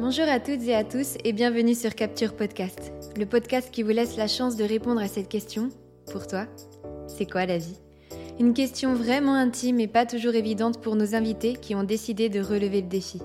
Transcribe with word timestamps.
Bonjour 0.00 0.28
à 0.28 0.38
toutes 0.38 0.62
et 0.62 0.76
à 0.76 0.84
tous 0.84 1.16
et 1.24 1.32
bienvenue 1.32 1.74
sur 1.74 1.92
Capture 1.92 2.36
Podcast, 2.36 2.92
le 3.16 3.26
podcast 3.26 3.68
qui 3.72 3.82
vous 3.82 3.90
laisse 3.90 4.16
la 4.16 4.28
chance 4.28 4.54
de 4.54 4.62
répondre 4.62 5.00
à 5.00 5.08
cette 5.08 5.28
question. 5.28 5.70
Pour 6.12 6.28
toi, 6.28 6.46
c'est 7.08 7.28
quoi 7.28 7.46
la 7.46 7.58
vie? 7.58 7.80
Une 8.38 8.54
question 8.54 8.94
vraiment 8.94 9.34
intime 9.34 9.80
et 9.80 9.88
pas 9.88 10.06
toujours 10.06 10.36
évidente 10.36 10.80
pour 10.80 10.94
nos 10.94 11.16
invités 11.16 11.54
qui 11.54 11.74
ont 11.74 11.82
décidé 11.82 12.28
de 12.28 12.38
relever 12.38 12.80
le 12.80 12.86
défi. 12.86 13.20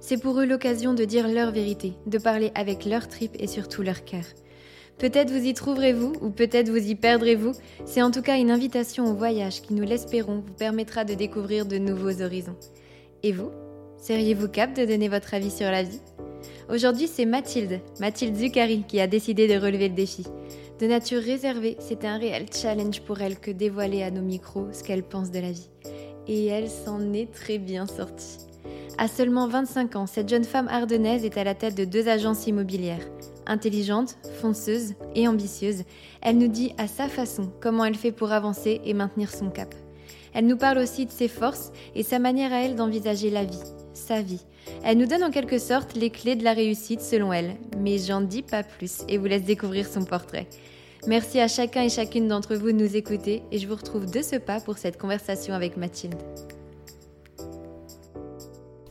C'est 0.00 0.20
pour 0.20 0.40
eux 0.40 0.44
l'occasion 0.44 0.92
de 0.92 1.04
dire 1.04 1.28
leur 1.28 1.52
vérité, 1.52 1.92
de 2.06 2.18
parler 2.18 2.50
avec 2.56 2.84
leur 2.84 3.06
tripes 3.06 3.36
et 3.38 3.46
surtout 3.46 3.82
leur 3.82 4.04
cœur. 4.04 4.24
Peut-être 4.98 5.30
vous 5.30 5.46
y 5.46 5.54
trouverez-vous 5.54 6.14
ou 6.20 6.30
peut-être 6.30 6.68
vous 6.68 6.84
y 6.84 6.96
perdrez-vous. 6.96 7.52
C'est 7.86 8.02
en 8.02 8.10
tout 8.10 8.22
cas 8.22 8.38
une 8.38 8.50
invitation 8.50 9.04
au 9.04 9.14
voyage 9.14 9.62
qui, 9.62 9.72
nous 9.72 9.84
l'espérons, 9.84 10.42
vous 10.44 10.54
permettra 10.54 11.04
de 11.04 11.14
découvrir 11.14 11.64
de 11.64 11.78
nouveaux 11.78 12.22
horizons. 12.22 12.56
Et 13.22 13.30
vous? 13.30 13.52
Seriez-vous 14.00 14.46
cap 14.48 14.74
de 14.74 14.84
donner 14.84 15.08
votre 15.08 15.34
avis 15.34 15.50
sur 15.50 15.68
la 15.70 15.82
vie? 15.82 16.00
Aujourd'hui, 16.72 17.08
c'est 17.08 17.24
Mathilde, 17.24 17.80
Mathilde 17.98 18.36
Zuccari, 18.36 18.84
qui 18.86 19.00
a 19.00 19.08
décidé 19.08 19.48
de 19.48 19.60
relever 19.60 19.88
le 19.88 19.94
défi. 19.94 20.24
De 20.78 20.86
nature 20.86 21.20
réservée, 21.20 21.76
c'était 21.80 22.06
un 22.06 22.16
réel 22.16 22.46
challenge 22.54 23.00
pour 23.02 23.20
elle 23.20 23.40
que 23.40 23.50
dévoiler 23.50 24.04
à 24.04 24.12
nos 24.12 24.22
micros 24.22 24.68
ce 24.72 24.84
qu'elle 24.84 25.02
pense 25.02 25.32
de 25.32 25.40
la 25.40 25.50
vie. 25.50 25.68
Et 26.28 26.46
elle 26.46 26.70
s'en 26.70 27.12
est 27.12 27.32
très 27.32 27.58
bien 27.58 27.86
sortie. 27.86 28.38
À 28.98 29.08
seulement 29.08 29.48
25 29.48 29.96
ans, 29.96 30.06
cette 30.06 30.28
jeune 30.28 30.44
femme 30.44 30.68
ardennaise 30.68 31.24
est 31.24 31.36
à 31.36 31.44
la 31.44 31.54
tête 31.54 31.74
de 31.74 31.84
deux 31.84 32.08
agences 32.08 32.46
immobilières. 32.46 33.06
Intelligente, 33.46 34.16
fonceuse 34.40 34.94
et 35.16 35.26
ambitieuse, 35.26 35.82
elle 36.22 36.38
nous 36.38 36.48
dit 36.48 36.72
à 36.78 36.86
sa 36.86 37.08
façon 37.08 37.50
comment 37.60 37.84
elle 37.84 37.96
fait 37.96 38.12
pour 38.12 38.30
avancer 38.30 38.80
et 38.84 38.94
maintenir 38.94 39.30
son 39.30 39.50
cap. 39.50 39.74
Elle 40.34 40.46
nous 40.46 40.56
parle 40.56 40.78
aussi 40.78 41.04
de 41.04 41.10
ses 41.10 41.28
forces 41.28 41.72
et 41.96 42.04
sa 42.04 42.20
manière 42.20 42.52
à 42.52 42.62
elle 42.62 42.76
d'envisager 42.76 43.30
la 43.30 43.44
vie, 43.44 43.62
sa 43.98 44.22
vie. 44.22 44.44
Elle 44.84 44.98
nous 44.98 45.06
donne 45.06 45.24
en 45.24 45.30
quelque 45.30 45.58
sorte 45.58 45.96
les 45.96 46.10
clés 46.10 46.36
de 46.36 46.44
la 46.44 46.52
réussite 46.52 47.00
selon 47.00 47.32
elle, 47.32 47.56
mais 47.78 47.98
j'en 47.98 48.20
dis 48.20 48.42
pas 48.42 48.62
plus 48.62 49.02
et 49.08 49.18
vous 49.18 49.26
laisse 49.26 49.44
découvrir 49.44 49.86
son 49.86 50.04
portrait. 50.04 50.46
Merci 51.06 51.40
à 51.40 51.48
chacun 51.48 51.82
et 51.82 51.88
chacune 51.88 52.28
d'entre 52.28 52.56
vous 52.56 52.72
de 52.72 52.72
nous 52.72 52.96
écouter 52.96 53.42
et 53.52 53.58
je 53.58 53.68
vous 53.68 53.76
retrouve 53.76 54.10
de 54.10 54.22
ce 54.22 54.36
pas 54.36 54.60
pour 54.60 54.78
cette 54.78 54.98
conversation 54.98 55.54
avec 55.54 55.76
Mathilde. 55.76 56.16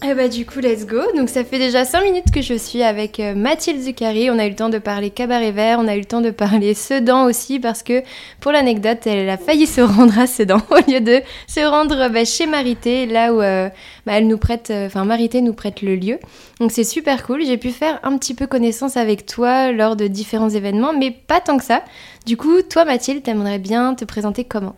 Eh 0.10 0.14
bah 0.14 0.30
du 0.30 0.46
coup, 0.46 0.60
let's 0.60 0.86
go. 0.86 1.02
Donc 1.18 1.28
ça 1.28 1.44
fait 1.44 1.60
déjà 1.60 1.84
5 1.84 2.02
minutes 2.02 2.32
que 2.34 2.42
je 2.42 2.54
suis 2.54 2.82
avec 2.82 3.20
euh, 3.20 3.36
Mathilde 3.36 3.82
Zuccari. 3.82 4.30
On 4.32 4.40
a 4.40 4.46
eu 4.46 4.50
le 4.50 4.56
temps 4.56 4.70
de 4.70 4.78
parler 4.78 5.10
cabaret 5.10 5.52
vert, 5.52 5.80
on 5.82 5.88
a 5.88 5.98
eu 5.98 6.00
le 6.00 6.06
temps 6.06 6.22
de 6.22 6.30
parler 6.30 6.74
Sedan 6.74 7.26
aussi 7.26 7.60
parce 7.60 7.84
que 7.84 8.04
pour 8.40 8.54
l'anecdote, 8.54 9.06
elle 9.06 9.30
a 9.30 9.36
failli 9.36 9.68
se 9.68 9.82
rendre 9.82 10.18
à 10.18 10.26
Sedan 10.26 10.62
au 10.72 10.90
lieu 10.90 11.02
de 11.02 11.20
se 11.48 11.60
rendre 11.60 12.08
bah, 12.08 12.24
chez 12.24 12.46
Marité, 12.46 13.06
là 13.06 13.34
où 13.34 13.42
euh, 13.42 13.68
bah, 14.06 14.14
elle 14.14 14.28
nous 14.28 14.38
prête, 14.38 14.70
euh, 14.72 14.86
enfin 14.86 15.04
Marité 15.04 15.42
nous 15.42 15.54
prête 15.54 15.82
le 15.82 15.98
lieu. 15.98 16.20
Donc 16.62 16.72
c'est 16.72 16.86
super 16.86 17.26
cool. 17.26 17.44
J'ai 17.46 17.58
pu 17.58 17.72
faire 17.72 18.00
un 18.04 18.18
petit 18.18 18.34
peu 18.34 18.48
connaissance 18.48 18.96
avec 18.96 19.26
toi 19.26 19.74
lors 19.74 19.98
de 19.98 20.08
différents 20.08 20.50
événements, 20.50 20.94
mais 20.94 21.12
pas 21.12 21.42
tant 21.42 21.58
que 21.58 21.66
ça. 21.66 21.84
Du 22.26 22.38
coup, 22.38 22.62
toi 22.62 22.86
Mathilde, 22.86 23.24
t'aimerais 23.24 23.60
bien 23.60 23.94
te 23.94 24.06
présenter 24.06 24.46
comment? 24.46 24.78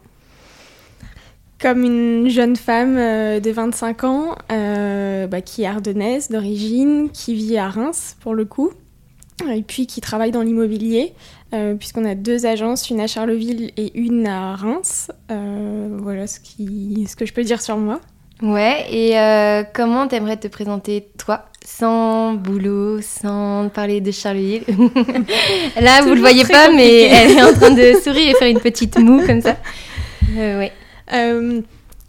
Comme 1.60 1.84
une 1.84 2.30
jeune 2.30 2.56
femme 2.56 2.96
euh, 2.98 3.40
de 3.40 3.52
25 3.52 4.04
ans 4.06 4.36
euh, 4.52 5.28
bah, 5.28 5.42
qui 5.42 5.64
est 5.64 5.68
ardennaise 5.68 6.30
d'origine, 6.30 7.10
qui 7.12 7.36
vit 7.36 7.58
à 7.58 7.70
Reims 7.70 8.16
pour 8.22 8.34
le 8.34 8.46
coup, 8.46 8.72
et 9.52 9.62
puis 9.62 9.86
qui 9.86 10.02
travaille 10.02 10.32
dans 10.32 10.42
l'immobilier, 10.42 11.14
euh, 11.54 11.76
puisqu'on 11.76 12.06
a 12.06 12.16
deux 12.16 12.46
agences, 12.46 12.90
une 12.90 13.02
à 13.02 13.08
Charleville 13.08 13.72
et 13.78 13.98
une 14.00 14.28
à 14.28 14.56
Reims. 14.56 15.12
voilà 15.30 16.28
ce, 16.28 16.40
qui, 16.40 17.06
ce 17.10 17.16
que 17.16 17.26
je 17.26 17.34
peux 17.34 17.44
dire 17.44 17.62
sur 17.62 17.78
moi. 17.78 18.00
Ouais, 18.42 18.86
et 18.90 19.66
comment 19.73 20.08
t'aimerais 20.08 20.38
te 20.38 20.48
présenter 20.48 21.10
toi? 21.18 21.46
Sans 21.66 22.34
boulot, 22.36 23.02
sans 23.02 23.70
parler 23.70 24.00
de 24.00 24.12
Charleville. 24.12 24.64
Là, 25.80 26.02
vous 26.02 26.14
le 26.14 26.22
voyez 26.22 26.45
pas, 26.45 26.72
mais 26.72 27.02
elle 27.02 27.32
est 27.32 27.44
en 27.44 27.54
train 27.54 27.72
de 27.72 27.94
sourire 28.02 28.30
et 28.30 28.33
faire 28.36 28.48
une 28.48 28.62
petite 28.62 28.98
moue 28.98 29.26
comme 29.28 29.42
ça. 29.42 29.58
ouais. 30.38 30.72
Euh, 31.14 31.61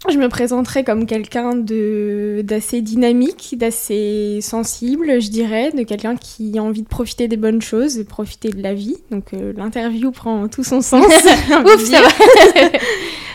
je 0.09 0.17
me 0.17 0.29
présenterais 0.29 0.83
comme 0.83 1.05
quelqu'un 1.05 1.55
d'assez 1.55 2.81
dynamique, 2.81 3.55
d'assez 3.59 4.39
sensible, 4.41 5.21
je 5.21 5.29
dirais, 5.29 5.73
de 5.73 5.83
quelqu'un 5.83 6.17
qui 6.17 6.57
a 6.59 6.63
envie 6.63 6.83
de 6.83 6.89
profiter 6.89 7.29
des 7.29 7.37
bonnes 7.37 7.61
choses, 7.61 7.97
de 7.97 8.03
profiter 8.03 8.49
de 8.49 8.63
la 8.63 8.73
vie. 8.73 8.97
Donc 9.11 9.35
euh, 9.35 9.53
l'interview 9.55 10.11
prend 10.11 10.49
tout 10.49 10.65
son 10.65 10.81
sens. 10.81 11.05
Ouf, 11.07 11.85
ça 11.85 12.01
va. 12.01 12.09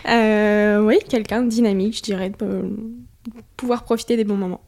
Euh, 0.07 0.83
oui, 0.83 0.99
quelqu'un 1.09 1.41
de 1.41 1.49
dynamique, 1.49 1.97
je 1.97 2.03
dirais, 2.03 2.29
de 2.29 2.69
pouvoir 3.57 3.83
profiter 3.85 4.17
des 4.17 4.23
bons 4.23 4.35
moments. 4.35 4.61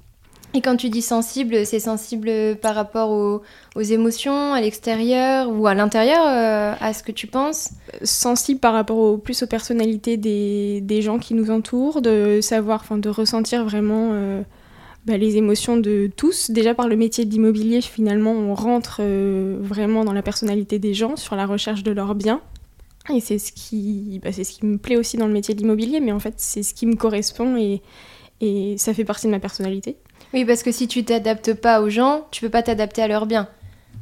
Et 0.53 0.61
quand 0.61 0.77
tu 0.77 0.89
dis 0.89 1.01
sensible, 1.01 1.65
c'est 1.65 1.79
sensible 1.79 2.55
par 2.61 2.73
rapport 2.73 3.11
aux, 3.11 3.81
émotions, 3.81 4.53
à 4.53 4.61
l'extérieur 4.61 5.49
ou 5.51 5.67
à 5.67 5.73
l'intérieur, 5.73 6.25
euh, 6.25 6.73
à 6.79 6.93
ce 6.93 7.03
que 7.03 7.11
tu 7.11 7.27
penses 7.27 7.71
Sensible 8.01 8.59
par 8.59 8.73
rapport 8.73 9.21
plus 9.21 9.43
aux 9.43 9.47
personnalités 9.47 10.17
des, 10.17 11.01
gens 11.01 11.19
qui 11.19 11.33
nous 11.33 11.51
entourent, 11.51 12.01
de 12.01 12.39
savoir, 12.41 12.81
enfin 12.81 12.97
de 12.97 13.09
ressentir 13.09 13.65
vraiment 13.65 14.11
euh, 14.13 14.41
bah, 15.05 15.17
les 15.17 15.35
émotions 15.35 15.77
de 15.77 16.09
tous. 16.15 16.49
Déjà 16.49 16.73
par 16.73 16.87
le 16.87 16.95
métier 16.95 17.25
d'immobilier, 17.25 17.81
finalement, 17.81 18.31
on 18.31 18.55
rentre 18.55 19.01
euh, 19.01 19.57
vraiment 19.59 20.05
dans 20.05 20.13
la 20.13 20.23
personnalité 20.23 20.79
des 20.79 20.93
gens, 20.93 21.17
sur 21.17 21.35
la 21.35 21.45
recherche 21.45 21.83
de 21.83 21.91
leurs 21.91 22.15
biens. 22.15 22.41
Et 23.13 23.19
c'est 23.19 23.37
ce, 23.37 23.51
qui, 23.51 24.19
bah, 24.23 24.31
ce 24.31 24.41
qui 24.41 24.65
me 24.65 24.77
plaît 24.77 24.97
aussi 24.97 25.17
dans 25.17 25.27
le 25.27 25.33
métier 25.33 25.53
d'immobilier, 25.53 25.99
mais 25.99 26.11
en 26.11 26.19
fait 26.19 26.33
c'est 26.37 26.63
ce 26.63 26.73
qui 26.73 26.85
me 26.85 26.95
correspond 26.95 27.55
et 28.41 28.77
ça 28.77 28.93
fait 28.93 29.05
partie 29.05 29.27
de 29.27 29.31
ma 29.31 29.39
personnalité. 29.39 29.97
Oui, 30.33 30.45
parce 30.45 30.63
que 30.63 30.71
si 30.71 30.87
tu 30.87 31.03
t'adaptes 31.03 31.53
pas 31.53 31.81
aux 31.81 31.89
gens, 31.89 32.27
tu 32.31 32.41
peux 32.41 32.49
pas 32.49 32.63
t'adapter 32.63 33.01
à 33.01 33.07
leur 33.07 33.25
bien. 33.25 33.47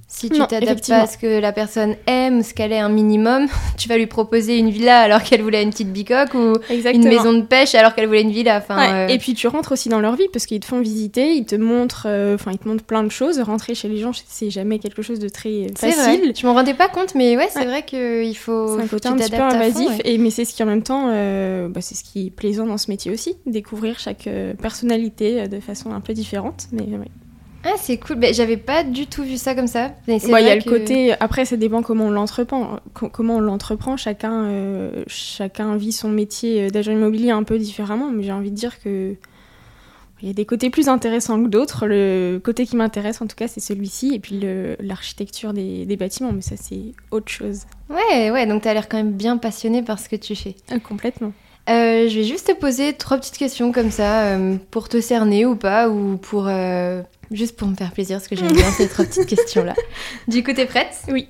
Si 0.07 0.29
tu 0.29 0.37
t'adaptes 0.37 0.87
pas 0.87 1.01
à 1.01 1.07
ce 1.07 1.17
que 1.17 1.39
la 1.39 1.51
personne 1.51 1.95
aime, 2.05 2.43
ce 2.43 2.53
qu'elle 2.53 2.71
est 2.71 2.79
un 2.79 2.89
minimum, 2.89 3.47
tu 3.77 3.89
vas 3.89 3.97
lui 3.97 4.05
proposer 4.05 4.57
une 4.57 4.69
villa 4.69 4.99
alors 4.99 5.23
qu'elle 5.23 5.41
voulait 5.41 5.63
une 5.63 5.71
petite 5.71 5.91
bicoque 5.91 6.35
ou 6.35 6.53
une 6.69 7.03
maison 7.03 7.33
de 7.33 7.41
pêche 7.41 7.73
alors 7.73 7.95
qu'elle 7.95 8.05
voulait 8.05 8.21
une 8.21 8.31
villa. 8.31 8.57
Enfin, 8.57 8.93
euh, 8.93 9.07
Et 9.07 9.17
puis 9.17 9.33
tu 9.33 9.47
rentres 9.47 9.71
aussi 9.71 9.89
dans 9.89 9.99
leur 9.99 10.15
vie 10.15 10.27
parce 10.31 10.45
qu'ils 10.45 10.59
te 10.59 10.67
font 10.67 10.79
visiter, 10.79 11.33
ils 11.33 11.45
te 11.45 11.55
montrent, 11.55 12.05
euh, 12.07 12.35
enfin 12.35 12.51
ils 12.51 12.59
te 12.59 12.67
montrent 12.67 12.83
plein 12.83 13.03
de 13.03 13.09
choses. 13.09 13.39
Rentrer 13.39 13.73
chez 13.73 13.87
les 13.87 13.97
gens, 13.97 14.11
c'est 14.27 14.51
jamais 14.51 14.77
quelque 14.77 15.01
chose 15.01 15.17
de 15.17 15.27
très 15.27 15.67
facile. 15.75 16.21
Vrai. 16.21 16.33
Je 16.35 16.45
m'en 16.45 16.53
rendais 16.53 16.75
pas 16.75 16.87
compte, 16.87 17.15
mais 17.15 17.35
ouais, 17.35 17.49
c'est 17.49 17.65
vrai 17.65 17.83
qu'il 17.83 18.37
faut. 18.37 18.77
C'est 18.77 18.83
un 18.83 18.87
côté 18.87 19.07
un 19.07 19.15
petit 19.15 19.31
peu 19.31 19.41
invasif, 19.41 19.91
et 20.03 20.19
mais 20.19 20.29
c'est 20.29 20.45
ce 20.45 20.53
qui 20.53 20.61
en 20.61 20.67
même 20.67 20.83
temps, 20.83 21.07
euh, 21.09 21.67
bah, 21.67 21.81
c'est 21.81 21.95
ce 21.95 22.03
qui 22.03 22.27
est 22.27 22.29
plaisant 22.29 22.67
dans 22.67 22.77
ce 22.77 22.91
métier 22.91 23.11
aussi, 23.11 23.37
découvrir 23.47 23.97
chaque 23.99 24.29
personnalité 24.61 25.47
de 25.47 25.59
façon 25.59 25.91
un 25.91 26.01
peu 26.01 26.13
différente. 26.13 26.67
Mais. 26.71 26.85
Ah, 27.65 27.73
c'est 27.77 27.97
cool. 27.97 28.17
Mais 28.17 28.33
J'avais 28.33 28.57
pas 28.57 28.83
du 28.83 29.07
tout 29.07 29.23
vu 29.23 29.37
ça 29.37 29.55
comme 29.55 29.67
ça. 29.67 29.91
Il 30.07 30.13
y 30.13 30.33
a 30.33 30.55
le 30.55 30.61
côté. 30.61 31.13
Après, 31.19 31.45
ça 31.45 31.57
dépend 31.57 31.81
comment 31.81 32.05
on 32.05 32.11
l'entreprend. 32.11 32.79
Comment 32.93 33.37
on 33.37 33.39
l'entreprend. 33.39 33.97
Chacun, 33.97 34.45
euh, 34.45 35.03
chacun 35.07 35.75
vit 35.75 35.91
son 35.91 36.09
métier 36.09 36.69
d'agent 36.69 36.91
immobilier 36.91 37.31
un 37.31 37.43
peu 37.43 37.57
différemment. 37.57 38.11
Mais 38.11 38.23
j'ai 38.23 38.31
envie 38.31 38.51
de 38.51 38.55
dire 38.55 38.79
que. 38.81 39.15
Il 40.21 40.29
y 40.29 40.31
a 40.31 40.33
des 40.33 40.45
côtés 40.45 40.69
plus 40.69 40.87
intéressants 40.87 41.43
que 41.43 41.49
d'autres. 41.49 41.87
Le 41.87 42.39
côté 42.41 42.65
qui 42.65 42.77
m'intéresse, 42.77 43.21
en 43.21 43.27
tout 43.27 43.35
cas, 43.35 43.47
c'est 43.47 43.59
celui-ci. 43.59 44.13
Et 44.13 44.19
puis 44.19 44.39
l'architecture 44.79 45.51
des, 45.51 45.85
des, 45.85 45.97
bâtiments. 45.97 46.31
Mais 46.31 46.41
ça, 46.41 46.55
c'est 46.57 46.93
autre 47.11 47.29
chose. 47.29 47.63
Ouais, 47.89 48.31
ouais. 48.31 48.47
Donc, 48.47 48.61
tu 48.61 48.67
as 48.67 48.73
l'air 48.73 48.87
quand 48.87 48.97
même 48.97 49.11
bien 49.11 49.37
passionné 49.37 49.81
par 49.81 49.99
ce 49.99 50.07
que 50.07 50.15
tu 50.15 50.35
fais. 50.35 50.55
Ah, 50.71 50.79
complètement. 50.79 51.33
Euh, 51.69 52.07
je 52.09 52.19
vais 52.19 52.23
juste 52.25 52.47
te 52.47 52.51
poser 52.53 52.93
trois 52.93 53.17
petites 53.17 53.37
questions 53.37 53.71
comme 53.71 53.91
ça, 53.91 54.23
euh, 54.23 54.57
pour 54.71 54.87
te 54.89 55.01
cerner 55.01 55.45
ou 55.45 55.55
pas, 55.55 55.89
ou 55.89 56.17
pour 56.17 56.47
Juste 57.31 57.57
pour 57.57 57.67
me 57.67 57.75
faire 57.75 57.91
plaisir, 57.91 58.17
parce 58.17 58.27
que 58.27 58.35
j'aime 58.35 58.53
bien 58.53 58.71
ces 58.71 58.87
trois 58.87 59.05
petites 59.05 59.25
questions-là. 59.25 59.73
Du 60.27 60.43
coup, 60.43 60.53
t'es 60.53 60.65
prête? 60.65 60.95
Oui. 61.07 61.27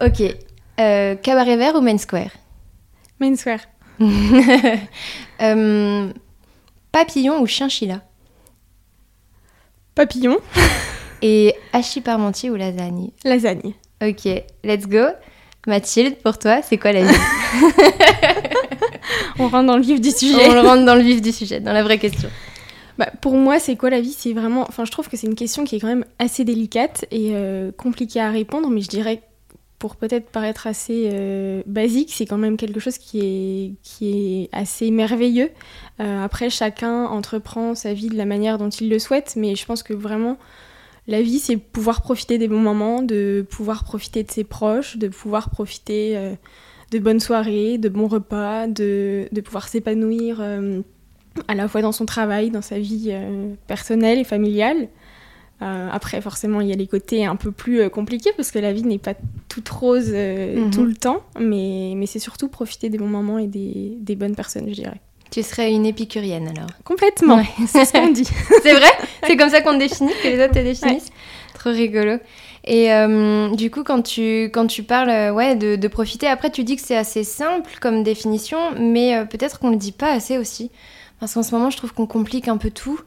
Ok. 0.00 0.22
Euh, 0.80 1.14
cabaret 1.16 1.56
vert 1.56 1.74
ou 1.76 1.80
Main 1.80 1.98
Square? 1.98 2.30
Main 3.20 3.36
Square. 3.36 3.60
Euh, 5.42 6.12
papillon 6.92 7.40
ou 7.40 7.46
chinchilla 7.46 8.02
Papillon. 9.96 10.38
Et 11.22 11.54
hachis 11.72 12.00
parmentier 12.00 12.50
ou 12.50 12.54
lasagne? 12.54 13.10
Lasagne. 13.24 13.74
Ok, 14.00 14.24
let's 14.62 14.86
go. 14.86 15.06
Mathilde, 15.66 16.16
pour 16.22 16.38
toi, 16.38 16.60
c'est 16.62 16.78
quoi 16.78 16.92
la 16.92 17.04
vie 17.04 17.14
On 19.38 19.48
rentre 19.48 19.66
dans 19.66 19.76
le 19.76 19.82
vif 19.82 20.00
du 20.00 20.10
sujet. 20.10 20.48
On 20.48 20.62
rentre 20.62 20.84
dans 20.84 20.94
le 20.94 21.02
vif 21.02 21.20
du 21.20 21.32
sujet, 21.32 21.60
dans 21.60 21.72
la 21.72 21.82
vraie 21.82 21.98
question. 21.98 22.30
Bah, 22.98 23.08
pour 23.20 23.34
moi, 23.34 23.58
c'est 23.58 23.76
quoi 23.76 23.90
la 23.90 24.00
vie? 24.00 24.14
C'est 24.16 24.32
vraiment. 24.32 24.64
Enfin, 24.68 24.84
je 24.84 24.90
trouve 24.90 25.08
que 25.08 25.16
c'est 25.16 25.26
une 25.26 25.34
question 25.34 25.64
qui 25.64 25.76
est 25.76 25.80
quand 25.80 25.88
même 25.88 26.04
assez 26.18 26.44
délicate 26.44 27.06
et 27.10 27.30
euh, 27.32 27.72
compliquée 27.72 28.20
à 28.20 28.30
répondre, 28.30 28.70
mais 28.70 28.80
je 28.80 28.88
dirais, 28.88 29.22
pour 29.78 29.96
peut-être 29.96 30.30
paraître 30.30 30.66
assez 30.66 31.10
euh, 31.12 31.62
basique, 31.66 32.12
c'est 32.12 32.26
quand 32.26 32.38
même 32.38 32.56
quelque 32.56 32.80
chose 32.80 32.98
qui 32.98 33.20
est, 33.20 33.72
qui 33.82 34.44
est 34.44 34.48
assez 34.52 34.90
merveilleux. 34.90 35.50
Euh, 36.00 36.24
après, 36.24 36.50
chacun 36.50 37.06
entreprend 37.06 37.74
sa 37.74 37.92
vie 37.92 38.08
de 38.08 38.16
la 38.16 38.24
manière 38.24 38.58
dont 38.58 38.70
il 38.70 38.88
le 38.88 38.98
souhaite, 38.98 39.34
mais 39.36 39.56
je 39.56 39.66
pense 39.66 39.82
que 39.82 39.92
vraiment. 39.92 40.38
La 41.06 41.20
vie, 41.20 41.38
c'est 41.38 41.56
pouvoir 41.56 42.00
profiter 42.02 42.38
des 42.38 42.48
bons 42.48 42.60
moments, 42.60 43.02
de 43.02 43.46
pouvoir 43.50 43.84
profiter 43.84 44.22
de 44.22 44.30
ses 44.30 44.44
proches, 44.44 44.96
de 44.96 45.08
pouvoir 45.08 45.50
profiter 45.50 46.34
de 46.90 46.98
bonnes 46.98 47.20
soirées, 47.20 47.76
de 47.76 47.90
bons 47.90 48.06
repas, 48.06 48.68
de, 48.68 49.28
de 49.30 49.40
pouvoir 49.42 49.68
s'épanouir 49.68 50.40
à 51.48 51.54
la 51.54 51.68
fois 51.68 51.82
dans 51.82 51.92
son 51.92 52.06
travail, 52.06 52.50
dans 52.50 52.62
sa 52.62 52.78
vie 52.78 53.08
euh, 53.10 53.54
personnelle 53.66 54.18
et 54.18 54.24
familiale. 54.24 54.88
Euh, 55.62 55.88
après, 55.90 56.20
forcément, 56.20 56.60
il 56.60 56.68
y 56.68 56.72
a 56.72 56.76
les 56.76 56.86
côtés 56.86 57.24
un 57.24 57.36
peu 57.36 57.52
plus 57.52 57.80
euh, 57.80 57.88
compliqués 57.88 58.30
parce 58.36 58.50
que 58.50 58.58
la 58.58 58.72
vie 58.72 58.82
n'est 58.82 58.98
pas 58.98 59.14
toute 59.48 59.68
rose 59.68 60.12
mhm. 60.12 60.70
tout 60.70 60.84
le 60.84 60.94
temps, 60.94 61.22
mais, 61.38 61.94
mais 61.96 62.06
c'est 62.06 62.18
surtout 62.18 62.48
profiter 62.48 62.88
des 62.88 62.98
bons 62.98 63.08
moments 63.08 63.38
et 63.38 63.46
des, 63.46 63.96
des, 64.00 64.16
bonnes 64.16 64.34
personnes, 64.34 64.68
je 64.68 64.74
dirais. 64.74 65.00
Tu 65.30 65.42
serais 65.42 65.72
une 65.72 65.86
épicurienne 65.86 66.48
alors 66.48 66.68
Complètement, 66.84 67.42
c'est 67.66 67.84
ce 67.84 67.92
qu'on 67.92 68.10
dit. 68.10 68.24
c'est 68.62 68.74
vrai 68.74 68.90
C'est 69.26 69.36
comme 69.36 69.50
ça 69.50 69.60
qu'on 69.60 69.72
te 69.72 69.78
définit, 69.78 70.12
que 70.22 70.28
les 70.28 70.42
autres 70.42 70.54
te 70.54 70.60
définissent 70.60 71.10
Trop 71.54 71.70
rigolo. 71.70 72.18
Et 72.66 72.88
du 73.56 73.70
coup, 73.70 73.82
quand 73.84 74.02
tu, 74.02 74.44
quand 74.44 74.66
tu 74.66 74.82
parles 74.84 75.32
ouais, 75.34 75.54
de, 75.56 75.76
de 75.76 75.88
profiter, 75.88 76.26
après 76.28 76.50
tu 76.50 76.64
dis 76.64 76.76
que 76.76 76.82
c'est 76.82 76.96
assez 76.96 77.24
simple 77.24 77.70
comme 77.80 78.02
définition, 78.02 78.58
mais 78.78 79.24
peut-être 79.26 79.58
qu'on 79.58 79.68
ne 79.68 79.72
le 79.72 79.78
dit 79.78 79.92
pas 79.92 80.12
assez 80.12 80.38
aussi. 80.38 80.70
Parce 81.20 81.34
qu'en 81.34 81.42
ce 81.42 81.54
moment, 81.54 81.70
je 81.70 81.76
trouve 81.76 81.92
qu'on 81.92 82.06
complique 82.06 82.48
un 82.48 82.56
peu 82.56 82.70
tout. 82.70 83.00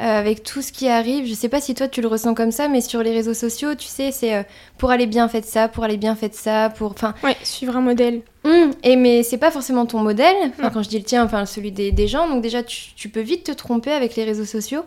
Euh, 0.00 0.18
avec 0.18 0.42
tout 0.42 0.60
ce 0.60 0.72
qui 0.72 0.88
arrive. 0.88 1.24
Je 1.24 1.34
sais 1.34 1.48
pas 1.48 1.60
si 1.60 1.72
toi 1.72 1.86
tu 1.86 2.00
le 2.00 2.08
ressens 2.08 2.34
comme 2.34 2.50
ça, 2.50 2.66
mais 2.66 2.80
sur 2.80 3.00
les 3.00 3.12
réseaux 3.12 3.34
sociaux, 3.34 3.76
tu 3.76 3.86
sais, 3.86 4.10
c'est 4.10 4.34
euh, 4.34 4.42
pour 4.76 4.90
aller 4.90 5.06
bien, 5.06 5.28
faites 5.28 5.44
ça, 5.44 5.68
pour 5.68 5.84
aller 5.84 5.96
bien, 5.96 6.16
faites 6.16 6.34
ça, 6.34 6.68
pour. 6.76 6.90
Enfin. 6.90 7.14
Ouais, 7.22 7.36
suivre 7.44 7.76
un 7.76 7.80
modèle. 7.80 8.22
Hum, 8.42 8.72
et 8.82 8.96
mais 8.96 9.22
c'est 9.22 9.38
pas 9.38 9.52
forcément 9.52 9.86
ton 9.86 10.00
modèle. 10.00 10.34
Enfin, 10.58 10.70
quand 10.70 10.82
je 10.82 10.88
dis 10.88 10.98
le 10.98 11.04
tien, 11.04 11.24
enfin 11.24 11.46
celui 11.46 11.70
des, 11.70 12.08
gens. 12.08 12.28
Donc 12.28 12.42
déjà, 12.42 12.64
tu, 12.64 13.08
peux 13.08 13.20
vite 13.20 13.44
te 13.44 13.52
tromper 13.52 13.92
avec 13.92 14.16
les 14.16 14.24
réseaux 14.24 14.44
sociaux. 14.44 14.82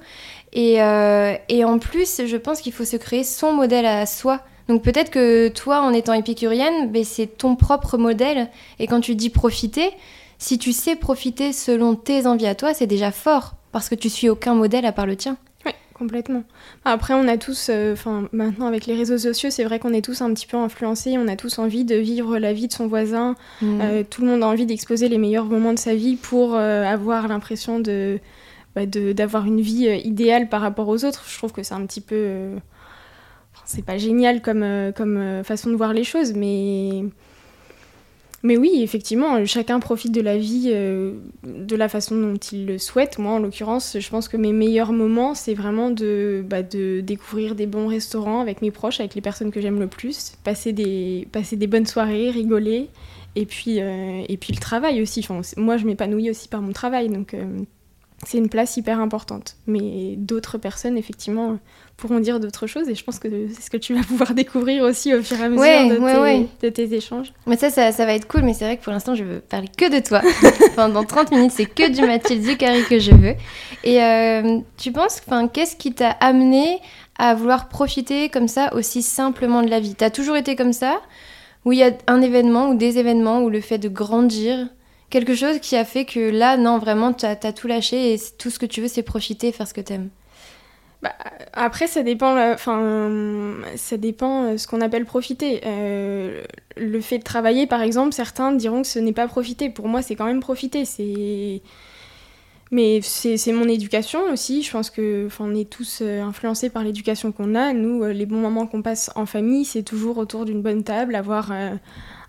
Et, 0.51 0.81
euh, 0.81 1.35
et 1.47 1.63
en 1.63 1.79
plus, 1.79 2.23
je 2.25 2.35
pense 2.35 2.59
qu'il 2.59 2.73
faut 2.73 2.85
se 2.85 2.97
créer 2.97 3.23
son 3.23 3.53
modèle 3.53 3.85
à 3.85 4.05
soi. 4.05 4.41
Donc 4.67 4.83
peut-être 4.83 5.09
que 5.09 5.47
toi, 5.47 5.83
en 5.83 5.93
étant 5.93 6.13
épicurienne, 6.13 6.91
ben, 6.91 7.05
c'est 7.05 7.27
ton 7.27 7.55
propre 7.55 7.97
modèle. 7.97 8.49
Et 8.79 8.87
quand 8.87 8.99
tu 8.99 9.15
dis 9.15 9.29
profiter, 9.29 9.91
si 10.37 10.57
tu 10.59 10.73
sais 10.73 10.97
profiter 10.97 11.53
selon 11.53 11.95
tes 11.95 12.27
envies 12.27 12.47
à 12.47 12.55
toi, 12.55 12.73
c'est 12.73 12.87
déjà 12.87 13.11
fort 13.11 13.53
parce 13.77 13.89
que 13.89 13.95
tu 13.95 14.09
suis 14.09 14.27
aucun 14.27 14.55
modèle 14.55 14.85
à 14.85 14.91
part 14.91 15.05
le 15.05 15.15
tien. 15.15 15.37
Oui, 15.63 15.71
complètement. 15.93 16.43
Après, 16.83 17.13
on 17.13 17.27
a 17.27 17.37
tous, 17.37 17.67
euh, 17.69 17.93
enfin, 17.93 18.27
maintenant 18.31 18.65
avec 18.65 18.87
les 18.87 18.95
réseaux 18.95 19.19
sociaux, 19.19 19.51
c'est 19.51 19.63
vrai 19.63 19.77
qu'on 19.77 19.93
est 19.93 20.03
tous 20.03 20.21
un 20.21 20.33
petit 20.33 20.47
peu 20.47 20.57
influencés, 20.57 21.15
on 21.19 21.27
a 21.27 21.35
tous 21.35 21.59
envie 21.59 21.85
de 21.85 21.95
vivre 21.95 22.39
la 22.39 22.53
vie 22.53 22.67
de 22.67 22.73
son 22.73 22.87
voisin, 22.87 23.35
mmh. 23.61 23.79
euh, 23.81 24.03
tout 24.09 24.21
le 24.21 24.29
monde 24.29 24.41
a 24.41 24.47
envie 24.47 24.65
d'exposer 24.65 25.09
les 25.09 25.19
meilleurs 25.19 25.45
moments 25.45 25.73
de 25.73 25.79
sa 25.79 25.93
vie 25.93 26.15
pour 26.15 26.55
euh, 26.55 26.85
avoir 26.85 27.27
l'impression 27.27 27.77
bah, 28.75 28.87
de, 28.87 29.11
d'avoir 29.11 29.45
une 29.45 29.61
vie 29.61 29.87
idéale 30.03 30.49
par 30.49 30.61
rapport 30.61 30.87
aux 30.87 31.05
autres. 31.05 31.23
Je 31.27 31.37
trouve 31.37 31.51
que 31.51 31.61
c'est 31.61 31.75
un 31.75 31.85
petit 31.85 32.01
peu. 32.01 32.55
c'est 33.63 33.85
pas 33.85 33.99
génial 33.99 34.41
comme, 34.41 34.91
comme 34.95 35.43
façon 35.43 35.69
de 35.69 35.75
voir 35.75 35.93
les 35.93 36.03
choses, 36.03 36.33
mais 36.33 37.03
mais 38.43 38.55
oui, 38.55 38.81
effectivement, 38.83 39.43
chacun 39.45 39.79
profite 39.79 40.11
de 40.11 40.21
la 40.21 40.37
vie 40.37 40.65
euh, 40.67 41.13
de 41.43 41.75
la 41.75 41.89
façon 41.89 42.15
dont 42.15 42.35
il 42.35 42.67
le 42.67 42.77
souhaite. 42.77 43.17
Moi, 43.17 43.31
en 43.31 43.39
l'occurrence, 43.39 43.97
je 43.99 44.09
pense 44.09 44.27
que 44.27 44.37
mes 44.37 44.53
meilleurs 44.53 44.93
moments, 44.93 45.33
c'est 45.33 45.55
vraiment 45.55 45.89
de, 45.89 46.45
bah, 46.47 46.61
découvrir 46.61 47.55
des 47.55 47.65
bons 47.65 47.87
restaurants 47.87 48.39
avec 48.39 48.61
mes 48.61 48.69
proches, 48.69 48.99
avec 48.99 49.15
les 49.15 49.21
personnes 49.21 49.49
que 49.49 49.59
j'aime 49.59 49.79
le 49.79 49.87
plus, 49.87 50.33
passer 50.43 50.71
des, 50.71 51.27
bonnes 51.67 51.87
soirées, 51.87 52.29
rigoler, 52.29 52.89
et 53.35 53.45
puis, 53.47 53.81
euh, 53.81 54.23
et 54.29 54.37
puis 54.37 54.53
le 54.53 54.59
travail 54.59 55.01
aussi. 55.01 55.27
Moi, 55.57 55.77
je 55.77 55.85
m'épanouis 55.85 56.29
aussi 56.29 56.47
par 56.47 56.61
mon 56.61 56.73
travail, 56.73 57.09
donc 57.09 57.33
euh, 57.33 57.43
c'est 58.25 58.39
une 58.39 58.49
place 58.49 58.77
hyper 58.77 58.99
importante. 58.99 59.57
Mais 59.67 60.15
d'autres 60.17 60.57
personnes, 60.57 60.97
effectivement, 60.97 61.59
pourront 61.97 62.19
dire 62.19 62.39
d'autres 62.39 62.65
choses 62.65 62.89
et 62.89 62.95
je 62.95 63.03
pense 63.03 63.19
que 63.19 63.27
c'est 63.53 63.61
ce 63.61 63.69
que 63.69 63.77
tu 63.77 63.93
vas 63.93 64.01
pouvoir 64.03 64.33
découvrir 64.33 64.83
aussi 64.83 65.13
au 65.13 65.21
fur 65.21 65.39
et 65.39 65.43
à 65.43 65.49
mesure 65.49 66.47
de, 66.61 66.69
tes, 66.69 66.93
échanges. 66.93 67.31
Mais 67.45 67.57
ça, 67.57 67.69
ça, 67.69 68.05
va 68.05 68.13
être 68.13 68.27
cool, 68.27 68.41
mais 68.41 68.53
c'est 68.53 68.65
vrai 68.65 68.77
que 68.77 68.83
pour 68.83 68.91
l'instant, 68.91 69.13
je 69.13 69.23
veux 69.23 69.39
parler 69.39 69.69
que 69.75 69.93
de 69.93 70.03
toi. 70.03 70.21
Pendant 70.75 71.03
30 71.03 71.31
minutes, 71.31 71.51
c'est 71.51 71.65
que 71.65 71.89
du 71.89 72.01
Mathilde 72.01 72.43
Zuccari 72.43 72.83
que 72.85 72.99
je 72.99 73.11
veux. 73.11 73.35
Et 73.83 74.01
euh, 74.03 74.59
tu 74.77 74.91
penses, 74.91 75.21
qu'est-ce 75.53 75.75
qui 75.75 75.93
t'a 75.93 76.11
amené 76.11 76.79
à 77.19 77.35
vouloir 77.35 77.69
profiter 77.69 78.29
comme 78.29 78.47
ça 78.47 78.73
aussi 78.73 79.03
simplement 79.03 79.61
de 79.61 79.69
la 79.69 79.79
vie? 79.79 79.93
T'as 79.95 80.09
toujours 80.09 80.37
été 80.37 80.55
comme 80.55 80.73
ça? 80.73 81.01
Ou 81.65 81.73
il 81.73 81.79
y 81.79 81.83
a 81.83 81.91
un 82.07 82.21
événement 82.21 82.69
ou 82.69 82.75
des 82.75 82.97
événements 82.97 83.41
ou 83.41 83.49
le 83.49 83.61
fait 83.61 83.77
de 83.77 83.89
grandir 83.89 84.67
Quelque 85.09 85.35
chose 85.35 85.59
qui 85.59 85.75
a 85.75 85.85
fait 85.85 86.05
que 86.05 86.19
là, 86.19 86.57
non, 86.57 86.79
vraiment, 86.79 87.13
t'as 87.13 87.35
as 87.41 87.53
tout 87.53 87.67
lâché 87.67 88.13
et 88.13 88.19
tout 88.37 88.49
ce 88.49 88.59
que 88.59 88.65
tu 88.65 88.81
veux, 88.81 88.87
c'est 88.87 89.03
profiter 89.03 89.51
faire 89.51 89.67
ce 89.67 89.73
que 89.73 89.81
t'aimes 89.81 90.09
bah, 91.03 91.13
après, 91.53 91.87
ça 91.87 92.01
dépend, 92.01 92.35
enfin, 92.53 93.55
ça 93.75 93.97
dépend 93.97 94.45
euh, 94.45 94.57
ce 94.57 94.67
qu'on 94.67 94.81
appelle 94.81 95.05
profiter. 95.05 95.61
Euh, 95.65 96.43
le 96.75 97.01
fait 97.01 97.19
de 97.19 97.23
travailler, 97.23 97.67
par 97.67 97.81
exemple, 97.83 98.13
certains 98.13 98.51
diront 98.51 98.81
que 98.81 98.87
ce 98.87 98.97
n'est 98.99 99.13
pas 99.13 99.27
profiter. 99.27 99.69
Pour 99.69 99.87
moi, 99.87 100.01
c'est 100.01 100.15
quand 100.15 100.25
même 100.25 100.39
profiter. 100.39 100.85
C'est, 100.85 101.61
mais 102.71 103.01
c'est 103.03 103.51
mon 103.53 103.67
éducation 103.67 104.21
aussi. 104.31 104.63
Je 104.63 104.71
pense 104.71 104.89
que, 104.89 105.27
on 105.39 105.53
est 105.55 105.69
tous 105.69 105.99
euh, 106.01 106.21
influencés 106.23 106.69
par 106.71 106.83
l'éducation 106.83 107.31
qu'on 107.31 107.53
a. 107.53 107.73
Nous, 107.73 108.03
les 108.05 108.25
bons 108.25 108.39
moments 108.39 108.65
qu'on 108.65 108.81
passe 108.81 109.11
en 109.15 109.27
famille, 109.27 109.65
c'est 109.65 109.83
toujours 109.83 110.17
autour 110.17 110.45
d'une 110.45 110.63
bonne 110.63 110.83
table, 110.83 111.15
avoir 111.15 111.51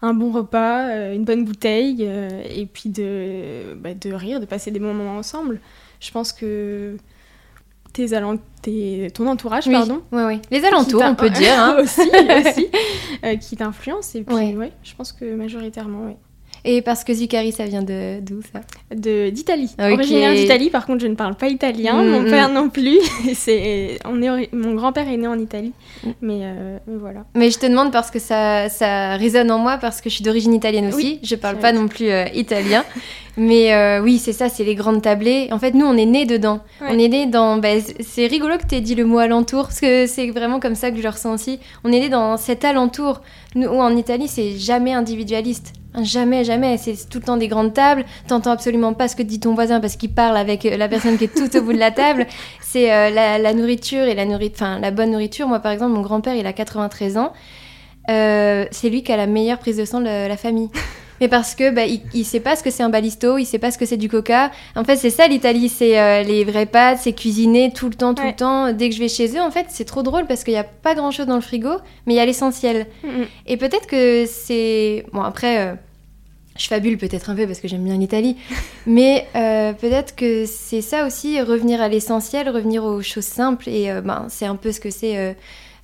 un 0.03 0.15
bon 0.15 0.31
repas, 0.31 1.13
une 1.13 1.25
bonne 1.25 1.45
bouteille, 1.45 2.03
et 2.03 2.67
puis 2.67 2.89
de, 2.89 3.75
bah, 3.77 3.95
de 3.95 4.13
rire, 4.13 4.41
de 4.41 4.47
passer 4.47 4.71
des 4.71 4.79
bons 4.79 4.95
moments 4.95 5.19
ensemble. 5.19 5.61
Je 6.01 6.11
pense 6.13 6.33
que 6.33 6.97
tes, 8.63 9.11
ton 9.13 9.27
entourage, 9.27 9.71
pardon. 9.71 10.03
Oui, 10.13 10.23
oui. 10.27 10.41
Les 10.51 10.65
alentours, 10.65 11.03
on 11.05 11.15
peut 11.15 11.31
dire. 11.31 11.55
Hein. 11.59 11.77
aussi, 11.83 12.01
aussi 12.01 12.69
euh, 13.25 13.37
qui 13.37 13.57
t'influencent. 13.57 14.19
Et 14.19 14.23
puis, 14.23 14.35
ouais. 14.35 14.73
je 14.83 14.95
pense 14.95 15.13
que 15.13 15.35
majoritairement, 15.35 16.07
oui. 16.07 16.17
Et 16.65 16.83
parce 16.83 17.05
que 17.05 17.13
Zucari, 17.15 17.53
ça 17.53 17.65
vient 17.65 17.83
de 17.83 18.21
d'où 18.21 18.41
ça 18.53 18.61
De 18.95 19.31
d'Italie. 19.31 19.75
Originaire 19.79 20.35
d'Italie, 20.35 20.71
par 20.71 20.87
contre, 20.87 21.03
je 21.03 21.07
ne 21.07 21.15
parle 21.15 21.35
pas 21.35 21.49
italien. 21.49 22.03
Mm, 22.03 22.09
mon 22.09 22.21
mm. 22.23 22.31
père 22.31 22.49
non 22.49 22.69
plus. 22.69 22.99
c'est 23.35 23.99
on 24.05 24.21
est 24.23 24.53
mon 24.53 24.75
grand-père 24.75 25.09
est 25.09 25.17
né 25.17 25.27
en 25.27 25.39
Italie, 25.39 25.73
mm. 26.05 26.11
mais, 26.21 26.41
euh, 26.43 26.79
mais, 26.87 26.97
voilà. 26.99 27.25
Mais 27.35 27.51
je 27.51 27.59
te 27.59 27.67
demande 27.67 27.93
parce 27.93 28.11
que 28.11 28.19
ça 28.19 28.69
ça 28.69 29.17
résonne 29.17 29.51
en 29.51 29.59
moi 29.59 29.79
parce 29.79 30.01
que 30.01 30.11
je 30.11 30.17
suis 30.17 30.25
d'origine 30.25 30.55
italienne 30.55 30.89
aussi. 30.89 31.21
je 31.23 31.35
parle 31.35 31.59
pas 31.59 31.73
non 31.73 31.89
plus 31.89 32.11
euh, 32.11 32.25
italien. 32.35 32.85
Mais 33.39 33.73
euh, 33.73 34.03
oui, 34.03 34.19
c'est 34.19 34.33
ça, 34.33 34.49
c'est 34.49 34.65
les 34.65 34.75
grandes 34.75 35.01
tablées. 35.01 35.49
En 35.53 35.59
fait, 35.59 35.73
nous, 35.73 35.87
on 35.87 35.97
est 35.97 36.07
nés 36.07 36.27
dedans. 36.27 36.61
On 36.81 36.99
est 36.99 37.09
nés 37.09 37.27
dans. 37.27 37.57
Bah, 37.57 37.69
c'est 38.01 38.27
rigolo 38.27 38.59
que 38.59 38.67
tu 38.67 38.75
aies 38.75 38.81
dit 38.81 38.95
le 38.95 39.05
mot 39.05 39.19
alentour, 39.19 39.65
parce 39.65 39.81
que 39.81 40.07
c'est 40.07 40.31
vraiment 40.31 40.61
comme 40.61 40.75
ça 40.75 40.91
que 40.91 40.97
je 40.97 41.03
le 41.03 41.09
ressens 41.09 41.35
aussi. 41.35 41.61
On 41.85 41.93
est 41.93 42.01
nés 42.01 42.09
dans 42.09 42.37
cet 42.37 42.65
alentour. 42.65 43.21
Nous, 43.55 43.69
en 43.69 43.97
Italie, 43.97 44.29
c'est 44.29 44.59
jamais 44.59 44.93
individualiste. 44.93 45.73
Jamais, 46.03 46.45
jamais. 46.45 46.77
C'est 46.77 47.09
tout 47.09 47.19
le 47.19 47.25
temps 47.25 47.37
des 47.37 47.49
grandes 47.49 47.75
tables. 47.75 48.05
T'entends 48.27 48.51
absolument 48.51 48.93
pas 48.93 49.09
ce 49.09 49.17
que 49.17 49.23
dit 49.23 49.41
ton 49.41 49.55
voisin 49.55 49.81
parce 49.81 49.97
qu'il 49.97 50.13
parle 50.13 50.37
avec 50.37 50.67
euh, 50.67 50.77
la 50.77 50.89
personne 50.89 51.17
qui 51.17 51.25
est 51.25 51.35
tout 51.35 51.57
au 51.57 51.63
bout 51.63 51.73
de 51.73 51.79
la 51.79 51.91
table. 51.91 52.27
C'est 52.61 52.93
euh, 52.93 53.11
la, 53.11 53.55
nourriture 53.55 54.05
et 54.05 54.15
la, 54.15 54.25
enfin, 54.25 54.79
la 54.79 54.91
bonne 54.91 55.11
nourriture. 55.11 55.49
Moi, 55.49 55.61
par 55.61 55.73
exemple, 55.73 55.93
mon 55.93 56.03
grand-père, 56.03 56.35
il 56.35 56.47
a 56.47 56.53
93 56.53 57.17
ans. 57.17 57.33
Euh, 58.11 58.67
c'est 58.71 58.89
lui 58.89 59.03
qui 59.03 59.13
a 59.13 59.17
la 59.17 59.27
meilleure 59.27 59.59
prise 59.59 59.77
de 59.77 59.85
sang 59.85 60.01
de 60.01 60.29
la, 60.29 60.37
famille. 60.37 60.71
Mais 61.21 61.29
parce 61.29 61.55
que 61.55 61.71
bah, 61.71 61.83
il, 61.87 62.25
sait 62.25 62.41
pas 62.41 62.57
ce 62.57 62.63
que 62.63 62.71
c'est 62.71 62.83
un 62.83 62.89
balisto, 62.89 63.39
il 63.39 63.45
sait 63.45 63.59
pas 63.59 63.71
ce 63.71 63.79
que 63.79 63.87
c'est 63.87 63.97
du 63.97 64.09
coca. 64.09 64.51
En 64.77 64.85
fait, 64.85 64.97
c'est 64.97 65.11
ça 65.11 65.27
l'Italie, 65.27 65.69
c'est 65.69 66.25
les 66.25 66.45
vraies 66.45 66.67
pâtes, 66.67 66.99
c'est 67.01 67.13
cuisiner 67.13 67.73
tout 67.73 67.89
le 67.89 67.95
temps, 67.95 68.15
tout 68.15 68.25
le 68.25 68.35
temps. 68.35 68.73
Dès 68.73 68.89
que 68.89 68.95
je 68.95 69.01
vais 69.01 69.09
chez 69.09 69.37
eux, 69.37 69.41
en 69.41 69.51
fait, 69.51 69.67
c'est 69.69 69.85
trop 69.85 70.03
drôle 70.03 70.27
parce 70.27 70.45
qu'il 70.45 70.55
n'y 70.55 70.61
a 70.61 70.65
pas 70.65 70.95
grand 70.95 71.11
chose 71.11 71.27
dans 71.27 71.35
le 71.35 71.41
frigo, 71.41 71.71
mais 72.07 72.15
il 72.15 72.17
y 72.17 72.21
a 72.21 72.27
l'essentiel. 72.27 72.87
Mm, 73.03 73.09
mm. 73.09 73.27
Et 73.47 73.57
peut-être 73.57 73.87
que 73.87 74.25
c'est 74.27 75.07
bon 75.13 75.23
après 75.23 75.77
je 76.59 76.67
fabule 76.67 76.99
peut-être 76.99 77.31
un 77.31 77.35
peu 77.35 77.47
parce 77.47 77.61
que 77.61 77.69
j'aime 77.69 77.85
bien 77.85 77.97
l'Italie, 77.97 78.37
mais 78.87 79.27
euh, 79.37 79.73
peut-être 79.73 80.15
que 80.15 80.45
c'est 80.45 80.83
ça 80.83 81.07
aussi, 81.07 81.41
revenir 81.41 81.81
à 81.81 81.89
l'essentiel, 81.89 82.51
revenir 82.51 82.85
aux 82.85 83.01
choses 83.01 83.25
simples, 83.25 83.69
et 83.69 83.91
euh, 83.91 84.01
ben, 84.03 84.27
c'est 84.29 84.47
un 84.47 84.57
peu 84.57 84.73
ce 84.73 84.81
que 84.81 84.91
c'est, 84.91 85.17
euh, 85.17 85.33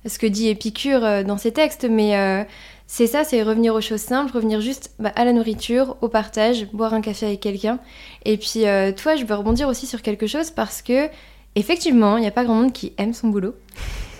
ce 0.05 0.19
que 0.19 0.27
dit 0.27 0.49
Épicure 0.49 1.23
dans 1.23 1.37
ses 1.37 1.51
textes, 1.51 1.87
mais 1.89 2.45
c'est 2.87 3.07
ça, 3.07 3.23
c'est 3.23 3.41
revenir 3.41 3.73
aux 3.73 3.81
choses 3.81 4.01
simples, 4.01 4.31
revenir 4.33 4.61
juste 4.61 4.91
bah, 4.99 5.11
à 5.15 5.25
la 5.25 5.33
nourriture, 5.33 5.97
au 6.01 6.07
partage, 6.07 6.67
boire 6.71 6.93
un 6.93 7.01
café 7.01 7.25
avec 7.25 7.39
quelqu'un. 7.39 7.79
Et 8.25 8.37
puis 8.37 8.63
toi, 8.95 9.15
je 9.15 9.25
veux 9.25 9.35
rebondir 9.35 9.67
aussi 9.67 9.87
sur 9.87 10.01
quelque 10.01 10.27
chose 10.27 10.51
parce 10.51 10.81
que 10.81 11.09
effectivement, 11.55 12.17
il 12.17 12.21
n'y 12.21 12.27
a 12.27 12.31
pas 12.31 12.43
grand 12.43 12.55
monde 12.55 12.73
qui 12.73 12.93
aime 12.97 13.13
son 13.13 13.29
boulot. 13.29 13.55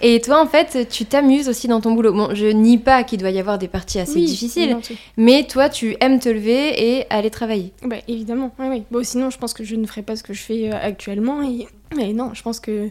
Et 0.02 0.20
toi, 0.20 0.42
en 0.42 0.48
fait, 0.48 0.90
tu 0.90 1.06
t'amuses 1.06 1.48
aussi 1.48 1.68
dans 1.68 1.80
ton 1.80 1.94
boulot. 1.94 2.14
Bon, 2.14 2.36
je 2.36 2.48
nie 2.48 2.78
pas 2.78 3.04
qu'il 3.04 3.20
doit 3.20 3.30
y 3.30 3.40
avoir 3.40 3.58
des 3.58 3.68
parties 3.68 4.00
assez 4.00 4.20
difficiles, 4.20 4.78
mais 5.18 5.48
toi, 5.48 5.70
tu 5.70 5.96
aimes 6.02 6.20
te 6.20 6.30
lever 6.30 6.98
et 6.98 7.06
aller 7.10 7.30
travailler. 7.30 7.72
Bah, 7.84 7.98
évidemment, 8.08 8.52
oui, 8.60 8.68
oui. 8.70 8.84
Bon, 8.92 9.04
sinon, 9.04 9.30
je 9.30 9.38
pense 9.38 9.54
que 9.54 9.64
je 9.64 9.76
ne 9.76 9.86
ferais 9.88 10.02
pas 10.02 10.16
ce 10.16 10.24
que 10.24 10.34
je 10.34 10.42
fais 10.42 10.70
euh, 10.70 10.78
actuellement. 10.80 11.42
Et, 11.44 11.68
et 12.00 12.14
non, 12.14 12.34
je 12.34 12.42
pense 12.44 12.60
que 12.60 12.90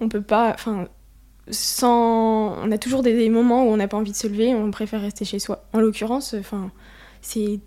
on 0.00 0.08
peut 0.08 0.22
pas. 0.22 0.50
Enfin, 0.54 0.86
On 1.82 2.70
a 2.70 2.78
toujours 2.78 3.02
des, 3.02 3.28
moments 3.28 3.64
où 3.64 3.68
on 3.68 3.76
n'a 3.76 3.88
pas 3.88 3.96
envie 3.96 4.12
de 4.12 4.16
se 4.16 4.26
lever, 4.26 4.54
on 4.54 4.70
préfère 4.70 5.00
rester 5.00 5.24
chez 5.24 5.38
soi. 5.38 5.64
En 5.72 5.80
l'occurrence, 5.80 6.34
enfin, 6.38 6.70
c'est 7.20 7.60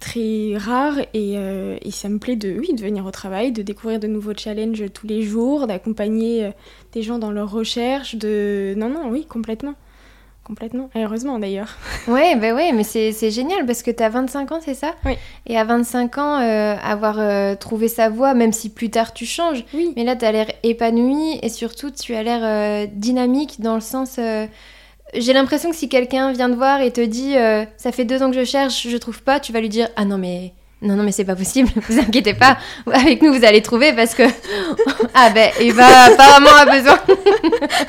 très 0.00 0.56
rare 0.56 0.98
et, 1.14 1.38
euh, 1.38 1.78
ça 1.90 2.08
me 2.08 2.18
plaît 2.18 2.36
de, 2.36 2.58
oui, 2.58 2.74
de 2.74 2.82
venir 2.82 3.06
au 3.06 3.10
travail, 3.10 3.52
de 3.52 3.62
découvrir 3.62 4.00
de 4.00 4.08
nouveaux 4.08 4.34
challenges 4.36 4.84
tous 4.92 5.06
les 5.06 5.22
jours, 5.22 5.66
d'accompagner 5.66 6.46
euh, 6.46 6.50
des 6.92 7.02
gens 7.02 7.18
dans 7.18 7.30
leurs 7.30 7.50
recherches, 7.50 8.16
de... 8.16 8.74
Non, 8.76 8.88
non, 8.88 9.10
oui, 9.10 9.24
complètement. 9.26 9.74
Complètement. 10.44 10.90
Et 10.94 11.04
heureusement 11.04 11.38
d'ailleurs. 11.38 11.76
Ouais, 12.08 12.34
bah 12.36 12.52
ouais, 12.52 12.72
mais 12.72 12.82
c'est 12.82 13.30
génial 13.30 13.64
parce 13.64 13.82
que 13.82 13.90
tu 13.90 14.02
as 14.02 14.08
25 14.08 14.52
ans, 14.52 14.60
c'est 14.64 14.74
ça? 14.74 14.94
Oui. 15.04 15.12
Et 15.46 15.56
à 15.56 15.64
25 15.64 16.18
ans, 16.18 16.40
euh, 16.40 16.74
avoir 16.82 17.18
euh, 17.20 17.54
trouvé 17.54 17.86
sa 17.88 18.08
voie, 18.08 18.34
même 18.34 18.52
si 18.52 18.68
plus 18.70 18.90
tard 18.90 19.12
tu 19.14 19.24
changes, 19.24 19.64
Oui. 19.72 19.92
mais 19.96 20.02
là 20.04 20.16
tu 20.16 20.24
as 20.24 20.32
l'air 20.32 20.46
épanoui 20.64 21.38
et 21.42 21.48
surtout 21.48 21.90
tu 21.92 22.14
as 22.14 22.22
l'air 22.24 22.40
euh, 22.42 22.86
dynamique 22.92 23.60
dans 23.60 23.74
le 23.76 23.80
sens. 23.80 24.18
J'ai 25.14 25.32
l'impression 25.32 25.70
que 25.70 25.76
si 25.76 25.88
quelqu'un 25.88 26.32
vient 26.32 26.50
te 26.50 26.54
voir 26.56 26.80
et 26.80 26.90
te 26.90 27.00
dit 27.00 27.34
ça 27.76 27.92
fait 27.92 28.04
deux 28.04 28.22
ans 28.22 28.30
que 28.30 28.36
je 28.38 28.44
cherche, 28.44 28.88
je 28.88 28.96
trouve 28.96 29.22
pas, 29.22 29.38
tu 29.40 29.52
vas 29.52 29.60
lui 29.60 29.68
dire 29.68 29.88
ah 29.96 30.04
non 30.04 30.18
mais 30.18 30.52
non 30.82 30.96
non 30.96 31.04
mais 31.04 31.12
c'est 31.12 31.24
pas 31.24 31.36
possible, 31.36 31.70
vous 31.88 31.98
inquiétez 31.98 32.34
pas, 32.34 32.58
avec 32.92 33.22
nous 33.22 33.32
vous 33.32 33.44
allez 33.44 33.62
trouver 33.62 33.92
parce 33.92 34.14
que 34.14 34.24
ah 35.14 35.30
ben 35.30 35.50
Eva 35.60 35.86
apparemment 36.06 36.50
a 36.58 36.66
besoin. 36.66 36.98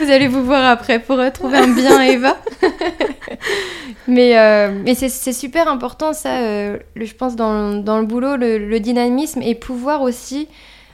vous 0.00 0.10
allez 0.10 0.28
vous 0.28 0.44
voir 0.44 0.64
après 0.70 0.98
pour 0.98 1.18
retrouver 1.18 1.58
un 1.58 1.68
bien 1.68 2.00
Eva. 2.02 2.36
mais 4.06 4.38
euh, 4.38 4.70
mais 4.84 4.94
c'est- 4.94 5.32
super 5.32 5.68
important 5.68 6.12
ça, 6.12 6.38
euh, 6.38 6.78
je 6.96 7.12
pense 7.14 7.36
dans, 7.36 7.74
dans 7.74 7.98
le 7.98 8.06
boulot, 8.06 8.36
le, 8.36 8.58
le 8.58 8.80
dynamisme 8.80 9.42
et 9.42 9.54
pouvoir 9.54 10.02
aussi, 10.02 10.48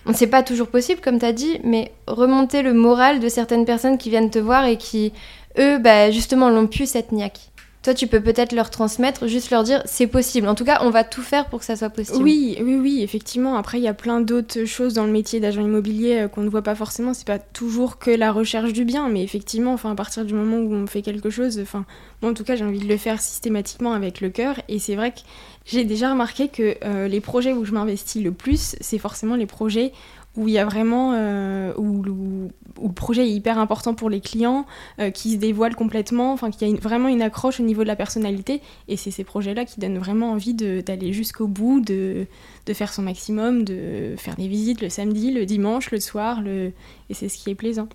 on 0.07 0.14
sait 0.14 0.26
pas 0.26 0.42
toujours 0.42 0.69
possible 0.69 1.00
comme 1.00 1.19
tu 1.19 1.26
as 1.26 1.33
dit, 1.33 1.61
mais 1.64 1.92
remonter 2.07 2.62
le 2.62 2.73
moral 2.73 3.21
de 3.21 3.28
certaines 3.28 3.64
personnes 3.64 3.99
qui 3.99 4.11
viennent 4.11 4.31
te 4.31 4.38
voir 4.38 4.64
et 4.64 4.76
qui, 4.76 5.12
eux, 5.59 5.78
bah, 5.78 6.11
justement, 6.11 6.49
l'ont 6.50 6.66
pu 6.66 6.87
cette 6.87 7.12
niaque. 7.12 7.38
Toi, 7.83 7.95
tu 7.95 8.07
peux 8.07 8.21
peut-être 8.21 8.53
leur 8.53 8.71
transmettre, 8.71 9.27
juste 9.27 9.51
leur 9.51 9.65
dire 9.65 9.83
c'est 9.87 10.07
possible. 10.07 10.47
En 10.47 10.55
tout 10.55 10.65
cas, 10.65 10.79
on 10.83 10.91
va 10.91 11.03
tout 11.03 11.23
faire 11.23 11.47
pour 11.47 11.59
que 11.59 11.65
ça 11.65 11.75
soit 11.75 11.91
possible. 11.91 12.23
Oui, 12.23 12.57
oui, 12.62 12.77
oui, 12.77 13.03
effectivement. 13.03 13.57
Après, 13.57 13.79
il 13.79 13.83
y 13.83 13.89
a 13.89 13.95
plein 13.95 14.21
d'autres 14.21 14.65
choses 14.65 14.95
dans 14.95 15.05
le 15.05 15.11
métier 15.11 15.41
d'agent 15.41 15.62
immobilier 15.62 16.21
euh, 16.21 16.29
qu'on 16.29 16.43
ne 16.43 16.49
voit 16.49 16.62
pas 16.62 16.77
forcément. 16.77 17.12
C'est 17.12 17.27
pas 17.27 17.41
toujours 17.41 17.99
que 17.99 18.12
la 18.12 18.31
recherche 18.31 18.73
du 18.73 18.85
bien, 18.85 19.09
mais 19.09 19.25
effectivement, 19.25 19.73
enfin, 19.73 19.91
à 19.91 19.95
partir 19.97 20.25
du 20.25 20.33
moment 20.33 20.59
où 20.59 20.73
on 20.73 20.87
fait 20.87 21.03
quelque 21.03 21.29
chose, 21.29 21.59
enfin, 21.61 21.85
moi 22.23 22.31
en 22.31 22.35
tout 22.35 22.45
cas, 22.45 22.55
j'ai 22.55 22.65
envie 22.65 22.79
de 22.79 22.89
le 22.89 22.97
faire 22.97 23.21
systématiquement 23.21 23.95
avec 23.95 24.21
le 24.21 24.31
cœur. 24.31 24.61
Et 24.69 24.79
c'est 24.79 24.95
vrai 24.95 25.11
que 25.11 25.21
j'ai 25.67 25.85
déjà 25.85 26.11
remarqué 26.11 26.47
que 26.47 26.77
euh, 26.85 27.09
les 27.09 27.21
projets 27.21 27.53
où 27.53 27.65
je 27.65 27.73
m'investis 27.73 28.23
le 28.23 28.31
plus, 28.31 28.77
c'est 28.81 28.99
forcément 28.99 29.35
les 29.35 29.47
projets 29.47 29.93
où 30.37 30.49
il 30.49 30.55
y 30.55 30.59
a 30.59 30.65
vraiment 30.65 31.12
euh, 31.15 31.73
où, 31.77 32.03
où- 32.07 32.51
où 32.81 32.89
le 32.89 32.95
projet 32.95 33.27
est 33.27 33.31
hyper 33.31 33.59
important 33.59 33.95
pour 33.95 34.09
les 34.09 34.21
clients, 34.21 34.65
euh, 34.99 35.11
qui 35.11 35.33
se 35.33 35.37
dévoilent 35.37 35.75
complètement, 35.75 36.33
enfin 36.33 36.51
qu'il 36.51 36.67
y 36.67 36.71
a 36.71 36.75
une- 36.75 36.81
vraiment 36.81 37.09
une 37.09 37.21
accroche 37.23 37.61
au 37.61 37.62
niveau 37.62 37.83
de 37.83 37.89
la 37.89 37.97
personnalité, 37.97 38.62
et 38.89 38.97
c'est 38.97 39.11
ces 39.11 39.25
projets-là 39.25 39.65
qui 39.67 39.79
donnent 39.79 39.99
vraiment 39.99 40.31
envie 40.31 40.55
d'aller 40.55 41.12
jusqu'au 41.12 41.47
bout, 41.47 41.81
de, 41.81 42.27
de 42.67 42.73
faire 42.73 42.93
son 42.93 43.03
maximum, 43.03 43.65
de 43.65 44.15
faire 44.17 44.37
des 44.37 44.49
visites 44.49 44.81
le 44.81 44.89
samedi, 44.89 45.33
le 45.33 45.45
dimanche, 45.45 45.91
le 45.91 46.01
soir, 46.01 46.41
le... 46.41 46.73
et 47.11 47.15
c'est 47.15 47.29
ce 47.29 47.37
qui 47.37 47.51
est 47.51 47.55
plaisant. 47.55 47.89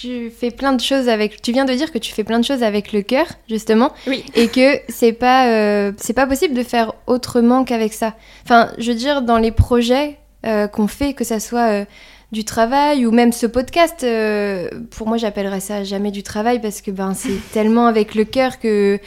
Tu 0.00 0.30
fais 0.30 0.50
plein 0.50 0.74
de 0.74 0.80
choses 0.80 1.08
avec. 1.08 1.40
Tu 1.40 1.52
viens 1.52 1.64
de 1.64 1.72
dire 1.72 1.90
que 1.90 1.96
tu 1.96 2.12
fais 2.12 2.22
plein 2.22 2.38
de 2.38 2.44
choses 2.44 2.62
avec 2.62 2.92
le 2.92 3.00
cœur, 3.00 3.24
justement, 3.48 3.90
Oui. 4.06 4.22
et 4.34 4.48
que 4.48 4.78
c'est 4.90 5.14
pas 5.14 5.48
euh, 5.48 5.92
c'est 5.96 6.12
pas 6.12 6.26
possible 6.26 6.52
de 6.54 6.62
faire 6.62 6.92
autrement 7.06 7.64
qu'avec 7.64 7.94
ça. 7.94 8.14
Enfin, 8.44 8.70
je 8.76 8.92
veux 8.92 8.96
dire, 8.98 9.22
dans 9.22 9.38
les 9.38 9.52
projets 9.52 10.18
euh, 10.46 10.68
qu'on 10.68 10.86
fait, 10.86 11.12
que 11.12 11.22
ça 11.22 11.38
soit 11.38 11.68
euh, 11.68 11.84
du 12.32 12.44
travail 12.44 13.04
ou 13.04 13.10
même 13.10 13.30
ce 13.30 13.46
podcast, 13.46 14.02
euh, 14.04 14.70
pour 14.90 15.06
moi, 15.06 15.18
j'appellerais 15.18 15.60
ça 15.60 15.84
jamais 15.84 16.10
du 16.10 16.22
travail 16.22 16.60
parce 16.60 16.80
que 16.80 16.90
ben 16.90 17.12
c'est 17.12 17.38
tellement 17.52 17.86
avec 17.86 18.14
le 18.14 18.24
cœur 18.24 18.58
que. 18.58 18.98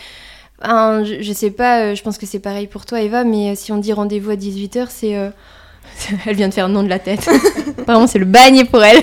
ben, 0.62 1.04
je, 1.04 1.22
je 1.22 1.34
sais 1.34 1.50
pas, 1.50 1.96
je 1.96 2.02
pense 2.04 2.18
que 2.18 2.26
c'est 2.28 2.40
pareil 2.40 2.68
pour 2.68 2.86
toi, 2.86 3.02
Eva, 3.02 3.24
mais 3.24 3.56
si 3.56 3.72
on 3.72 3.78
dit 3.78 3.94
rendez-vous 3.94 4.30
à 4.30 4.36
18h, 4.36 4.88
c'est. 4.90 5.14
Elle 6.26 6.36
vient 6.36 6.50
de 6.50 6.54
faire 6.54 6.70
non 6.70 6.84
de 6.84 6.90
la 6.90 7.00
tête. 7.00 7.28
Apparemment, 7.80 8.08
c'est 8.08 8.20
le 8.20 8.26
bagne 8.26 8.66
pour 8.66 8.84
elle. 8.84 9.02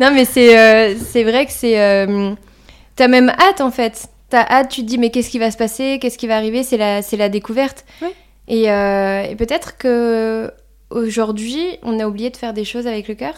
non, 0.00 0.10
mais 0.12 0.24
c'est 0.24 0.96
c'est 0.96 1.24
vrai 1.24 1.46
que 1.46 1.52
c'est. 1.52 2.06
T'as 2.96 3.08
même 3.08 3.30
hâte 3.30 3.60
en 3.60 3.70
fait. 3.70 4.08
T'as 4.30 4.46
hâte, 4.48 4.70
tu 4.70 4.82
te 4.82 4.86
dis 4.86 4.98
mais 4.98 5.10
qu'est-ce 5.10 5.30
qui 5.30 5.38
va 5.38 5.50
se 5.50 5.56
passer, 5.56 5.98
qu'est-ce 6.00 6.16
qui 6.18 6.26
va 6.26 6.36
arriver, 6.36 6.62
c'est 6.62 6.76
la, 6.76 7.02
c'est 7.02 7.16
la 7.16 7.28
découverte. 7.28 7.84
Euh, 8.50 9.22
et 9.22 9.36
peut-être 9.36 9.76
que 9.76 10.50
aujourd'hui, 10.90 11.78
on 11.82 11.98
a 11.98 12.06
oublié 12.06 12.30
de 12.30 12.36
faire 12.36 12.52
des 12.52 12.64
choses 12.64 12.86
avec 12.86 13.08
le 13.08 13.14
cœur? 13.14 13.34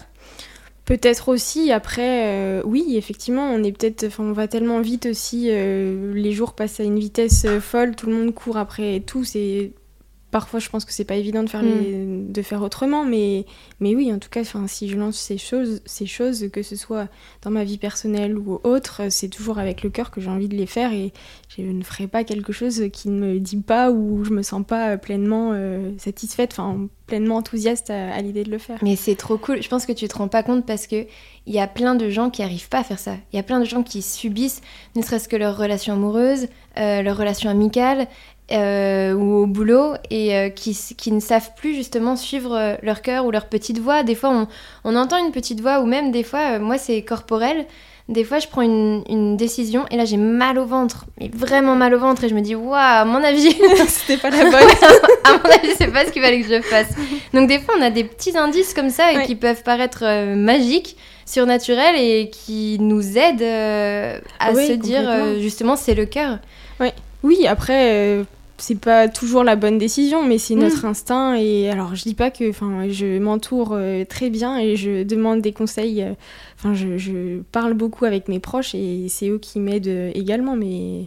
Peut-être 0.84 1.28
aussi, 1.28 1.70
après, 1.70 2.26
euh, 2.26 2.62
oui, 2.64 2.96
effectivement, 2.96 3.48
on 3.50 3.62
est 3.62 3.70
peut-être, 3.72 4.18
on 4.18 4.32
va 4.32 4.48
tellement 4.48 4.80
vite 4.80 5.06
aussi, 5.06 5.46
euh, 5.48 6.12
les 6.12 6.32
jours 6.32 6.54
passent 6.54 6.80
à 6.80 6.82
une 6.82 6.98
vitesse 6.98 7.44
euh, 7.44 7.60
folle, 7.60 7.94
tout 7.94 8.06
le 8.06 8.14
monde 8.14 8.34
court 8.34 8.56
après 8.56 9.00
tout, 9.00 9.22
c'est... 9.22 9.72
Parfois, 10.32 10.58
je 10.58 10.68
pense 10.68 10.84
que 10.84 10.92
c'est 10.92 11.04
pas 11.04 11.14
évident 11.14 11.44
de 11.44 11.48
faire, 11.48 11.62
les- 11.62 12.04
de 12.28 12.42
faire 12.42 12.62
autrement, 12.62 13.04
mais, 13.04 13.44
mais 13.78 13.94
oui, 13.94 14.12
en 14.12 14.18
tout 14.18 14.30
cas, 14.30 14.42
si 14.66 14.88
je 14.88 14.96
lance 14.96 15.16
ces 15.16 15.38
choses, 15.38 15.80
ces 15.84 16.06
choses, 16.06 16.48
que 16.52 16.62
ce 16.64 16.74
soit 16.74 17.06
dans 17.42 17.50
ma 17.52 17.62
vie 17.62 17.78
personnelle 17.78 18.36
ou 18.36 18.58
autre, 18.64 19.02
c'est 19.10 19.28
toujours 19.28 19.58
avec 19.60 19.82
le 19.84 19.90
cœur 19.90 20.10
que 20.10 20.20
j'ai 20.20 20.30
envie 20.30 20.48
de 20.48 20.56
les 20.56 20.66
faire 20.66 20.92
et 20.92 21.12
je 21.54 21.62
ne 21.62 21.84
ferai 21.84 22.06
pas 22.08 22.24
quelque 22.24 22.52
chose 22.52 22.84
qui 22.92 23.08
ne 23.10 23.20
me 23.34 23.38
dit 23.38 23.58
pas 23.58 23.90
ou 23.92 24.24
je 24.24 24.30
me 24.30 24.42
sens 24.42 24.64
pas 24.66 24.96
pleinement 24.96 25.50
euh, 25.52 25.90
satisfaite, 25.98 26.52
enfin, 26.52 26.88
pleinement 27.06 27.36
enthousiaste 27.36 27.90
à, 27.90 28.12
à 28.14 28.22
l'idée 28.22 28.42
de 28.44 28.50
le 28.50 28.56
faire. 28.58 28.78
Mais 28.82 28.96
c'est 28.96 29.16
trop 29.16 29.36
cool. 29.36 29.62
Je 29.62 29.68
pense 29.68 29.84
que 29.84 29.92
tu 29.92 30.08
te 30.08 30.16
rends 30.16 30.28
pas 30.28 30.42
compte 30.42 30.64
parce 30.64 30.86
que 30.86 31.04
il 31.44 31.52
y 31.52 31.58
a 31.58 31.66
plein 31.66 31.94
de 31.94 32.08
gens 32.08 32.30
qui 32.30 32.42
arrivent 32.42 32.68
pas 32.70 32.78
à 32.78 32.84
faire 32.84 32.98
ça. 33.00 33.16
Il 33.32 33.36
y 33.36 33.38
a 33.38 33.42
plein 33.42 33.60
de 33.60 33.64
gens 33.66 33.82
qui 33.82 34.00
subissent, 34.00 34.62
ne 34.96 35.02
serait-ce 35.02 35.28
que 35.28 35.36
leur 35.36 35.58
relation 35.58 35.92
amoureuse, 35.92 36.46
euh, 36.78 37.02
leur 37.02 37.18
relation 37.18 37.50
amicale 37.50 38.06
euh, 38.50 39.12
ou 39.14 39.42
au 39.42 39.46
boulot, 39.46 39.94
et 40.10 40.36
euh, 40.36 40.48
qui, 40.50 40.76
qui 40.96 41.12
ne 41.12 41.20
savent 41.20 41.50
plus 41.56 41.74
justement 41.74 42.16
suivre 42.16 42.54
euh, 42.56 42.74
leur 42.82 43.00
cœur 43.02 43.24
ou 43.24 43.30
leur 43.30 43.46
petite 43.46 43.78
voix. 43.78 44.02
Des 44.02 44.14
fois, 44.14 44.30
on, 44.30 44.46
on 44.84 44.96
entend 44.96 45.16
une 45.24 45.32
petite 45.32 45.60
voix, 45.60 45.80
ou 45.80 45.86
même 45.86 46.10
des 46.10 46.22
fois, 46.22 46.54
euh, 46.54 46.58
moi, 46.58 46.76
c'est 46.78 47.02
corporel. 47.02 47.66
Des 48.08 48.24
fois, 48.24 48.40
je 48.40 48.48
prends 48.48 48.62
une, 48.62 49.04
une 49.08 49.36
décision 49.36 49.86
et 49.90 49.96
là, 49.96 50.04
j'ai 50.04 50.16
mal 50.16 50.58
au 50.58 50.66
ventre, 50.66 51.06
mais 51.20 51.30
vraiment 51.32 51.76
mal 51.76 51.94
au 51.94 51.98
ventre, 52.00 52.24
et 52.24 52.28
je 52.28 52.34
me 52.34 52.40
dis, 52.40 52.54
waouh, 52.56 52.74
à 52.74 53.04
mon 53.04 53.22
avis, 53.22 53.56
C'était 53.88 54.16
pas 54.18 54.28
la 54.28 54.44
bonne. 54.50 54.54
à 55.24 55.32
mon 55.32 55.50
avis, 55.50 55.70
c'est 55.78 55.86
pas 55.92 56.04
ce 56.04 56.10
qu'il 56.10 56.20
fallait 56.20 56.42
que 56.42 56.48
je 56.52 56.60
fasse. 56.62 56.88
Donc 57.32 57.48
des 57.48 57.60
fois, 57.60 57.74
on 57.78 57.82
a 57.82 57.90
des 57.90 58.04
petits 58.04 58.36
indices 58.36 58.74
comme 58.74 58.90
ça 58.90 59.12
et 59.12 59.18
Ouais. 59.18 59.24
qui 59.26 59.36
peuvent 59.36 59.62
paraître 59.62 60.04
magiques, 60.34 60.96
surnaturels 61.24 61.94
et 61.96 62.28
qui 62.28 62.76
nous 62.80 63.16
aident 63.16 64.20
à 64.40 64.52
Oui, 64.52 64.66
se 64.66 64.72
dire 64.72 65.38
justement 65.40 65.76
c'est 65.76 65.94
le 65.94 66.04
cœur. 66.04 66.38
Oui, 66.80 66.88
après, 67.48 67.92
euh, 67.92 68.24
c'est 68.58 68.78
pas 68.78 69.08
toujours 69.08 69.44
la 69.44 69.56
bonne 69.56 69.78
décision, 69.78 70.24
mais 70.24 70.38
c'est 70.38 70.54
Mm. 70.54 70.60
notre 70.60 70.84
instinct. 70.84 71.34
Et 71.36 71.70
alors, 71.70 71.94
je 71.94 72.02
dis 72.02 72.14
pas 72.14 72.30
que, 72.30 72.48
enfin, 72.50 72.88
je 72.88 73.18
m'entoure 73.18 73.70
euh, 73.72 74.04
très 74.04 74.30
bien 74.30 74.58
et 74.58 74.76
je 74.76 75.02
demande 75.02 75.40
des 75.40 75.52
conseils. 75.52 76.02
euh, 76.02 76.12
Enfin, 76.58 76.74
je, 76.74 76.96
je 76.96 77.40
parle 77.50 77.74
beaucoup 77.74 78.04
avec 78.04 78.28
mes 78.28 78.38
proches 78.38 78.74
et 78.76 79.06
c'est 79.08 79.28
eux 79.28 79.38
qui 79.38 79.58
m'aident 79.58 80.12
également. 80.14 80.54
Mais, 80.54 81.06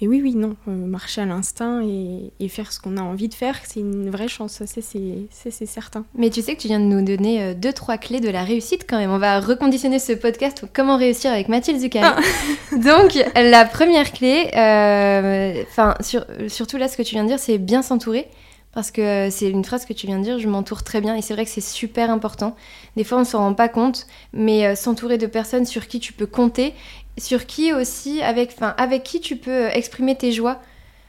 mais 0.00 0.06
oui, 0.08 0.20
oui, 0.22 0.34
non, 0.34 0.56
euh, 0.68 0.70
marcher 0.72 1.20
à 1.20 1.26
l'instinct 1.26 1.82
et, 1.82 2.32
et 2.40 2.48
faire 2.48 2.72
ce 2.72 2.80
qu'on 2.80 2.96
a 2.96 3.02
envie 3.02 3.28
de 3.28 3.34
faire, 3.34 3.56
c'est 3.64 3.80
une 3.80 4.10
vraie 4.10 4.28
chance. 4.28 4.62
Ça, 4.64 4.80
c'est 4.80 5.66
certain. 5.66 6.04
Mais 6.14 6.30
tu 6.30 6.40
sais 6.42 6.54
que 6.56 6.60
tu 6.60 6.68
viens 6.68 6.80
de 6.80 6.84
nous 6.84 7.04
donner 7.04 7.42
euh, 7.42 7.54
deux 7.54 7.72
trois 7.72 7.98
clés 7.98 8.20
de 8.20 8.30
la 8.30 8.42
réussite 8.44 8.86
quand 8.88 8.98
même. 8.98 9.10
On 9.10 9.18
va 9.18 9.40
reconditionner 9.40 9.98
ce 9.98 10.12
podcast 10.12 10.64
comment 10.72 10.96
réussir 10.96 11.30
avec 11.32 11.48
Mathilde 11.48 11.80
Zuccari. 11.80 12.20
Donc 12.72 13.18
la 13.34 13.64
première 13.64 14.10
clé, 14.12 14.50
euh, 14.56 15.62
enfin 15.68 15.94
sur- 16.00 16.24
surtout 16.48 16.76
là 16.76 16.88
ce 16.88 16.96
que 16.96 17.02
tu 17.02 17.14
viens 17.14 17.24
de 17.24 17.28
dire, 17.28 17.38
c'est 17.38 17.58
bien 17.58 17.82
s'entourer. 17.82 18.28
Parce 18.72 18.92
que 18.92 19.30
c'est 19.30 19.50
une 19.50 19.64
phrase 19.64 19.84
que 19.84 19.92
tu 19.92 20.06
viens 20.06 20.18
de 20.20 20.22
dire, 20.22 20.38
je 20.38 20.46
m'entoure 20.46 20.84
très 20.84 21.00
bien 21.00 21.16
et 21.16 21.22
c'est 21.22 21.34
vrai 21.34 21.44
que 21.44 21.50
c'est 21.50 21.60
super 21.60 22.08
important. 22.08 22.54
Des 22.96 23.02
fois 23.02 23.18
on 23.18 23.24
s'en 23.24 23.38
rend 23.40 23.52
pas 23.54 23.68
compte, 23.68 24.06
mais 24.32 24.76
s'entourer 24.76 25.18
de 25.18 25.26
personnes 25.26 25.66
sur 25.66 25.88
qui 25.88 25.98
tu 25.98 26.12
peux 26.12 26.26
compter, 26.26 26.72
sur 27.20 27.46
qui 27.46 27.72
aussi, 27.72 28.22
avec, 28.22 28.52
enfin, 28.56 28.74
avec 28.76 29.02
qui 29.02 29.20
tu 29.20 29.36
peux 29.36 29.50
euh, 29.50 29.70
exprimer 29.70 30.16
tes 30.16 30.32
joies. 30.32 30.60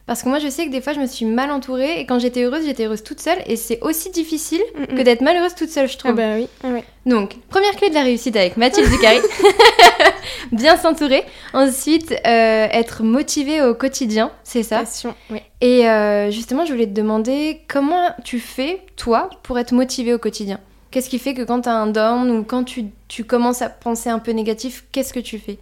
Parce 0.07 0.23
que 0.23 0.29
moi 0.29 0.39
je 0.39 0.49
sais 0.49 0.65
que 0.65 0.71
des 0.71 0.81
fois 0.81 0.93
je 0.93 0.99
me 0.99 1.05
suis 1.05 1.25
mal 1.25 1.51
entourée 1.51 1.99
et 1.99 2.05
quand 2.05 2.19
j'étais 2.19 2.43
heureuse, 2.43 2.65
j'étais 2.65 2.85
heureuse 2.85 3.03
toute 3.03 3.21
seule 3.21 3.37
et 3.45 3.55
c'est 3.55 3.79
aussi 3.81 4.09
difficile 4.09 4.61
Mm, 4.89 4.97
que 4.97 5.01
d'être 5.01 5.21
malheureuse 5.21 5.55
toute 5.55 5.69
seule, 5.69 5.87
je 5.87 5.97
trouve. 5.97 6.11
Ah 6.11 6.15
bah 6.15 6.35
oui, 6.35 6.47
ah 6.63 6.69
ouais. 6.69 6.83
Donc, 7.05 7.35
première 7.49 7.75
clé 7.75 7.89
de 7.89 7.93
la 7.95 8.03
réussite 8.03 8.35
avec 8.35 8.57
Mathilde 8.57 8.87
Zuccari. 8.87 9.19
Bien 10.51 10.77
s'entourer. 10.77 11.23
Ensuite, 11.53 12.11
euh, 12.11 12.67
être 12.71 13.03
motivé 13.03 13.61
au 13.61 13.73
quotidien, 13.73 14.31
c'est 14.43 14.63
ça? 14.63 14.79
Passion. 14.79 15.15
Et 15.61 15.87
euh, 15.89 16.31
justement, 16.31 16.65
je 16.65 16.73
voulais 16.73 16.87
te 16.87 16.93
demander 16.93 17.61
comment 17.67 18.09
tu 18.23 18.39
fais, 18.39 18.81
toi, 18.95 19.29
pour 19.43 19.59
être 19.59 19.73
motivé 19.73 20.13
au 20.13 20.19
quotidien? 20.19 20.59
Qu'est-ce 20.91 21.09
qui 21.09 21.19
fait 21.19 21.33
que 21.33 21.43
quand 21.43 21.61
tu 21.61 21.69
as 21.69 21.75
un 21.75 21.87
down 21.87 22.29
ou 22.31 22.43
quand 22.43 22.63
tu, 22.63 22.85
tu 23.07 23.23
commences 23.23 23.61
à 23.61 23.69
penser 23.69 24.09
un 24.09 24.19
peu 24.19 24.31
négatif, 24.31 24.83
qu'est-ce 24.91 25.13
que 25.13 25.21
tu 25.21 25.39
fais? 25.39 25.57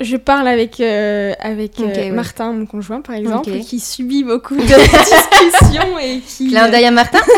Je 0.00 0.16
parle 0.16 0.48
avec, 0.48 0.80
euh, 0.80 1.32
avec 1.38 1.78
euh. 1.80 2.12
Martin, 2.12 2.52
mon 2.52 2.66
conjoint, 2.66 3.00
par 3.00 3.14
exemple, 3.14 3.50
qui 3.60 3.78
subit 3.78 4.24
beaucoup 4.24 4.56
de 4.56 4.62
discussions 4.62 5.98
et 5.98 6.20
qui... 6.20 6.48
Clin 6.48 6.68
d'œil 6.68 6.86
à 6.86 6.90
Martin. 6.90 7.20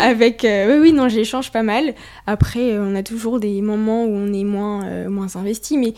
Avec 0.00 0.44
euh, 0.44 0.74
oui 0.74 0.78
oui 0.80 0.92
non 0.92 1.08
j'échange 1.08 1.50
pas 1.50 1.64
mal. 1.64 1.94
Après 2.26 2.78
on 2.78 2.94
a 2.94 3.02
toujours 3.02 3.40
des 3.40 3.60
moments 3.62 4.04
où 4.04 4.14
on 4.14 4.32
est 4.32 4.44
moins 4.44 5.08
moins 5.08 5.34
investi 5.34 5.76
mais 5.76 5.94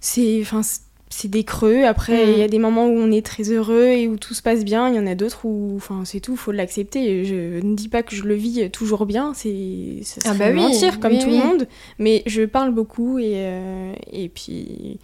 c'est 0.00 0.40
enfin 0.42 0.62
c'est 1.10 1.28
des 1.28 1.44
creux. 1.44 1.84
Après, 1.84 2.32
il 2.32 2.38
y 2.38 2.42
a 2.42 2.48
des 2.48 2.58
moments 2.58 2.86
où 2.86 2.96
on 2.96 3.12
est 3.12 3.24
très 3.24 3.50
heureux 3.50 3.86
et 3.86 4.08
où 4.08 4.16
tout 4.16 4.34
se 4.34 4.42
passe 4.42 4.64
bien. 4.64 4.88
Il 4.88 4.96
y 4.96 4.98
en 4.98 5.06
a 5.06 5.14
d'autres 5.14 5.44
où, 5.44 5.74
enfin, 5.76 6.02
c'est 6.04 6.20
tout, 6.20 6.36
faut 6.36 6.52
l'accepter. 6.52 7.24
Je 7.24 7.60
ne 7.64 7.74
dis 7.74 7.88
pas 7.88 8.02
que 8.02 8.14
je 8.16 8.24
le 8.24 8.34
vis 8.34 8.70
toujours 8.70 9.06
bien, 9.06 9.32
c'est 9.34 9.98
ça 10.02 10.20
ah 10.24 10.34
serait 10.34 10.52
bah 10.52 10.60
mentir 10.60 11.00
comme 11.00 11.12
oui, 11.12 11.18
tout 11.18 11.30
oui. 11.30 11.38
le 11.38 11.44
monde. 11.44 11.68
Mais 11.98 12.22
je 12.26 12.42
parle 12.42 12.72
beaucoup 12.72 13.18
et 13.18 13.34
euh, 13.36 13.92
et 14.12 14.28
puis 14.28 14.98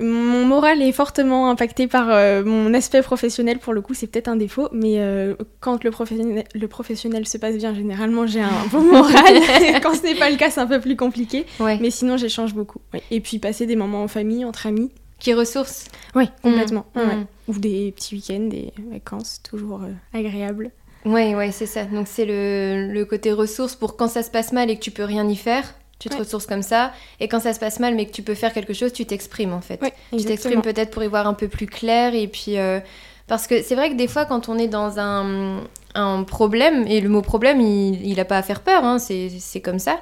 mon 0.00 0.44
moral 0.46 0.82
est 0.82 0.92
fortement 0.92 1.50
impacté 1.50 1.86
par 1.86 2.08
euh, 2.10 2.44
mon 2.44 2.72
aspect 2.74 3.02
professionnel. 3.02 3.58
Pour 3.58 3.72
le 3.72 3.80
coup, 3.80 3.94
c'est 3.94 4.06
peut-être 4.06 4.28
un 4.28 4.36
défaut, 4.36 4.68
mais 4.72 4.94
euh, 4.98 5.34
quand 5.60 5.84
le 5.84 5.90
professionnel, 5.90 6.44
le 6.54 6.68
professionnel 6.68 7.26
se 7.26 7.38
passe 7.38 7.56
bien, 7.56 7.74
généralement 7.74 8.26
j'ai 8.26 8.40
un 8.40 8.66
bon 8.72 8.80
moral. 8.92 9.34
quand 9.82 9.94
ce 9.94 10.02
n'est 10.02 10.14
pas 10.14 10.30
le 10.30 10.36
cas, 10.36 10.50
c'est 10.50 10.60
un 10.60 10.66
peu 10.66 10.80
plus 10.80 10.96
compliqué. 10.96 11.46
Ouais. 11.58 11.78
Mais 11.80 11.90
sinon, 11.90 12.16
j'échange 12.16 12.54
beaucoup. 12.54 12.80
ouais. 12.94 13.02
Et 13.10 13.20
puis 13.20 13.38
passer 13.38 13.66
des 13.66 13.76
moments 13.76 14.02
en 14.02 14.08
famille, 14.08 14.44
entre 14.44 14.66
amis. 14.66 14.90
Qui 15.18 15.34
ressource. 15.34 15.88
Oui, 16.14 16.30
complètement. 16.42 16.86
Mm. 16.94 16.98
Ouais, 16.98 17.06
ouais. 17.06 17.16
Mm. 17.16 17.26
Ou 17.48 17.58
des 17.58 17.92
petits 17.94 18.14
week-ends, 18.14 18.48
des 18.48 18.72
vacances, 18.90 19.40
toujours 19.42 19.82
euh, 19.82 20.18
agréables. 20.18 20.70
Ouais, 21.04 21.34
ouais, 21.34 21.50
c'est 21.50 21.66
ça. 21.66 21.84
Donc 21.84 22.06
c'est 22.08 22.24
le, 22.24 22.90
le 22.92 23.04
côté 23.04 23.32
ressource 23.32 23.74
pour 23.74 23.96
quand 23.96 24.08
ça 24.08 24.22
se 24.22 24.30
passe 24.30 24.52
mal 24.52 24.70
et 24.70 24.76
que 24.76 24.82
tu 24.82 24.90
peux 24.90 25.04
rien 25.04 25.28
y 25.28 25.36
faire, 25.36 25.74
tu 26.00 26.08
te 26.08 26.14
Ouais. 26.14 26.20
ressources 26.20 26.46
comme 26.46 26.62
ça. 26.62 26.90
Et 27.20 27.28
quand 27.28 27.38
ça 27.38 27.52
se 27.54 27.60
passe 27.60 27.78
mal 27.78 27.94
mais 27.94 28.06
que 28.06 28.10
tu 28.12 28.22
peux 28.22 28.34
faire 28.34 28.52
quelque 28.52 28.72
chose, 28.74 28.92
tu 28.92 29.06
t'exprimes 29.06 29.52
en 29.52 29.60
fait. 29.60 29.80
Ouais, 29.80 29.92
tu 30.18 30.24
t'exprimes 30.24 30.62
peut-être 30.62 30.90
pour 30.90 31.04
y 31.04 31.06
voir 31.06 31.28
un 31.28 31.34
peu 31.34 31.46
plus 31.46 31.66
clair 31.66 32.14
et 32.16 32.26
puis 32.26 32.58
euh, 32.58 32.80
parce 33.28 33.46
que 33.46 33.62
c'est 33.62 33.76
vrai 33.76 33.90
que 33.90 33.94
des 33.94 34.08
fois 34.08 34.24
quand 34.24 34.48
on 34.48 34.58
est 34.58 34.66
dans 34.66 34.98
un, 34.98 35.60
un 35.94 36.24
problème 36.24 36.84
et 36.88 37.00
le 37.00 37.08
mot 37.08 37.22
problème 37.22 37.60
il, 37.60 38.04
il 38.04 38.18
a 38.18 38.24
pas 38.24 38.38
à 38.38 38.42
faire 38.42 38.60
peur, 38.60 38.84
hein, 38.84 38.98
c'est 38.98 39.28
c'est 39.38 39.60
comme 39.60 39.78
ça. 39.78 40.00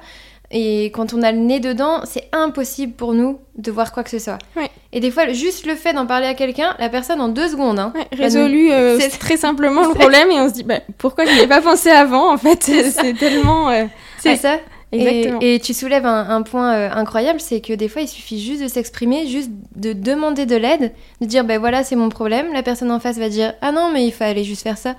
Et 0.51 0.85
quand 0.85 1.13
on 1.13 1.21
a 1.21 1.31
le 1.31 1.37
nez 1.37 1.59
dedans, 1.59 2.01
c'est 2.05 2.27
impossible 2.31 2.93
pour 2.93 3.13
nous 3.13 3.39
de 3.59 3.69
voir 3.71 3.91
quoi 3.91 4.03
que 4.03 4.09
ce 4.09 4.17
soit. 4.17 4.39
Ouais. 4.55 4.71
Et 4.91 4.99
des 4.99 5.11
fois, 5.11 5.27
juste 5.31 5.67
le 5.67 5.75
fait 5.75 5.93
d'en 5.93 6.07
parler 6.07 6.25
à 6.25 6.33
quelqu'un, 6.33 6.75
la 6.79 6.89
personne 6.89 7.21
en 7.21 7.27
deux 7.27 7.49
secondes, 7.49 7.77
hein, 7.77 7.93
Ouais, 7.93 8.07
résolu 8.17 8.71
euh, 8.71 8.97
C'est- 8.99 9.19
très 9.19 9.37
simplement 9.37 9.87
le 9.87 9.93
problème 9.99 10.31
et 10.31 10.39
on 10.39 10.49
se 10.49 10.53
dit 10.55 10.63
bah, 10.63 10.79
pourquoi 10.97 11.25
je 11.25 11.33
n'y 11.33 11.41
ai 11.41 11.47
pas 11.47 11.61
pensé 11.61 11.91
avant 11.91 12.33
en 12.33 12.37
fait? 12.39 12.63
C'est 12.63 13.13
tellement 13.13 13.69
euh, 13.69 13.85
c'est 14.17 14.29
Ouais, 14.31 14.35
ça. 14.37 14.57
Exactement 14.91 15.39
Et, 15.41 15.55
et 15.55 15.59
tu 15.59 15.73
soulèves 15.73 16.05
un, 16.05 16.29
un 16.29 16.41
point 16.41 16.73
euh, 16.73 16.89
incroyable, 16.91 17.39
c'est 17.39 17.61
que 17.61 17.73
des 17.73 17.87
fois, 17.87 18.01
il 18.01 18.07
suffit 18.07 18.41
juste 18.41 18.61
de 18.61 18.67
s'exprimer, 18.67 19.27
juste 19.27 19.51
de 19.75 19.93
demander 19.93 20.45
de 20.45 20.55
l'aide, 20.55 20.93
de 21.21 21.25
dire, 21.25 21.43
ben 21.43 21.59
voilà, 21.59 21.83
c'est 21.83 21.95
mon 21.95 22.09
problème. 22.09 22.53
La 22.53 22.63
personne 22.63 22.91
en 22.91 22.99
face 22.99 23.17
va 23.17 23.29
dire, 23.29 23.53
ah 23.61 23.71
non, 23.71 23.91
mais 23.93 24.05
il 24.05 24.11
fallait 24.11 24.43
juste 24.43 24.63
faire 24.63 24.77
ça. 24.77 24.95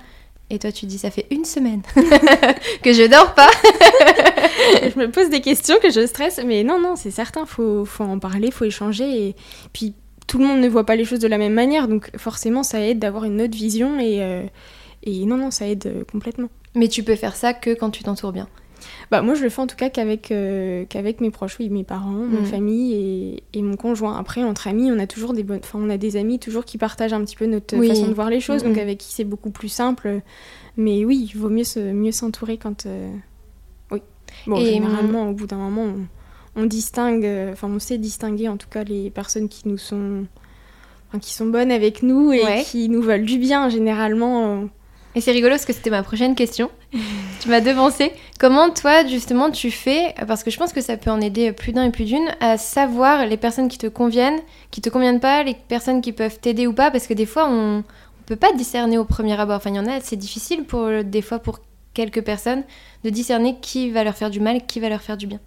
Et 0.49 0.59
toi, 0.59 0.71
tu 0.71 0.85
dis, 0.85 0.97
ça 0.97 1.11
fait 1.11 1.27
une 1.31 1.45
semaine 1.45 1.81
que 2.83 2.91
je 2.91 3.09
dors 3.09 3.33
pas. 3.33 3.49
je 4.93 4.99
me 4.99 5.09
pose 5.09 5.29
des 5.29 5.41
questions 5.41 5.75
que 5.81 5.89
je 5.89 6.05
stresse 6.05 6.39
mais 6.45 6.63
non 6.63 6.79
non 6.79 6.95
c'est 6.95 7.11
certain 7.11 7.45
faut 7.45 7.85
faut 7.85 8.03
en 8.03 8.19
parler 8.19 8.51
faut 8.51 8.65
échanger 8.65 9.27
et 9.27 9.35
puis 9.73 9.93
tout 10.27 10.37
le 10.37 10.45
monde 10.45 10.59
ne 10.59 10.67
voit 10.67 10.85
pas 10.85 10.95
les 10.95 11.05
choses 11.05 11.19
de 11.19 11.27
la 11.27 11.37
même 11.37 11.53
manière 11.53 11.87
donc 11.87 12.11
forcément 12.17 12.63
ça 12.63 12.79
aide 12.81 12.99
d'avoir 12.99 13.25
une 13.25 13.41
autre 13.41 13.55
vision 13.55 13.99
et 13.99 14.21
euh, 14.21 14.43
et 15.03 15.25
non 15.25 15.37
non 15.37 15.51
ça 15.51 15.67
aide 15.67 15.87
euh, 15.87 16.03
complètement 16.09 16.49
Mais 16.75 16.87
tu 16.87 17.03
peux 17.03 17.15
faire 17.15 17.35
ça 17.35 17.53
que 17.53 17.73
quand 17.73 17.89
tu 17.89 18.03
t'entoures 18.03 18.31
bien. 18.31 18.47
Bah, 19.11 19.21
moi, 19.21 19.35
je 19.35 19.43
le 19.43 19.49
fais 19.49 19.61
en 19.61 19.67
tout 19.67 19.75
cas 19.75 19.89
qu'avec 19.89 20.31
euh, 20.31 20.85
qu'avec 20.85 21.21
mes 21.21 21.29
proches, 21.31 21.57
oui, 21.59 21.69
mes 21.69 21.83
parents, 21.83 22.09
ma 22.11 22.39
Mhm. 22.39 22.45
famille 22.45 22.93
et, 22.93 23.43
et 23.57 23.61
mon 23.61 23.75
conjoint. 23.75 24.17
Après, 24.17 24.43
entre 24.43 24.67
amis, 24.67 24.91
on 24.91 24.99
a 24.99 25.07
toujours 25.07 25.33
des 25.33 25.43
bonnes. 25.43 25.59
Enfin, 25.63 25.79
on 25.81 25.89
a 25.89 25.97
des 25.97 26.17
amis 26.17 26.39
toujours 26.39 26.65
qui 26.65 26.77
partagent 26.77 27.13
un 27.13 27.23
petit 27.23 27.35
peu 27.35 27.45
notre 27.45 27.77
Oui. 27.77 27.87
façon 27.87 28.07
de 28.07 28.13
voir 28.13 28.29
les 28.29 28.39
choses, 28.39 28.63
donc 28.63 28.75
Mhm. 28.77 28.81
avec 28.81 28.97
qui 28.99 29.11
c'est 29.13 29.23
beaucoup 29.23 29.51
plus 29.51 29.69
simple. 29.69 30.21
Mais 30.77 31.03
oui, 31.05 31.29
il 31.33 31.37
vaut 31.37 31.49
mieux 31.49 31.63
se 31.63 31.79
mieux 31.79 32.11
s'entourer 32.11 32.57
quand. 32.57 32.85
euh, 32.85 33.09
Oui. 33.91 34.01
Bon, 34.47 34.57
Et, 34.57 34.65
généralement, 34.65 35.29
au 35.29 35.33
bout 35.33 35.45
d'un 35.47 35.57
moment, 35.57 35.83
on, 36.55 36.61
on 36.63 36.65
distingue. 36.65 37.27
Enfin, 37.51 37.67
on 37.69 37.79
sait 37.79 37.97
distinguer 37.97 38.47
en 38.47 38.57
tout 38.57 38.69
cas 38.69 38.83
les 38.83 39.09
personnes 39.09 39.49
qui 39.49 39.67
nous 39.67 39.77
sont. 39.77 40.25
enfin, 41.09 41.19
qui 41.19 41.33
sont 41.33 41.45
bonnes 41.47 41.71
avec 41.71 42.03
nous 42.03 42.31
et 42.31 42.41
Ouais. 42.43 42.63
qui 42.65 42.87
nous 42.89 43.01
veulent 43.01 43.25
du 43.25 43.37
bien, 43.37 43.67
généralement. 43.69 44.69
Et 45.13 45.21
c'est 45.21 45.31
rigolo 45.31 45.51
parce 45.51 45.65
que 45.65 45.73
c'était 45.73 45.89
ma 45.89 46.03
prochaine 46.03 46.35
question. 46.35 46.71
tu 47.41 47.49
m'as 47.49 47.59
devancé. 47.59 48.13
Comment 48.39 48.69
toi, 48.69 49.05
justement, 49.05 49.51
tu 49.51 49.69
fais, 49.69 50.15
parce 50.27 50.43
que 50.43 50.51
je 50.51 50.57
pense 50.57 50.71
que 50.71 50.81
ça 50.81 50.95
peut 50.95 51.11
en 51.11 51.19
aider 51.19 51.51
plus 51.51 51.73
d'un 51.73 51.85
et 51.85 51.91
plus 51.91 52.05
d'une, 52.05 52.29
à 52.39 52.57
savoir 52.57 53.25
les 53.25 53.37
personnes 53.37 53.67
qui 53.67 53.77
te 53.77 53.87
conviennent, 53.87 54.39
qui 54.71 54.79
te 54.79 54.89
conviennent 54.89 55.19
pas, 55.19 55.43
les 55.43 55.55
personnes 55.55 56.01
qui 56.01 56.13
peuvent 56.13 56.39
t'aider 56.39 56.65
ou 56.65 56.73
pas, 56.73 56.91
parce 56.91 57.07
que 57.07 57.13
des 57.13 57.25
fois, 57.25 57.49
on 57.49 57.77
ne 57.77 57.81
peut 58.25 58.37
pas 58.37 58.53
discerner 58.53 58.97
au 58.97 59.05
premier 59.05 59.37
abord. 59.39 59.57
Enfin, 59.57 59.71
il 59.71 59.75
y 59.75 59.79
en 59.79 59.87
a, 59.87 59.99
c'est 59.99 60.15
difficile 60.15 60.63
pour, 60.63 60.89
des 61.03 61.21
fois 61.21 61.39
pour 61.39 61.59
quelques 61.93 62.21
personnes 62.21 62.63
de 63.03 63.09
discerner 63.09 63.57
qui 63.61 63.89
va 63.89 64.03
leur 64.03 64.15
faire 64.15 64.29
du 64.29 64.39
mal, 64.39 64.65
qui 64.65 64.79
va 64.79 64.87
leur 64.87 65.01
faire 65.01 65.17
du 65.17 65.27
bien. 65.27 65.39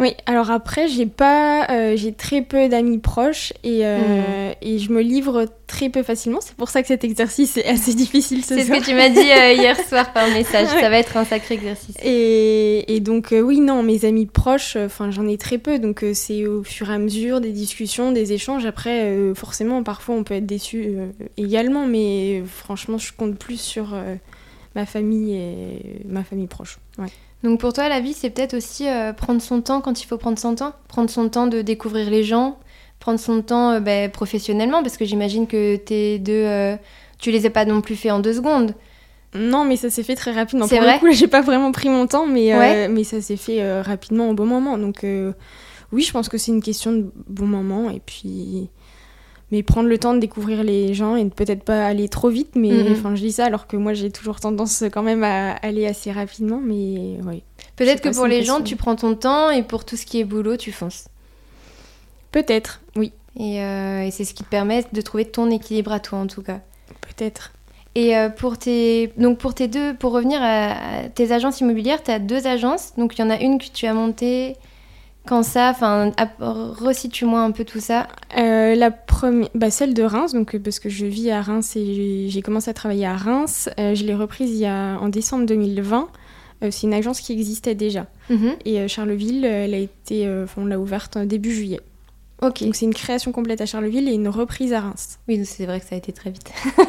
Oui, 0.00 0.14
alors 0.24 0.50
après, 0.50 0.88
j'ai 0.88 1.04
pas, 1.04 1.66
euh, 1.70 1.94
j'ai 1.94 2.14
très 2.14 2.40
peu 2.40 2.70
d'amis 2.70 2.96
proches 2.96 3.52
et, 3.62 3.80
euh, 3.84 4.50
et 4.62 4.78
je 4.78 4.90
me 4.92 5.02
livre 5.02 5.44
très 5.66 5.90
peu 5.90 6.02
facilement. 6.02 6.40
C'est 6.40 6.56
pour 6.56 6.70
ça 6.70 6.80
que 6.80 6.88
cet 6.88 7.04
exercice 7.04 7.58
est 7.58 7.66
assez 7.66 7.92
difficile 7.92 8.42
ce 8.42 8.54
C'est 8.54 8.64
ce 8.64 8.70
que 8.70 8.82
tu 8.82 8.94
m'as 8.94 9.10
dit 9.10 9.18
euh, 9.18 9.52
hier 9.60 9.76
soir 9.78 10.14
par 10.14 10.26
message. 10.28 10.68
Ça 10.68 10.88
va 10.88 10.96
être 10.96 11.18
un 11.18 11.26
sacré 11.26 11.56
exercice. 11.56 11.94
Et, 12.02 12.96
et 12.96 13.00
donc 13.00 13.34
oui, 13.38 13.60
non, 13.60 13.82
mes 13.82 14.06
amis 14.06 14.24
proches, 14.24 14.76
enfin 14.76 15.10
j'en 15.10 15.28
ai 15.28 15.36
très 15.36 15.58
peu, 15.58 15.78
donc 15.78 16.02
c'est 16.14 16.46
au 16.46 16.62
fur 16.62 16.90
et 16.90 16.94
à 16.94 16.98
mesure 16.98 17.42
des 17.42 17.52
discussions, 17.52 18.10
des 18.10 18.32
échanges. 18.32 18.64
Après, 18.64 19.14
forcément, 19.34 19.82
parfois 19.82 20.14
on 20.14 20.24
peut 20.24 20.34
être 20.34 20.46
déçu 20.46 20.94
également, 21.36 21.86
mais 21.86 22.42
franchement, 22.46 22.96
je 22.96 23.12
compte 23.12 23.36
plus 23.36 23.60
sur 23.60 23.94
ma 24.74 24.86
famille 24.86 25.34
et 25.34 26.00
ma 26.06 26.24
famille 26.24 26.46
proche. 26.46 26.78
Ouais. 26.98 27.08
Donc 27.42 27.60
pour 27.60 27.72
toi, 27.72 27.88
la 27.88 28.00
vie, 28.00 28.12
c'est 28.12 28.30
peut-être 28.30 28.54
aussi 28.54 28.86
euh, 28.88 29.12
prendre 29.12 29.40
son 29.40 29.60
temps 29.62 29.80
quand 29.80 30.02
il 30.02 30.06
faut 30.06 30.18
prendre 30.18 30.38
son 30.38 30.54
temps. 30.54 30.72
Prendre 30.88 31.08
son 31.08 31.28
temps 31.28 31.46
de 31.46 31.62
découvrir 31.62 32.10
les 32.10 32.22
gens, 32.22 32.58
prendre 32.98 33.18
son 33.18 33.40
temps 33.42 33.72
euh, 33.72 33.80
ben, 33.80 34.10
professionnellement, 34.10 34.82
parce 34.82 34.96
que 34.96 35.04
j'imagine 35.04 35.46
que 35.46 35.76
tes 35.76 36.18
deux, 36.18 36.32
euh, 36.32 36.76
tu 37.18 37.30
les 37.30 37.46
as 37.46 37.50
pas 37.50 37.64
non 37.64 37.80
plus 37.80 37.96
fait 37.96 38.10
en 38.10 38.18
deux 38.20 38.34
secondes. 38.34 38.74
Non, 39.34 39.64
mais 39.64 39.76
ça 39.76 39.90
s'est 39.90 40.02
fait 40.02 40.16
très 40.16 40.32
rapidement. 40.32 40.66
C'est 40.66 40.80
vrai 40.80 40.94
le 40.94 40.98
coup, 40.98 41.06
là, 41.06 41.12
j'ai 41.12 41.28
pas 41.28 41.40
vraiment 41.40 41.72
pris 41.72 41.88
mon 41.88 42.06
temps, 42.06 42.26
mais, 42.26 42.54
Ouais. 42.56 42.88
mais 42.88 43.04
ça 43.04 43.20
s'est 43.22 43.36
fait 43.36 43.80
rapidement 43.80 44.28
au 44.28 44.34
bon 44.34 44.44
moment. 44.46 44.76
Donc, 44.76 45.06
oui, 45.92 46.02
je 46.02 46.12
pense 46.12 46.28
que 46.28 46.36
c'est 46.36 46.50
une 46.52 46.62
question 46.62 46.92
de 46.92 47.10
bon 47.28 47.46
moment. 47.46 47.90
Et 47.90 48.00
puis, 48.04 48.68
mais 49.52 49.62
prendre 49.62 49.88
le 49.88 49.98
temps 49.98 50.14
de 50.14 50.18
découvrir 50.20 50.62
les 50.62 50.94
gens 50.94 51.16
et 51.16 51.24
de 51.24 51.30
peut-être 51.30 51.62
pas 51.64 51.86
aller 51.86 52.08
trop 52.08 52.28
vite. 52.28 52.50
Mais 52.54 52.70
Mhm. 52.70 52.92
enfin, 52.92 53.14
je 53.16 53.20
dis 53.22 53.32
ça 53.32 53.46
alors 53.46 53.66
que 53.66 53.76
moi, 53.76 53.92
j'ai 53.94 54.10
toujours 54.10 54.40
tendance 54.40 54.84
quand 54.92 55.02
même 55.02 55.24
à 55.24 55.52
aller 55.56 55.86
assez 55.86 56.12
rapidement. 56.12 56.60
Mais 56.64 57.18
oui, 57.26 57.42
Peut-être 57.76 58.00
que 58.02 58.14
pour 58.14 58.26
les 58.26 58.42
gens, 58.44 58.60
tu 58.62 58.76
prends 58.76 58.96
ton 58.96 59.14
temps 59.14 59.50
et 59.50 59.62
pour 59.62 59.84
tout 59.84 59.96
ce 59.96 60.04
qui 60.06 60.20
est 60.20 60.24
boulot, 60.24 60.56
tu 60.56 60.70
fonces. 60.72 61.06
peut-être, 62.32 62.80
oui, 62.96 63.12
Et, 63.38 63.62
euh, 63.62 64.02
et 64.02 64.10
c'est 64.10 64.24
ce 64.24 64.34
qui 64.34 64.44
te 64.44 64.48
permet 64.48 64.84
de 64.92 65.00
trouver 65.00 65.24
ton 65.24 65.50
équilibre 65.50 65.92
à 65.92 66.00
toi, 66.00 66.18
en 66.18 66.26
tout 66.26 66.42
cas. 66.42 66.60
peut-être. 67.00 67.52
Et 67.96 68.16
euh, 68.16 68.28
pour 68.28 68.56
tes 68.56 69.12
donc 69.16 69.38
pour 69.38 69.52
tes 69.52 69.66
deux 69.66 69.94
pour 69.94 70.12
revenir 70.12 70.40
à, 70.40 70.70
à 71.00 71.08
tes 71.08 71.32
agences 71.32 71.60
immobilières, 71.60 72.02
tu 72.04 72.12
as 72.12 72.20
deux 72.20 72.46
agences. 72.46 72.92
Donc 72.96 73.18
il 73.18 73.20
y 73.20 73.24
en 73.24 73.30
a 73.30 73.40
une 73.40 73.58
que 73.58 73.64
tu 73.72 73.84
as 73.86 73.94
montée 73.94 74.56
quand 75.30 75.44
ça 75.44 75.70
enfin 75.70 76.10
resitue-moi 76.40 77.40
un 77.40 77.52
peu 77.52 77.64
tout 77.64 77.78
ça. 77.78 78.08
Euh, 78.36 78.74
la 78.74 78.90
première, 78.90 79.48
bah, 79.54 79.70
celle 79.70 79.94
de 79.94 80.02
Reims, 80.02 80.32
donc 80.32 80.56
euh, 80.56 80.58
parce 80.58 80.80
que 80.80 80.88
je 80.88 81.06
vis 81.06 81.30
à 81.30 81.40
Reims 81.40 81.76
et 81.76 82.26
j'ai- 82.28 82.42
commencé 82.42 82.68
à 82.68 82.74
travailler 82.74 83.06
à 83.06 83.14
Reims. 83.16 83.70
Euh, 83.78 83.94
je 83.94 84.02
l'ai 84.04 84.14
reprise 84.16 84.50
il 84.50 84.56
y 84.56 84.66
a, 84.66 84.98
en 84.98 85.08
décembre 85.08 85.46
2020. 85.46 86.08
Euh, 86.64 86.68
c'est 86.72 86.88
une 86.88 86.94
agence 86.94 87.20
qui 87.20 87.32
existait 87.32 87.76
déjà. 87.76 88.06
Mhm. 88.28 88.56
Et 88.64 88.88
Charleville, 88.88 89.44
elle 89.44 89.74
a 89.74 89.78
été, 89.78 90.28
on 90.56 90.66
l'a 90.66 90.80
ouverte 90.80 91.16
début 91.16 91.54
juillet. 91.54 91.80
OK. 92.42 92.64
Donc 92.64 92.74
c'est 92.74 92.86
une 92.86 92.94
création 92.94 93.30
complète 93.30 93.60
à 93.60 93.66
Charleville 93.66 94.08
et 94.08 94.12
une 94.14 94.28
reprise 94.28 94.72
à 94.72 94.80
Reims. 94.80 95.20
Oui, 95.28 95.44
c'est 95.44 95.64
vrai 95.66 95.78
que 95.78 95.86
ça 95.86 95.94
a 95.94 95.98
été 95.98 96.10
très 96.12 96.30
vite. 96.30 96.50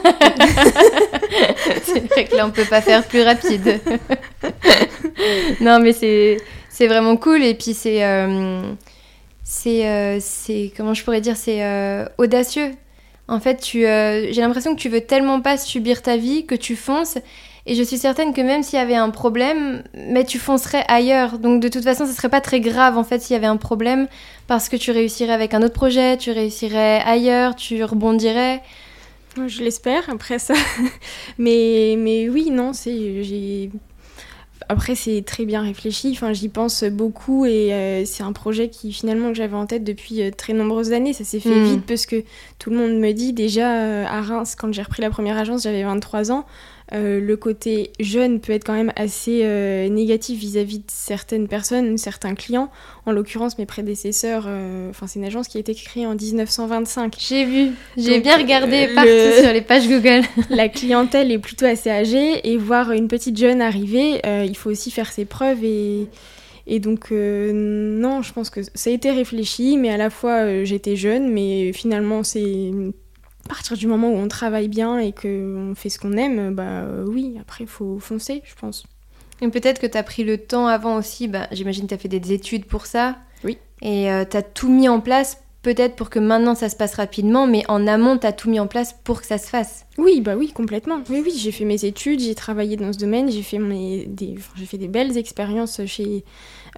c'est 1.83 2.07
vrai 2.07 2.25
que 2.25 2.35
là, 2.35 2.47
on 2.47 2.51
peut 2.51 2.65
pas 2.67 2.81
faire 2.81 3.03
plus 3.05 3.21
rapide. 3.21 3.79
non, 5.61 5.79
mais 5.79 5.93
c'est 5.93 6.37
c'est 6.71 6.87
vraiment 6.87 7.17
cool. 7.17 7.43
Et 7.43 7.53
puis, 7.53 7.73
c'est. 7.73 8.03
euh, 8.03 8.61
euh, 9.67 10.17
c'est- 10.21 10.71
comment 10.75 10.93
je 10.93 11.03
pourrais 11.03 11.21
dire 11.21 11.35
C'est 11.37 11.63
euh, 11.63 12.05
audacieux. 12.17 12.71
En 13.27 13.39
fait, 13.39 13.57
tu, 13.61 13.81
j'ai 13.81 14.41
l'impression 14.41 14.75
que 14.75 14.79
tu 14.81 14.89
veux 14.89 15.01
tellement 15.01 15.39
pas 15.41 15.57
subir 15.57 16.01
ta 16.01 16.17
vie 16.17 16.45
que 16.45 16.55
tu 16.55 16.75
fonces. 16.75 17.17
Et 17.67 17.75
je 17.75 17.83
suis 17.83 17.97
certaine 17.97 18.33
que 18.33 18.41
même 18.41 18.63
s'il 18.63 18.79
y 18.79 18.81
avait 18.81 18.95
un 18.95 19.11
problème, 19.11 19.83
mais 19.93 20.25
tu 20.25 20.39
foncerais 20.39 20.83
ailleurs. 20.87 21.37
Donc 21.37 21.61
de 21.61 21.67
toute 21.67 21.83
façon, 21.83 22.05
ce 22.07 22.13
serait 22.13 22.29
pas 22.29 22.41
très 22.41 22.59
grave 22.59 22.97
en 22.97 23.03
fait 23.03 23.21
s'il 23.21 23.35
y 23.35 23.37
avait 23.37 23.45
un 23.47 23.57
problème 23.57 24.07
parce 24.47 24.67
que 24.67 24.75
tu 24.75 24.89
réussirais 24.91 25.31
avec 25.33 25.53
un 25.53 25.61
autre 25.61 25.75
projet, 25.75 26.17
tu 26.17 26.31
réussirais 26.31 27.01
ailleurs, 27.05 27.55
tu 27.55 27.83
rebondirais. 27.83 28.61
Je 29.47 29.63
l'espère, 29.63 30.09
après 30.09 30.39
ça. 30.39 30.55
mais, 31.37 31.95
mais 31.97 32.29
oui, 32.29 32.49
non, 32.51 32.73
c'est. 32.73 33.23
j'ai- 33.23 33.69
Après, 34.69 34.95
c'est 34.95 35.21
très 35.25 35.45
bien 35.45 35.61
réfléchi. 35.61 36.11
Enfin, 36.11 36.33
j'y 36.33 36.49
pense 36.49 36.83
beaucoup 36.83 37.45
et 37.45 37.73
euh, 37.73 38.05
c'est 38.05 38.23
un 38.23 38.31
projet 38.33 38.69
qui 38.69 38.93
finalement 38.93 39.29
que 39.29 39.35
j'avais 39.35 39.55
en 39.55 39.65
tête 39.65 39.83
depuis 39.83 40.21
euh, 40.21 40.31
très 40.35 40.53
nombreuses 40.53 40.91
années. 40.93 41.13
Ça 41.13 41.23
s'est 41.23 41.39
fait 41.39 41.49
Mm. 41.49 41.65
vite 41.65 41.85
parce 41.85 42.05
que 42.05 42.23
tout 42.59 42.69
le 42.69 42.77
monde 42.77 42.93
me 42.99 43.11
dit 43.11 43.33
déjà 43.33 43.75
euh, 43.75 44.05
à 44.05 44.21
Reims, 44.21 44.55
quand 44.55 44.71
j'ai 44.73 44.81
repris 44.81 45.01
la 45.01 45.09
première 45.09 45.37
agence, 45.37 45.63
j'avais 45.63 45.83
23 45.83 46.31
ans. 46.31 46.45
Euh, 46.93 47.21
le 47.21 47.37
côté 47.37 47.91
jeune 48.01 48.41
peut 48.41 48.51
être 48.51 48.65
quand 48.65 48.73
même 48.73 48.91
assez 48.97 49.41
euh, 49.43 49.87
négatif 49.87 50.37
vis-à-vis 50.37 50.79
de 50.79 50.85
certaines 50.87 51.47
personnes, 51.47 51.97
certains 51.97 52.35
clients. 52.35 52.69
En 53.05 53.13
l'occurrence, 53.13 53.57
mes 53.57 53.65
prédécesseurs, 53.65 54.43
euh, 54.47 54.89
enfin 54.89 55.07
c'est 55.07 55.19
une 55.19 55.25
agence 55.25 55.47
qui 55.47 55.55
a 55.55 55.61
été 55.61 55.73
créée 55.73 56.05
en 56.05 56.15
1925. 56.15 57.15
J'ai 57.17 57.45
vu, 57.45 57.71
j'ai 57.95 58.19
bien 58.19 58.37
regardé 58.37 58.89
partout 58.93 59.41
sur 59.41 59.53
les 59.53 59.61
pages 59.61 59.87
Google. 59.87 60.23
la 60.49 60.67
clientèle 60.67 61.31
est 61.31 61.39
plutôt 61.39 61.65
assez 61.65 61.89
âgée 61.89 62.51
et 62.51 62.57
voir 62.57 62.91
une 62.91 63.07
petite 63.07 63.37
jeune 63.37 63.61
arriver, 63.61 64.19
il 64.45 64.55
faut 64.57 64.69
aussi 64.69 64.91
faire 64.91 65.11
ses 65.11 65.23
preuves 65.23 65.63
et, 65.63 66.07
et 66.67 66.79
donc 66.79 67.11
non, 67.11 68.21
je 68.21 68.33
pense 68.33 68.49
que 68.49 68.61
ça 68.75 68.89
a 68.89 68.93
été 68.93 69.11
réfléchi, 69.11 69.77
mais 69.77 69.89
à 69.89 69.97
la 69.97 70.09
fois 70.09 70.63
j'étais 70.65 70.97
jeune, 70.97 71.31
mais 71.31 71.71
finalement 71.71 72.23
c'est 72.23 72.71
à 73.45 73.49
partir 73.49 73.77
du 73.77 73.87
moment 73.87 74.09
où 74.09 74.15
on 74.15 74.27
travaille 74.27 74.67
bien 74.67 74.99
et 74.99 75.11
qu'on 75.11 75.73
fait 75.75 75.89
ce 75.89 75.99
qu'on 75.99 76.13
aime, 76.13 76.53
bah 76.53 76.63
euh, 76.63 77.05
oui, 77.07 77.37
après 77.39 77.63
il 77.63 77.69
faut 77.69 77.99
foncer, 77.99 78.41
je 78.45 78.55
pense. 78.55 78.85
Et 79.41 79.47
peut-être 79.47 79.79
que 79.79 79.87
tu 79.87 79.97
as 79.97 80.03
pris 80.03 80.23
le 80.23 80.37
temps 80.37 80.67
avant 80.67 80.95
aussi, 80.95 81.27
bah, 81.27 81.47
j'imagine 81.51 81.85
que 81.85 81.89
tu 81.89 81.93
as 81.95 81.97
fait 81.97 82.07
des 82.07 82.31
études 82.31 82.65
pour 82.65 82.85
ça. 82.85 83.17
Oui. 83.43 83.57
Et 83.81 84.11
euh, 84.11 84.23
tu 84.29 84.37
as 84.37 84.43
tout 84.43 84.69
mis 84.69 84.87
en 84.87 85.01
place, 85.01 85.43
peut-être 85.61 85.95
pour 85.95 86.09
que 86.09 86.19
maintenant 86.19 86.55
ça 86.55 86.69
se 86.69 86.75
passe 86.75 86.95
rapidement, 86.95 87.47
mais 87.47 87.63
en 87.67 87.87
amont, 87.87 88.17
tu 88.17 88.27
as 88.27 88.33
tout 88.33 88.49
mis 88.49 88.59
en 88.59 88.67
place 88.67 88.95
pour 89.03 89.21
que 89.21 89.27
ça 89.27 89.37
se 89.37 89.47
fasse. 89.47 89.85
Oui, 89.97 90.21
bah 90.21 90.35
oui, 90.35 90.51
complètement. 90.51 91.01
Oui, 91.09 91.21
oui, 91.23 91.33
j'ai 91.35 91.51
fait 91.51 91.65
mes 91.65 91.85
études, 91.85 92.19
j'ai 92.19 92.35
travaillé 92.35 92.77
dans 92.77 92.91
ce 92.93 92.97
domaine, 92.97 93.31
j'ai 93.31 93.43
fait, 93.43 93.59
mes, 93.59 94.05
des, 94.05 94.35
j'ai 94.55 94.65
fait 94.65 94.77
des 94.77 94.87
belles 94.87 95.17
expériences 95.17 95.85
chez, 95.85 96.25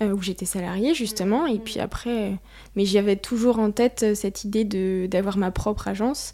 euh, 0.02 0.12
où 0.12 0.22
j'étais 0.22 0.46
salariée, 0.46 0.94
justement. 0.94 1.46
Et 1.46 1.60
puis 1.60 1.80
après, 1.80 2.38
mais 2.76 2.86
j'avais 2.86 3.16
toujours 3.16 3.60
en 3.60 3.72
tête 3.72 4.16
cette 4.16 4.44
idée 4.44 4.66
de, 4.66 5.08
d'avoir 5.08 5.38
ma 5.38 5.52
propre 5.52 5.88
agence. 5.88 6.34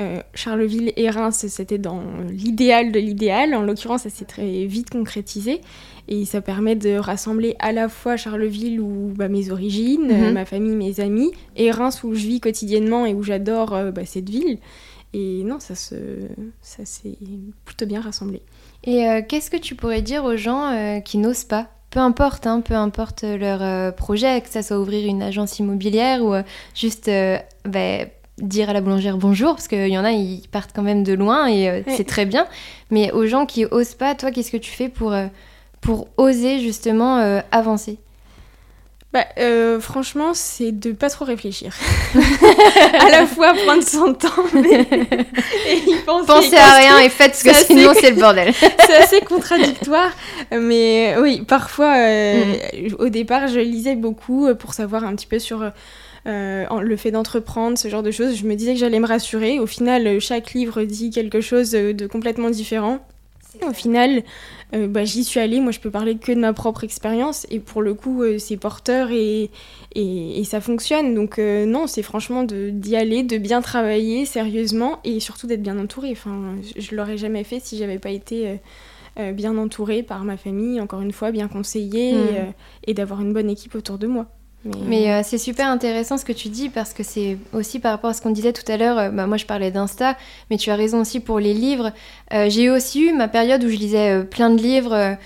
Euh, 0.00 0.20
Charleville 0.32 0.92
et 0.96 1.10
Reims, 1.10 1.44
c'était 1.48 1.78
dans 1.78 2.02
l'idéal 2.30 2.92
de 2.92 3.00
l'idéal. 3.00 3.54
En 3.54 3.62
l'occurrence, 3.62 4.02
ça 4.02 4.10
s'est 4.10 4.24
très 4.24 4.64
vite 4.64 4.90
concrétisé. 4.90 5.60
Et 6.06 6.24
ça 6.24 6.40
permet 6.40 6.76
de 6.76 6.96
rassembler 6.96 7.56
à 7.58 7.72
la 7.72 7.88
fois 7.88 8.16
Charleville, 8.16 8.80
où 8.80 9.12
bah, 9.14 9.28
mes 9.28 9.50
origines, 9.50 10.06
mhm. 10.06 10.32
ma 10.32 10.44
famille, 10.44 10.76
mes 10.76 11.00
amis, 11.00 11.32
et 11.56 11.70
Reims, 11.70 12.04
où 12.04 12.14
je 12.14 12.26
vis 12.26 12.40
quotidiennement 12.40 13.06
et 13.06 13.14
où 13.14 13.22
j'adore 13.22 13.74
euh, 13.74 13.90
bah, 13.90 14.04
cette 14.04 14.30
ville. 14.30 14.58
Et 15.14 15.42
non, 15.42 15.58
ça, 15.58 15.74
se, 15.74 15.94
ça 16.60 16.84
s'est 16.84 17.18
plutôt 17.64 17.86
bien 17.86 18.00
rassemblé. 18.00 18.42
Et 18.84 19.08
euh, 19.08 19.22
qu'est-ce 19.26 19.50
que 19.50 19.56
tu 19.56 19.74
pourrais 19.74 20.02
dire 20.02 20.24
aux 20.24 20.36
gens 20.36 21.00
qui 21.04 21.18
n'osent 21.18 21.44
pas? 21.44 21.68
Peu 21.90 22.00
importe, 22.00 22.46
hein, 22.46 22.60
peu 22.60 22.74
importe 22.74 23.22
leur 23.24 23.94
projet, 23.94 24.42
que 24.42 24.50
ça 24.50 24.62
soit 24.62 24.78
ouvrir 24.78 25.08
une 25.08 25.22
agence 25.22 25.58
immobilière 25.58 26.22
ou 26.22 26.34
juste 26.74 27.10
bah, 27.64 28.04
dire 28.40 28.70
à 28.70 28.72
la 28.72 28.80
boulangère 28.80 29.16
bonjour, 29.16 29.54
parce 29.54 29.68
qu'il 29.68 29.88
y 29.88 29.98
en 29.98 30.04
a, 30.04 30.12
ils 30.12 30.46
partent 30.50 30.70
quand 30.74 30.82
même 30.82 31.02
de 31.02 31.12
loin 31.14 31.46
et 31.46 31.68
euh, 31.68 31.82
c'est 31.88 32.06
très 32.06 32.26
bien. 32.26 32.46
Mais 32.90 33.10
aux 33.12 33.26
gens 33.26 33.46
qui 33.46 33.64
osent 33.66 33.94
pas, 33.94 34.14
toi, 34.14 34.30
qu'est-ce 34.30 34.50
que 34.50 34.56
tu 34.56 34.70
fais 34.70 34.88
pour, 34.88 35.12
euh, 35.12 35.26
pour 35.80 36.08
oser 36.16 36.60
justement 36.60 37.18
euh, 37.18 37.40
avancer? 37.52 37.98
Bah, 39.12 39.24
franchement, 39.80 40.32
c'est 40.34 40.72
de 40.72 40.92
pas 40.92 41.08
trop 41.08 41.24
réfléchir. 41.24 41.74
à 42.14 43.10
la 43.10 43.26
fois 43.26 43.54
prendre 43.54 43.82
son 43.82 44.12
temps, 44.14 44.44
mais 44.52 44.86
et 45.68 45.76
y 45.86 45.94
penser. 46.04 46.26
Pensez 46.26 46.56
à 46.56 46.74
rien 46.74 46.98
et 46.98 47.08
faites, 47.08 47.32
parce 47.32 47.42
que 47.42 47.64
sinon 47.66 47.92
c'est 47.98 48.10
le 48.10 48.20
bordel. 48.20 48.52
c'est 48.86 48.96
assez 48.96 49.20
contradictoire, 49.22 50.10
mais 50.52 51.16
oui, 51.18 51.42
parfois, 51.46 51.96
mm. 51.96 52.96
au 52.98 53.08
départ, 53.08 53.48
je 53.48 53.60
lisais 53.60 53.96
beaucoup 53.96 54.48
pour 54.58 54.74
savoir 54.74 55.04
un 55.04 55.14
petit 55.14 55.26
peu 55.26 55.38
sur 55.38 55.70
euh, 56.26 56.66
le 56.80 56.96
fait 56.96 57.10
d'entreprendre, 57.10 57.78
ce 57.78 57.88
genre 57.88 58.02
de 58.02 58.10
choses. 58.10 58.36
Je 58.36 58.44
me 58.44 58.54
disais 58.54 58.74
que 58.74 58.80
j'allais 58.80 59.00
me 59.00 59.06
rassurer. 59.06 59.58
Au 59.58 59.66
final, 59.66 60.20
chaque 60.20 60.52
livre 60.52 60.82
dit 60.82 61.10
quelque 61.10 61.40
chose 61.40 61.70
de 61.70 62.06
complètement 62.06 62.50
différent. 62.50 63.00
Au 63.66 63.72
final, 63.72 64.22
euh, 64.74 64.86
bah, 64.86 65.04
j'y 65.04 65.24
suis 65.24 65.40
allée. 65.40 65.60
Moi, 65.60 65.72
je 65.72 65.80
peux 65.80 65.90
parler 65.90 66.16
que 66.16 66.32
de 66.32 66.38
ma 66.38 66.52
propre 66.52 66.84
expérience. 66.84 67.46
Et 67.50 67.60
pour 67.60 67.82
le 67.82 67.94
coup, 67.94 68.22
euh, 68.22 68.38
c'est 68.38 68.56
porteur 68.56 69.10
et, 69.10 69.50
et, 69.94 70.44
ça 70.44 70.60
fonctionne. 70.60 71.14
Donc, 71.14 71.38
non, 71.38 71.86
c'est 71.86 72.02
franchement 72.02 72.44
d'y 72.44 72.96
aller, 72.96 73.22
de 73.22 73.38
bien 73.38 73.60
travailler 73.60 74.24
sérieusement 74.24 75.00
et 75.04 75.20
surtout 75.20 75.46
d'être 75.46 75.62
bien 75.62 75.78
entourée. 75.78 76.10
Enfin, 76.12 76.56
je, 76.76 76.92
ne 76.92 76.96
l'aurais 76.96 77.18
jamais 77.18 77.44
fait 77.44 77.60
si 77.60 77.76
j'avais 77.78 77.98
pas 77.98 78.10
été 78.10 78.58
bien 79.32 79.58
entourée 79.58 80.04
par 80.04 80.24
ma 80.24 80.36
famille, 80.36 80.80
encore 80.80 81.00
une 81.00 81.12
fois, 81.12 81.32
bien 81.32 81.48
conseillée 81.48 82.12
mmh. 82.12 82.52
et 82.86 82.94
d'avoir 82.94 83.20
une 83.20 83.32
bonne 83.32 83.50
équipe 83.50 83.74
autour 83.74 83.98
de 83.98 84.06
moi. 84.06 84.26
Mais, 84.64 85.12
euh, 85.12 85.20
c'est 85.22 85.38
super 85.38 85.68
intéressant 85.68 86.18
ce 86.18 86.24
que 86.24 86.32
tu 86.32 86.48
dis 86.48 86.68
parce 86.68 86.92
que 86.92 87.02
c'est 87.02 87.38
aussi 87.52 87.78
par 87.78 87.92
rapport 87.92 88.10
à 88.10 88.14
ce 88.14 88.20
qu'on 88.20 88.30
disait 88.30 88.52
tout 88.52 88.70
à 88.70 88.76
l'heure. 88.76 88.98
Euh, 88.98 89.08
bah, 89.10 89.26
moi, 89.26 89.36
je 89.36 89.46
parlais 89.46 89.70
d'Insta, 89.70 90.16
mais 90.50 90.56
tu 90.56 90.70
as 90.70 90.76
raison 90.76 91.00
aussi 91.00 91.20
pour 91.20 91.38
les 91.38 91.54
livres. 91.54 91.92
Euh, 92.34 92.50
j'ai 92.50 92.68
aussi 92.68 93.02
eu 93.02 93.12
ma 93.12 93.28
période 93.28 93.62
où 93.62 93.68
je 93.68 93.76
lisais 93.76 94.24
plein 94.24 94.50
de 94.50 94.60
livres 94.60 95.16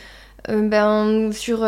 ben, 0.49 1.31
sur 1.33 1.66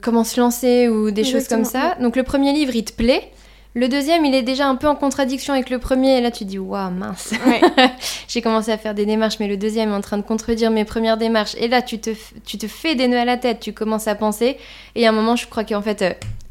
comment 0.00 0.24
se 0.24 0.40
lancer 0.40 0.88
ou 0.88 1.10
des 1.10 1.24
choses 1.24 1.46
comme 1.46 1.64
ça. 1.64 1.96
Donc, 2.00 2.16
le 2.16 2.22
premier 2.22 2.52
livre, 2.52 2.74
il 2.74 2.84
te 2.84 2.92
plaît. 2.92 3.30
Le 3.74 3.86
deuxième, 3.86 4.24
il 4.24 4.34
est 4.34 4.42
déjà 4.42 4.66
un 4.66 4.74
peu 4.74 4.88
en 4.88 4.96
contradiction 4.96 5.52
avec 5.52 5.70
le 5.70 5.78
premier. 5.78 6.18
Et 6.18 6.20
là, 6.20 6.30
tu 6.30 6.44
te 6.44 6.50
dis, 6.50 6.58
waouh, 6.58 6.90
mince. 6.90 7.32
J'ai 8.28 8.42
commencé 8.42 8.72
à 8.72 8.78
faire 8.78 8.94
des 8.94 9.06
démarches, 9.06 9.38
mais 9.38 9.46
le 9.46 9.56
deuxième 9.56 9.90
est 9.90 9.94
en 9.94 10.00
train 10.00 10.16
de 10.16 10.22
contredire 10.22 10.70
mes 10.70 10.84
premières 10.84 11.16
démarches. 11.16 11.54
Et 11.60 11.68
là, 11.68 11.80
tu 11.80 12.00
te, 12.00 12.10
tu 12.44 12.58
te 12.58 12.66
fais 12.66 12.94
des 12.94 13.06
nœuds 13.06 13.20
à 13.20 13.24
la 13.24 13.36
tête, 13.36 13.60
tu 13.60 13.72
commences 13.72 14.08
à 14.08 14.14
penser. 14.14 14.56
Et 14.96 15.06
à 15.06 15.10
un 15.10 15.12
moment, 15.12 15.36
je 15.36 15.46
crois 15.46 15.64
qu'en 15.64 15.82
fait, 15.82 16.02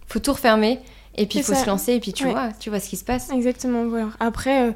faut 0.08 0.20
tout 0.20 0.34
refermer 0.34 0.80
et 1.16 1.26
puis 1.26 1.40
il 1.40 1.44
faut 1.44 1.54
se 1.54 1.66
lancer 1.66 1.94
et 1.94 2.00
puis 2.00 2.14
tu 2.14 2.26
vois, 2.26 2.52
tu 2.60 2.70
vois 2.70 2.80
ce 2.80 2.90
qui 2.90 2.98
se 2.98 3.04
passe. 3.04 3.30
Exactement, 3.32 3.86
voilà. 3.86 4.10
Après, 4.20 4.68
euh, 4.68 4.72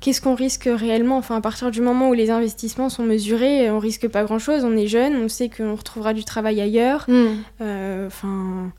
qu'est-ce 0.00 0.20
qu'on 0.20 0.34
risque 0.34 0.68
réellement? 0.72 1.16
Enfin, 1.16 1.36
à 1.36 1.40
partir 1.40 1.70
du 1.70 1.80
moment 1.80 2.08
où 2.08 2.12
les 2.12 2.30
investissements 2.30 2.88
sont 2.88 3.02
mesurés, 3.02 3.70
on 3.70 3.78
risque 3.78 4.08
pas 4.08 4.24
grand-chose. 4.24 4.64
On 4.64 4.76
est 4.76 4.86
jeune, 4.86 5.16
on 5.16 5.28
sait 5.28 5.48
qu'on 5.48 5.74
retrouvera 5.74 6.12
du 6.14 6.24
travail 6.24 6.60
ailleurs. 6.60 7.04
Hmm. 7.08 7.36
Euh, 7.60 8.06
enfin 8.06 8.72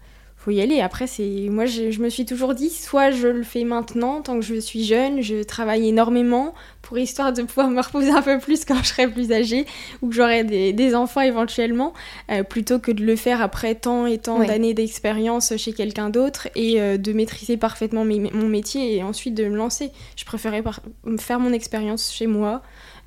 faut 0.47 0.51
y 0.53 0.61
aller. 0.61 0.79
Après, 0.79 1.07
c'est 1.07 1.49
moi, 1.49 1.65
je, 1.65 1.99
me 1.99 2.07
suis 2.07 2.23
toujours 2.23 2.53
dit, 2.53 2.69
soit 2.69 3.11
je 3.11 3.27
le 3.27 3.43
fais 3.43 3.65
maintenant, 3.65 4.21
tant 4.21 4.39
que 4.39 4.45
je 4.45 4.57
suis 4.61 4.85
jeune, 4.85 5.21
je 5.21 5.43
travaille 5.43 5.89
énormément 5.89 6.53
pour 6.81 6.97
histoire 6.97 7.33
de 7.33 7.41
pouvoir 7.43 7.69
me 7.69 7.81
reposer 7.81 8.11
un 8.11 8.21
peu 8.21 8.39
plus 8.39 8.63
quand 8.63 8.77
je 8.81 8.87
serai 8.87 9.09
plus 9.09 9.33
âgée 9.33 9.65
ou 10.01 10.07
que 10.07 10.15
j'aurai 10.15 10.45
des, 10.45 10.95
enfants 10.95 11.19
éventuellement, 11.19 11.93
euh, 12.31 12.43
plutôt 12.43 12.79
que 12.79 12.93
de 12.93 13.03
le 13.03 13.17
faire 13.17 13.41
après 13.41 13.75
tant 13.75 14.05
et 14.05 14.19
tant 14.19 14.39
d'années 14.39 14.73
d'expérience 14.73 15.57
chez 15.57 15.73
quelqu'un 15.73 16.09
d'autre 16.09 16.47
et 16.55 16.79
euh, 16.79 16.95
de 16.95 17.11
maîtriser 17.11 17.57
parfaitement 17.57 18.05
mon 18.05 18.47
métier 18.47 18.95
et 18.95 19.03
ensuite 19.03 19.33
de 19.33 19.49
me 19.49 19.57
lancer. 19.57 19.91
Je 20.15 20.23
préférais 20.23 20.63
faire 21.19 21.41
mon 21.41 21.51
expérience 21.51 22.13
chez 22.13 22.27
moi. 22.27 22.61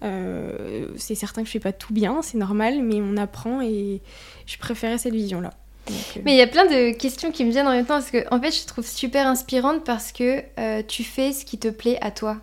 Euh, 0.05 0.89
c'est 0.97 1.15
certain 1.15 1.41
que 1.41 1.47
je 1.47 1.53
fais 1.53 1.59
pas 1.59 1.73
tout 1.73 1.95
bien, 1.95 2.21
c'est 2.21 2.37
normal, 2.37 2.83
mais 2.83 3.01
on 3.01 3.17
apprend 3.17 3.63
et 3.63 4.03
je 4.45 4.59
préférais 4.59 4.99
cette 4.99 5.15
vision-là. 5.15 5.53
Euh, 5.91 6.21
Mais 6.25 6.33
il 6.33 6.39
y 6.39 6.43
a 6.43 6.47
plein 6.47 6.67
de 6.67 6.93
questions 6.93 7.31
qui 7.31 7.45
me 7.45 7.51
viennent 7.51 7.67
en 7.67 7.73
même 7.73 7.87
temps 7.87 7.95
parce 7.95 8.11
que, 8.11 8.25
en 8.31 8.41
fait, 8.41 8.51
je 8.51 8.67
trouve 8.67 8.87
super 8.87 9.27
inspirante 9.27 9.85
parce 9.85 10.13
que 10.13 10.43
euh, 10.59 10.83
tu 10.87 11.05
fais 11.05 11.33
ce 11.33 11.45
qui 11.45 11.59
te 11.59 11.69
plaît 11.69 11.99
à 12.01 12.11
toi. 12.11 12.39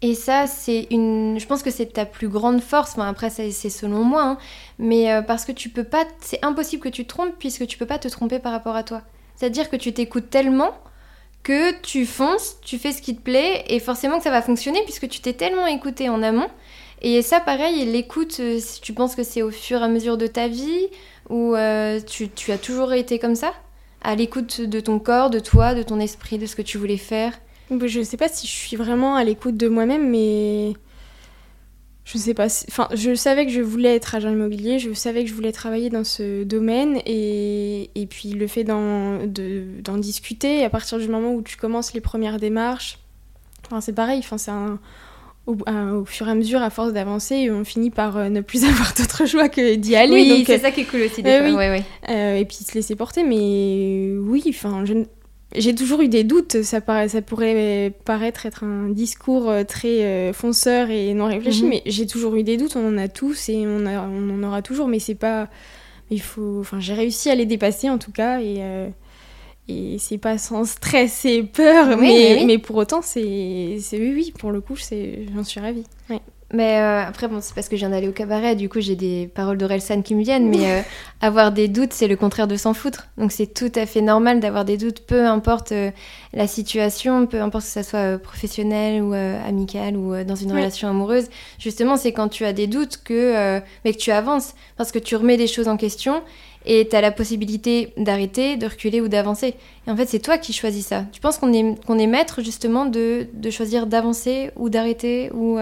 Et 0.00 0.14
ça, 0.14 0.46
c'est 0.46 0.86
une. 0.90 1.38
Je 1.40 1.46
pense 1.46 1.62
que 1.62 1.70
c'est 1.70 1.86
ta 1.86 2.06
plus 2.06 2.28
grande 2.28 2.60
force. 2.60 2.92
Enfin, 2.92 3.08
après, 3.08 3.30
c'est 3.30 3.50
selon 3.50 4.04
moi. 4.04 4.22
Hein. 4.22 4.38
Mais 4.78 5.12
euh, 5.12 5.22
parce 5.22 5.44
que 5.44 5.52
tu 5.52 5.70
peux 5.70 5.84
pas. 5.84 6.04
C'est 6.20 6.44
impossible 6.44 6.82
que 6.82 6.88
tu 6.88 7.04
te 7.04 7.08
trompes 7.08 7.34
puisque 7.38 7.66
tu 7.66 7.78
peux 7.78 7.86
pas 7.86 7.98
te 7.98 8.08
tromper 8.08 8.38
par 8.38 8.52
rapport 8.52 8.76
à 8.76 8.84
toi. 8.84 9.02
C'est-à-dire 9.34 9.68
que 9.68 9.76
tu 9.76 9.92
t'écoutes 9.92 10.30
tellement 10.30 10.72
que 11.42 11.80
tu 11.80 12.04
fonces, 12.04 12.56
tu 12.62 12.78
fais 12.78 12.92
ce 12.92 13.00
qui 13.00 13.16
te 13.16 13.22
plaît 13.22 13.64
et 13.68 13.80
forcément 13.80 14.18
que 14.18 14.24
ça 14.24 14.30
va 14.30 14.42
fonctionner 14.42 14.82
puisque 14.84 15.08
tu 15.08 15.20
t'es 15.20 15.32
tellement 15.32 15.66
écouté 15.66 16.08
en 16.08 16.22
amont. 16.22 16.48
Et 17.00 17.22
ça, 17.22 17.40
pareil, 17.40 17.84
l'écoute, 17.84 18.40
si 18.58 18.80
tu 18.80 18.92
penses 18.92 19.14
que 19.14 19.22
c'est 19.22 19.42
au 19.42 19.50
fur 19.50 19.80
et 19.80 19.84
à 19.84 19.88
mesure 19.88 20.18
de 20.18 20.26
ta 20.26 20.48
vie, 20.48 20.88
ou 21.28 21.54
euh, 21.54 22.00
tu, 22.00 22.52
as 22.52 22.58
toujours 22.58 22.92
été 22.92 23.18
comme 23.18 23.34
ça? 23.34 23.52
À 24.02 24.14
l'écoute 24.14 24.60
de 24.60 24.80
ton 24.80 24.98
corps, 24.98 25.30
de 25.30 25.40
toi, 25.40 25.74
de 25.74 25.82
ton 25.82 26.00
esprit, 26.00 26.38
de 26.38 26.46
ce 26.46 26.56
que 26.56 26.62
tu 26.62 26.78
voulais 26.78 26.96
faire? 26.96 27.32
Bah, 27.70 27.86
Je 27.86 28.00
ne 28.00 28.04
sais 28.04 28.16
pas 28.16 28.28
si 28.28 28.46
je 28.46 28.52
suis 28.52 28.76
vraiment 28.76 29.16
à 29.16 29.24
l'écoute 29.24 29.56
de 29.56 29.68
moi-même, 29.68 30.08
mais 30.08 30.74
je 32.04 32.16
sais 32.16 32.34
pas. 32.34 32.46
Enfin, 32.68 32.88
je 32.94 33.14
savais 33.14 33.44
que 33.44 33.52
je 33.52 33.60
voulais 33.60 33.96
être 33.96 34.14
agent 34.14 34.30
immobilier, 34.30 34.78
je 34.78 34.92
savais 34.94 35.24
que 35.24 35.30
je 35.30 35.34
voulais 35.34 35.52
travailler 35.52 35.90
dans 35.90 36.04
ce 36.04 36.44
domaine, 36.44 37.00
et, 37.04 37.90
et 37.94 38.06
puis 38.06 38.30
le 38.30 38.46
fait 38.46 38.64
d'en 38.64 39.26
discuter, 39.98 40.64
à 40.64 40.70
partir 40.70 40.98
du 40.98 41.08
moment 41.08 41.34
où 41.34 41.42
tu 41.42 41.56
commences 41.56 41.92
les 41.92 42.00
premières 42.00 42.38
démarches, 42.38 42.98
enfin, 43.66 43.80
c'est 43.80 43.92
pareil, 43.92 44.20
enfin, 44.20 44.38
c'est 44.38 44.50
un 44.52 44.78
au, 45.48 46.04
fur 46.04 46.28
et 46.28 46.30
à 46.30 46.34
mesure, 46.34 46.62
à 46.62 46.70
force 46.70 46.92
d'avancer, 46.92 47.50
on 47.50 47.64
finit 47.64 47.90
par 47.90 48.16
euh, 48.16 48.28
ne 48.28 48.40
plus 48.40 48.64
avoir 48.68 48.92
d'autre 48.96 49.26
choix 49.26 49.48
que 49.48 49.74
d'y 49.74 49.96
aller. 49.96 50.12
Oui, 50.12 50.44
c'est 50.46 50.58
ça 50.58 50.70
qui 50.70 50.82
est 50.82 50.84
cool 50.84 51.02
aussi. 51.02 51.22
Des 51.22 51.30
euh. 51.30 51.80
Euh, 52.08 52.36
et 52.36 52.44
puis 52.44 52.56
se 52.56 52.74
laisser 52.74 52.96
porter, 52.96 53.24
mais 53.24 54.14
oui, 54.18 54.44
enfin, 54.48 54.84
j'ai 55.54 55.74
toujours 55.74 56.02
eu 56.02 56.08
des 56.08 56.24
doutes. 56.24 56.62
Ça, 56.62 56.80
ça 57.08 57.22
pourrait 57.22 57.92
paraître 58.04 58.46
être 58.46 58.64
un 58.64 58.90
discours 58.90 59.52
très 59.66 60.32
fonceur 60.32 60.90
et 60.90 61.14
non 61.14 61.26
réfléchi, 61.26 61.64
mhm. 61.64 61.70
mais 61.70 61.82
j'ai 61.86 62.06
toujours 62.06 62.36
eu 62.36 62.42
des 62.42 62.56
doutes. 62.56 62.76
On 62.76 62.86
en 62.86 62.98
a 62.98 63.08
tous 63.08 63.48
et 63.48 63.66
on, 63.66 63.86
on 63.86 64.30
en 64.30 64.42
aura 64.42 64.62
toujours, 64.62 64.88
mais 64.88 64.98
c'est 64.98 65.14
pas. 65.14 65.48
Il 66.10 66.22
faut. 66.22 66.58
Enfin, 66.60 66.80
j'ai 66.80 66.94
réussi 66.94 67.30
à 67.30 67.34
les 67.34 67.46
dépasser 67.46 67.90
en 67.90 67.98
tout 67.98 68.12
cas 68.12 68.40
et 68.40 68.62
et 69.68 69.98
c'est 69.98 70.18
pas 70.18 70.38
sans 70.38 70.64
stress 70.64 71.24
et 71.24 71.42
peur, 71.42 71.96
mais, 71.98 72.42
mais, 72.46 72.58
pour 72.58 72.76
autant, 72.76 73.02
c'est 73.02 73.20
oui, 73.92 74.12
oui, 74.14 74.32
pour 74.38 74.50
le 74.50 74.60
coup, 74.60 74.74
j'en 74.76 75.44
suis 75.44 75.60
ravie. 75.60 75.84
Mais 76.54 76.78
euh, 76.78 77.04
après, 77.06 77.28
bon, 77.28 77.40
c'est 77.42 77.54
parce 77.54 77.68
que 77.68 77.76
je 77.76 77.80
viens 77.80 77.90
d'aller 77.90 78.08
au 78.08 78.12
cabaret, 78.12 78.56
du 78.56 78.70
coup 78.70 78.80
j'ai 78.80 78.96
des 78.96 79.30
paroles 79.34 79.58
d'Orelsan 79.58 80.00
qui 80.00 80.14
me 80.14 80.22
viennent, 80.22 80.48
mais 80.48 80.70
euh, 80.70 80.82
avoir 81.20 81.52
des 81.52 81.68
doutes, 81.68 81.92
c'est 81.92 82.08
le 82.08 82.16
contraire 82.16 82.48
de 82.48 82.56
s'en 82.56 82.72
foutre. 82.72 83.08
Donc 83.18 83.32
c'est 83.32 83.52
tout 83.52 83.70
à 83.74 83.84
fait 83.84 84.00
normal 84.00 84.40
d'avoir 84.40 84.64
des 84.64 84.78
doutes, 84.78 85.00
peu 85.00 85.26
importe 85.26 85.72
euh, 85.72 85.90
la 86.32 86.46
situation, 86.46 87.26
peu 87.26 87.42
importe 87.42 87.66
que 87.66 87.70
ça 87.70 87.82
soit 87.82 88.18
professionnel 88.18 89.02
ou 89.02 89.12
amical 89.12 89.96
ou 89.96 90.24
dans 90.24 90.36
une 90.36 90.52
relation 90.52 90.88
amoureuse. 90.88 91.28
Justement, 91.58 91.96
c'est 91.96 92.12
quand 92.12 92.28
tu 92.28 92.44
as 92.44 92.54
des 92.54 92.66
doutes 92.66 93.00
que, 93.04 93.60
mais 93.84 93.92
que 93.92 93.98
tu 93.98 94.10
avances, 94.10 94.54
parce 94.76 94.92
que 94.92 94.98
tu 94.98 95.16
remets 95.16 95.36
des 95.36 95.46
choses 95.46 95.68
en 95.68 95.76
question 95.76 96.22
et 96.66 96.86
tu 96.88 96.94
as 96.94 97.00
la 97.00 97.10
possibilité 97.10 97.92
d'arrêter, 97.96 98.56
de 98.56 98.66
reculer 98.66 99.00
ou 99.00 99.08
d'avancer. 99.08 99.54
Et 99.86 99.90
en 99.90 99.96
fait, 99.96 100.06
c'est 100.06 100.18
toi 100.18 100.36
qui 100.38 100.52
choisis 100.52 100.86
ça. 100.86 101.04
Tu 101.12 101.20
penses 101.20 101.38
qu'on 101.38 101.52
est, 101.52 101.82
qu'on 101.86 101.98
est 101.98 102.06
maître 102.06 102.42
justement 102.42 102.84
de, 102.84 103.26
de 103.32 103.50
choisir 103.50 103.86
d'avancer 103.86 104.50
ou 104.56 104.68
d'arrêter 104.68 105.30
ou 105.32 105.58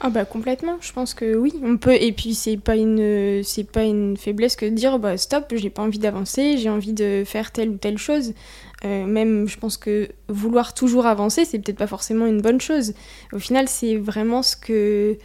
ah 0.00 0.10
bah 0.10 0.24
complètement, 0.24 0.76
je 0.80 0.92
pense 0.92 1.12
que 1.12 1.34
oui, 1.34 1.52
on 1.62 1.76
peut 1.76 1.96
et 2.00 2.12
puis 2.12 2.34
c'est 2.34 2.56
pas 2.56 2.76
une 2.76 3.42
c'est 3.42 3.64
pas 3.64 3.82
une 3.82 4.16
faiblesse 4.16 4.54
que 4.54 4.64
de 4.64 4.70
dire 4.70 4.98
bah 5.00 5.16
stop, 5.16 5.52
j'ai 5.56 5.70
pas 5.70 5.82
envie 5.82 5.98
d'avancer, 5.98 6.56
j'ai 6.56 6.70
envie 6.70 6.92
de 6.92 7.24
faire 7.26 7.50
telle 7.50 7.70
ou 7.70 7.76
telle 7.78 7.98
chose. 7.98 8.32
Euh, 8.84 9.06
même 9.06 9.48
je 9.48 9.58
pense 9.58 9.76
que 9.76 10.08
vouloir 10.28 10.72
toujours 10.72 11.06
avancer, 11.06 11.44
c'est 11.44 11.58
peut-être 11.58 11.78
pas 11.78 11.88
forcément 11.88 12.26
une 12.26 12.40
bonne 12.40 12.60
chose. 12.60 12.94
Au 13.32 13.40
final, 13.40 13.66
c'est 13.68 13.96
vraiment 13.96 14.44
ce 14.44 14.56
que 14.56 15.18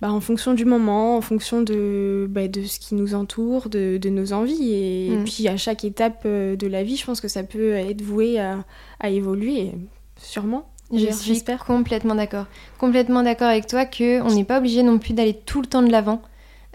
bah, 0.00 0.12
en 0.12 0.20
fonction 0.20 0.54
du 0.54 0.64
moment, 0.64 1.16
en 1.16 1.20
fonction 1.20 1.62
de, 1.62 2.26
bah, 2.28 2.46
de 2.46 2.62
ce 2.62 2.78
qui 2.78 2.94
nous 2.94 3.14
entoure, 3.14 3.68
de, 3.68 3.96
de 3.96 4.10
nos 4.10 4.32
envies. 4.32 4.74
Et, 4.74 5.16
mm. 5.16 5.24
puis 5.24 5.48
à 5.48 5.56
chaque 5.56 5.84
étape 5.84 6.22
euh, 6.26 6.56
de 6.56 6.66
la 6.66 6.82
vie, 6.82 6.96
je 6.96 7.04
pense 7.04 7.20
que 7.20 7.28
ça 7.28 7.42
peut 7.42 7.72
être 7.72 8.02
voué 8.02 8.38
à, 8.38 8.64
à 9.00 9.10
évoluer, 9.10 9.72
sûrement. 10.16 10.68
Je 10.92 11.10
suis 11.10 11.42
complètement 11.66 12.14
d'accord. 12.14 12.46
Complètement 12.78 13.22
d'accord 13.22 13.48
avec 13.48 13.66
toi 13.66 13.84
que 13.84 14.20
on 14.22 14.34
n'est 14.34 14.44
pas 14.44 14.58
obligé 14.58 14.82
non 14.82 14.98
plus 14.98 15.14
d'aller 15.14 15.34
tout 15.34 15.60
le 15.60 15.66
temps 15.66 15.82
de 15.82 15.90
l'avant. 15.90 16.22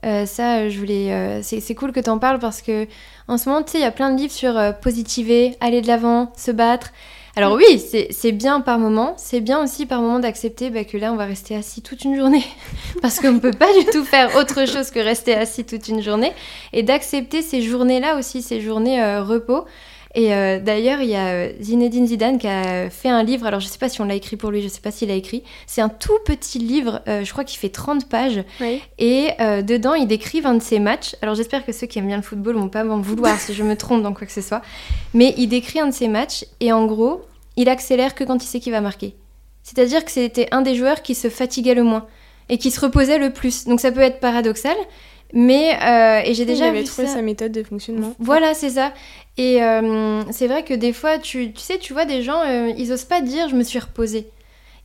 Euh, 0.05 0.25
ça, 0.25 0.69
je 0.69 0.79
voulais. 0.79 1.11
Euh, 1.13 1.41
c'est 1.41 1.75
cool 1.75 1.91
que 1.91 1.99
tu 1.99 2.09
en 2.09 2.19
parles 2.19 2.39
parce 2.39 2.61
que 2.61 2.87
en 3.27 3.37
ce 3.37 3.49
moment, 3.49 3.63
tu 3.63 3.73
sais, 3.73 3.77
il 3.79 3.81
y 3.81 3.85
a 3.85 3.91
plein 3.91 4.11
de 4.11 4.17
livres 4.17 4.33
sur 4.33 4.57
euh, 4.57 4.71
positiver, 4.71 5.55
aller 5.59 5.81
de 5.81 5.87
l'avant, 5.87 6.31
se 6.37 6.51
battre. 6.51 6.91
Alors 7.35 7.53
oui, 7.53 7.81
c'est 8.09 8.31
bien 8.31 8.59
par 8.59 8.79
moment. 8.79 9.13
C'est 9.17 9.39
bien 9.39 9.63
aussi 9.63 9.85
par 9.85 10.01
moment 10.01 10.19
d'accepter 10.19 10.69
bah, 10.71 10.83
que 10.83 10.97
là, 10.97 11.13
on 11.13 11.15
va 11.15 11.25
rester 11.25 11.55
assis 11.55 11.81
toute 11.81 12.03
une 12.03 12.15
journée 12.15 12.43
parce 13.01 13.19
qu'on 13.19 13.33
ne 13.33 13.39
peut 13.39 13.51
pas 13.51 13.71
du 13.77 13.85
tout 13.85 14.03
faire 14.03 14.35
autre 14.35 14.65
chose 14.67 14.89
que 14.89 14.99
rester 14.99 15.35
assis 15.35 15.63
toute 15.63 15.87
une 15.87 16.01
journée 16.01 16.33
et 16.73 16.83
d'accepter 16.83 17.41
ces 17.41 17.61
journées-là 17.61 18.17
aussi, 18.17 18.41
ces 18.41 18.59
journées 18.59 19.19
repos. 19.19 19.65
Et 20.15 20.33
euh, 20.33 20.59
d'ailleurs, 20.59 21.01
il 21.01 21.09
y 21.09 21.15
a 21.15 21.27
euh, 21.27 21.51
Zinedine 21.61 22.07
Zidane 22.07 22.39
qui 22.39 22.47
a 22.47 22.89
fait 22.89 23.09
un 23.09 23.23
livre. 23.23 23.45
Alors, 23.45 23.59
je 23.59 23.67
ne 23.67 23.71
sais 23.71 23.77
pas 23.77 23.89
si 23.89 24.01
on 24.01 24.05
l'a 24.05 24.15
écrit 24.15 24.37
pour 24.37 24.49
lui, 24.49 24.59
je 24.61 24.65
ne 24.65 24.71
sais 24.71 24.81
pas 24.81 24.91
s'il 24.91 25.11
a 25.11 25.13
écrit. 25.13 25.43
C'est 25.67 25.81
un 25.81 25.89
tout 25.89 26.17
petit 26.25 26.57
livre, 26.57 27.01
euh, 27.07 27.23
je 27.23 27.31
crois 27.31 27.43
qu'il 27.43 27.59
fait 27.59 27.69
30 27.69 28.09
pages. 28.09 28.43
Et 28.97 29.29
dedans, 29.39 29.93
il 29.93 30.07
décrit 30.07 30.41
un 30.43 30.55
de 30.55 30.61
ses 30.61 30.79
matchs. 30.79 31.15
Alors, 31.21 31.35
j'espère 31.35 31.65
que 31.65 31.71
ceux 31.71 31.87
qui 31.87 31.99
aiment 31.99 32.07
bien 32.07 32.17
le 32.17 32.23
football 32.23 32.55
vont 32.55 32.69
pas 32.69 32.83
m'en 32.83 32.99
vouloir 32.99 33.39
si 33.39 33.53
je 33.53 33.63
me 33.63 33.75
trompe 33.75 34.01
dans 34.01 34.13
quoi 34.13 34.25
que 34.25 34.33
ce 34.33 34.41
soit. 34.41 34.61
Mais 35.13 35.33
il 35.37 35.47
décrit 35.47 35.79
un 35.79 35.87
de 35.87 35.93
ses 35.93 36.07
matchs 36.07 36.45
et 36.59 36.71
en 36.71 36.85
gros, 36.85 37.21
il 37.55 37.69
accélère 37.69 38.15
que 38.15 38.23
quand 38.23 38.43
il 38.43 38.47
sait 38.47 38.59
qu'il 38.59 38.71
va 38.71 38.81
marquer. 38.81 39.15
C'est-à-dire 39.63 40.03
que 40.03 40.11
c'était 40.11 40.47
un 40.51 40.61
des 40.61 40.75
joueurs 40.75 41.01
qui 41.01 41.13
se 41.13 41.29
fatiguait 41.29 41.75
le 41.75 41.83
moins 41.83 42.07
et 42.49 42.57
qui 42.57 42.71
se 42.71 42.79
reposait 42.79 43.19
le 43.19 43.31
plus. 43.31 43.65
Donc, 43.65 43.79
ça 43.79 43.91
peut 43.91 44.01
être 44.01 44.19
paradoxal. 44.19 44.75
Mais 45.33 45.77
et 46.25 46.33
j'ai 46.33 46.45
déjà 46.45 46.71
vu 46.71 46.83
trouvé 46.83 47.07
sa 47.07 47.21
méthode 47.21 47.51
de 47.51 47.63
fonctionnement. 47.63 48.15
Voilà, 48.19 48.53
c'est 48.53 48.71
ça. 48.71 48.93
Et 49.39 49.63
euh, 49.63 50.21
c'est 50.31 50.47
vrai 50.47 50.65
que 50.65 50.73
des 50.73 50.91
fois, 50.91 51.17
tu, 51.17 51.53
tu, 51.53 51.61
sais, 51.61 51.77
tu 51.77 51.93
vois 51.93 52.03
des 52.03 52.23
gens, 52.23 52.41
euh, 52.45 52.73
ils 52.77 52.91
osent 52.91 53.05
pas 53.05 53.21
dire 53.21 53.47
je 53.47 53.55
me 53.55 53.63
suis 53.63 53.79
reposée. 53.79 54.27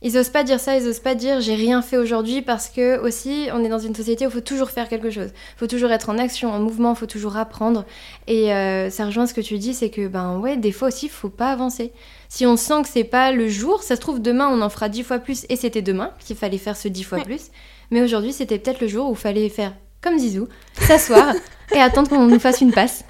Ils 0.01 0.17
osent 0.17 0.29
pas 0.29 0.45
dire 0.45 0.61
ça, 0.61 0.77
ils 0.77 0.87
osent 0.87 1.01
pas 1.01 1.13
dire 1.13 1.41
j'ai 1.41 1.55
rien 1.55 1.81
fait 1.81 1.97
aujourd'hui 1.97 2.41
parce 2.41 2.69
que 2.69 2.97
aussi 2.99 3.49
on 3.51 3.65
est 3.65 3.69
dans 3.69 3.79
une 3.79 3.93
société 3.93 4.25
où 4.25 4.29
il 4.29 4.31
faut 4.31 4.39
toujours 4.39 4.69
faire 4.69 4.87
quelque 4.87 5.09
chose. 5.09 5.31
Il 5.33 5.59
faut 5.59 5.67
toujours 5.67 5.91
être 5.91 6.09
en 6.09 6.17
action, 6.17 6.53
en 6.53 6.59
mouvement, 6.59 6.93
il 6.93 6.95
faut 6.95 7.05
toujours 7.05 7.35
apprendre. 7.35 7.83
Et 8.27 8.53
euh, 8.53 8.89
ça 8.89 9.05
rejoint 9.05 9.27
ce 9.27 9.33
que 9.33 9.41
tu 9.41 9.57
dis, 9.57 9.73
c'est 9.73 9.89
que 9.89 10.07
ben 10.07 10.37
ouais, 10.37 10.55
des 10.55 10.71
fois 10.71 10.87
aussi 10.87 11.07
il 11.07 11.11
faut 11.11 11.27
pas 11.27 11.51
avancer. 11.51 11.91
Si 12.29 12.45
on 12.45 12.55
sent 12.55 12.83
que 12.83 12.87
c'est 12.87 13.03
pas 13.03 13.33
le 13.33 13.49
jour, 13.49 13.83
ça 13.83 13.97
se 13.97 14.01
trouve 14.01 14.21
demain 14.21 14.47
on 14.47 14.61
en 14.61 14.69
fera 14.69 14.87
dix 14.87 15.03
fois 15.03 15.19
plus 15.19 15.45
et 15.49 15.57
c'était 15.57 15.81
demain 15.81 16.11
qu'il 16.25 16.37
fallait 16.37 16.59
faire 16.59 16.77
ce 16.77 16.87
dix 16.87 17.03
fois 17.03 17.19
plus. 17.19 17.51
Mais 17.91 18.01
aujourd'hui 18.01 18.31
c'était 18.31 18.57
peut-être 18.57 18.79
le 18.79 18.87
jour 18.87 19.09
où 19.09 19.13
il 19.13 19.19
fallait 19.19 19.49
faire 19.49 19.73
comme 20.01 20.17
Zizou, 20.17 20.47
s'asseoir 20.79 21.33
et 21.73 21.79
attendre 21.79 22.09
qu'on 22.09 22.27
nous 22.27 22.39
fasse 22.39 22.61
une 22.61 22.71
passe. 22.71 23.05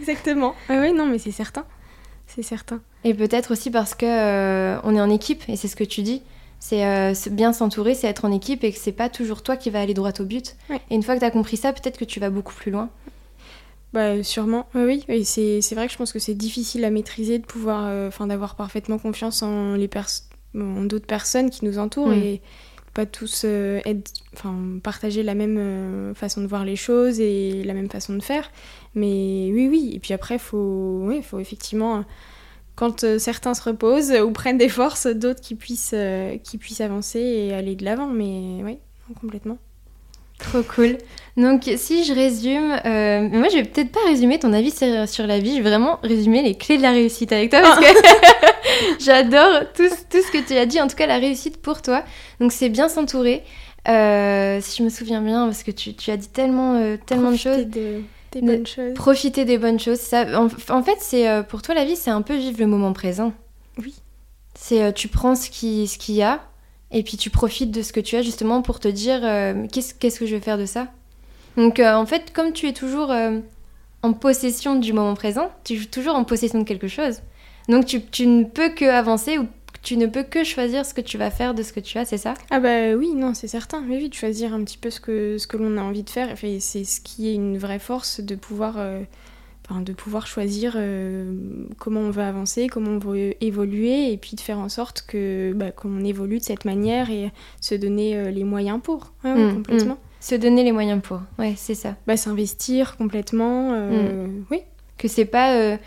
Exactement. 0.00 0.54
Oui, 0.70 0.92
non, 0.92 1.06
mais 1.06 1.18
c'est 1.18 1.32
certain. 1.32 1.64
C'est 2.26 2.42
certain. 2.42 2.80
Et 3.04 3.14
peut-être 3.14 3.52
aussi 3.52 3.70
parce 3.70 3.94
que 3.94 4.06
euh, 4.06 4.80
on 4.84 4.94
est 4.94 5.00
en 5.00 5.10
équipe, 5.10 5.42
et 5.48 5.56
c'est 5.56 5.68
ce 5.68 5.76
que 5.76 5.84
tu 5.84 6.02
dis. 6.02 6.22
C'est 6.60 6.84
euh, 6.84 7.14
bien 7.30 7.52
s'entourer, 7.52 7.94
c'est 7.94 8.08
être 8.08 8.24
en 8.24 8.32
équipe 8.32 8.64
et 8.64 8.72
que 8.72 8.78
c'est 8.78 8.92
pas 8.92 9.08
toujours 9.08 9.42
toi 9.42 9.56
qui 9.56 9.70
vas 9.70 9.80
aller 9.80 9.94
droit 9.94 10.12
au 10.18 10.24
but. 10.24 10.56
Et 10.90 10.94
une 10.94 11.02
fois 11.02 11.14
que 11.14 11.20
tu 11.20 11.24
as 11.24 11.30
compris 11.30 11.56
ça, 11.56 11.72
peut-être 11.72 11.98
que 11.98 12.04
tu 12.04 12.18
vas 12.18 12.30
beaucoup 12.30 12.54
plus 12.54 12.72
loin. 12.72 12.90
Bah, 13.92 14.22
sûrement, 14.22 14.66
oui. 14.74 15.04
oui. 15.08 15.24
c'est 15.24 15.74
vrai 15.74 15.86
que 15.86 15.92
je 15.92 15.98
pense 15.98 16.12
que 16.12 16.18
c'est 16.18 16.34
difficile 16.34 16.84
à 16.84 16.90
maîtriser 16.90 17.38
de 17.38 17.46
pouvoir, 17.46 17.86
euh, 17.86 18.10
d'avoir 18.26 18.54
parfaitement 18.54 18.98
confiance 18.98 19.42
en 19.42 19.74
les 19.74 19.88
en 20.54 20.84
d'autres 20.84 21.06
personnes 21.06 21.50
qui 21.50 21.64
nous 21.64 21.78
entourent 21.78 22.08
mm. 22.08 22.22
et 22.22 22.42
pas 22.94 23.06
tous 23.06 23.46
enfin, 24.34 24.78
partager 24.82 25.22
la 25.22 25.34
même 25.34 26.14
façon 26.14 26.40
de 26.40 26.46
voir 26.46 26.64
les 26.64 26.76
choses 26.76 27.20
et 27.20 27.62
la 27.64 27.74
même 27.74 27.90
façon 27.90 28.14
de 28.14 28.22
faire. 28.22 28.50
Mais 28.94 29.50
oui, 29.52 29.68
oui. 29.70 29.92
Et 29.94 29.98
puis 29.98 30.14
après, 30.14 30.38
faut, 30.38 31.02
oui, 31.04 31.22
faut 31.22 31.38
effectivement, 31.38 32.04
quand 32.78 33.02
euh, 33.02 33.18
certains 33.18 33.54
se 33.54 33.62
reposent 33.62 34.12
ou 34.12 34.30
prennent 34.30 34.56
des 34.56 34.68
forces, 34.68 35.08
d'autres 35.08 35.40
qui 35.40 35.56
puissent, 35.56 35.94
euh, 35.94 36.38
qui 36.38 36.58
puissent 36.58 36.80
avancer 36.80 37.18
et 37.18 37.52
aller 37.52 37.74
de 37.74 37.84
l'avant. 37.84 38.06
Mais 38.06 38.62
oui, 38.62 38.78
complètement. 39.20 39.58
Trop 40.38 40.62
cool. 40.62 40.98
Donc, 41.36 41.70
si 41.76 42.04
je 42.04 42.12
résume, 42.12 42.80
euh, 42.84 43.28
moi 43.28 43.48
je 43.48 43.56
vais 43.56 43.64
peut-être 43.64 43.92
pas 43.92 44.00
résumer 44.06 44.38
ton 44.38 44.52
avis 44.52 44.72
sur, 44.72 45.26
la 45.26 45.38
vie, 45.38 45.56
je 45.56 45.62
vais 45.62 45.68
vraiment 45.68 46.00
résumer 46.02 46.42
les 46.42 46.56
clés 46.56 46.78
de 46.78 46.82
la 46.82 46.90
réussite 46.90 47.32
avec 47.32 47.50
toi 47.50 47.60
parce 47.60 47.78
que 47.78 47.86
j'adore 49.00 49.60
tout, 49.74 49.88
tout, 50.10 50.18
ce 50.20 50.32
que 50.32 50.44
tu 50.44 50.56
as 50.56 50.66
dit, 50.66 50.80
en 50.80 50.88
tout 50.88 50.96
cas 50.96 51.06
la 51.06 51.18
réussite 51.18 51.58
pour 51.58 51.80
toi. 51.82 52.02
Donc, 52.40 52.52
c'est 52.52 52.68
bien 52.68 52.88
s'entourer. 52.88 53.42
si 53.86 53.92
je 53.92 54.82
me 54.82 54.88
souviens 54.88 55.20
bien, 55.20 55.46
parce 55.46 55.62
que 55.62 55.70
tu, 55.70 55.94
tu 55.94 56.10
as 56.10 56.16
dit 56.16 56.28
tellement, 56.28 56.96
tellement 57.06 57.30
de 57.30 57.36
choses. 57.36 57.66
Des 58.32 58.42
bonnes 58.42 58.66
choses. 58.66 58.94
Profiter 58.94 59.44
des 59.44 59.58
bonnes 59.58 59.80
choses. 59.80 60.00
Ça, 60.00 60.26
en, 60.38 60.82
fait, 60.82 60.98
c'est 61.00 61.28
euh, 61.28 61.42
pour 61.42 61.62
toi 61.62 61.74
la 61.74 61.84
vie, 61.84 61.96
c'est 61.96 62.10
un 62.10 62.22
peu 62.22 62.36
vivre 62.36 62.58
le 62.60 62.66
moment 62.66 62.92
présent. 62.92 63.32
Oui. 63.78 63.94
C'est 64.54 64.82
euh, 64.82 64.92
tu 64.92 65.08
prends 65.08 65.34
ce 65.34 65.50
qui 65.50 65.86
ce 65.86 65.98
qu'il 65.98 66.16
y 66.16 66.22
a 66.22 66.42
et 66.90 67.02
puis 67.02 67.16
tu 67.16 67.30
profites 67.30 67.70
de 67.70 67.82
ce 67.82 67.92
que 67.92 68.00
tu 68.00 68.16
as 68.16 68.22
justement 68.22 68.62
pour 68.62 68.80
te 68.80 68.88
dire 68.88 69.20
euh, 69.22 69.66
qu'est-ce 69.72 70.18
que 70.18 70.26
je 70.26 70.34
vais 70.34 70.40
faire 70.40 70.58
de 70.58 70.66
ça? 70.66 70.88
Donc 71.56 71.80
en 71.80 72.06
fait, 72.06 72.32
comme 72.32 72.52
tu 72.52 72.68
es 72.68 72.72
toujours 72.72 73.12
en 74.02 74.12
possession 74.12 74.76
du 74.76 74.92
moment 74.92 75.14
présent, 75.14 75.50
tu 75.64 75.74
es 75.74 75.84
toujours 75.86 76.14
en 76.14 76.24
possession 76.24 76.60
de 76.60 76.64
quelque 76.64 76.88
chose. 76.88 77.20
Donc 77.68 77.84
tu, 77.84 78.00
tu 78.00 78.26
ne 78.26 78.44
peux 78.44 78.70
que 78.70 78.84
avancer 78.84 79.38
ou 79.38 79.46
tu 79.82 79.96
ne 79.96 80.06
peux 80.06 80.22
que 80.22 80.44
choisir 80.44 80.84
ce 80.84 80.94
que 80.94 81.00
tu 81.00 81.18
vas 81.18 81.30
faire 81.30 81.54
de 81.54 81.62
ce 81.62 81.72
que 81.72 81.80
tu 81.80 81.98
as, 81.98 82.04
c'est 82.04 82.18
ça? 82.18 82.34
Ah 82.50 82.60
bah 82.60 82.94
oui, 82.94 83.14
non, 83.14 83.34
c'est 83.34 83.48
certain. 83.48 83.80
Mais 83.80 83.96
oui, 83.96 84.08
de 84.08 84.14
choisir 84.14 84.52
un 84.52 84.62
petit 84.64 84.78
peu 84.78 84.90
ce 84.90 85.00
que, 85.00 85.38
ce 85.38 85.46
que 85.46 85.56
l'on 85.56 85.76
a 85.78 85.82
envie 85.82 86.02
de 86.02 86.10
faire. 86.10 86.28
Enfin, 86.32 86.58
c'est 86.60 86.84
ce 86.84 87.00
qui 87.00 87.28
est 87.28 87.34
une 87.34 87.58
vraie 87.58 87.78
force 87.78 88.20
de 88.20 88.34
pouvoir, 88.34 88.76
euh, 89.70 89.80
de 89.80 89.92
pouvoir 89.92 90.26
choisir 90.26 90.74
euh, 90.76 91.34
comment 91.78 92.00
on 92.00 92.10
va 92.10 92.28
avancer, 92.28 92.68
comment 92.68 92.92
on 92.92 92.98
veut 92.98 93.34
évoluer, 93.42 94.12
et 94.12 94.16
puis 94.16 94.36
de 94.36 94.40
faire 94.40 94.58
en 94.58 94.68
sorte 94.68 95.04
que 95.06 95.52
bah, 95.54 95.70
qu'on 95.70 96.04
évolue 96.04 96.38
de 96.38 96.44
cette 96.44 96.64
manière 96.64 97.10
et 97.10 97.30
se 97.60 97.74
donner 97.74 98.16
euh, 98.16 98.30
les 98.30 98.44
moyens 98.44 98.80
pour. 98.82 99.12
Mmh, 99.24 99.34
mmh. 99.34 99.54
complètement. 99.54 99.98
Se 100.20 100.34
donner 100.34 100.64
les 100.64 100.72
moyens 100.72 101.00
pour, 101.00 101.20
ouais, 101.38 101.54
c'est 101.56 101.74
ça. 101.74 101.96
Bah, 102.06 102.16
s'investir 102.16 102.96
complètement, 102.96 103.70
mmh. 103.70 104.44
oui. 104.50 104.62
Que 104.96 105.06
c'est 105.06 105.26
pas 105.26 105.78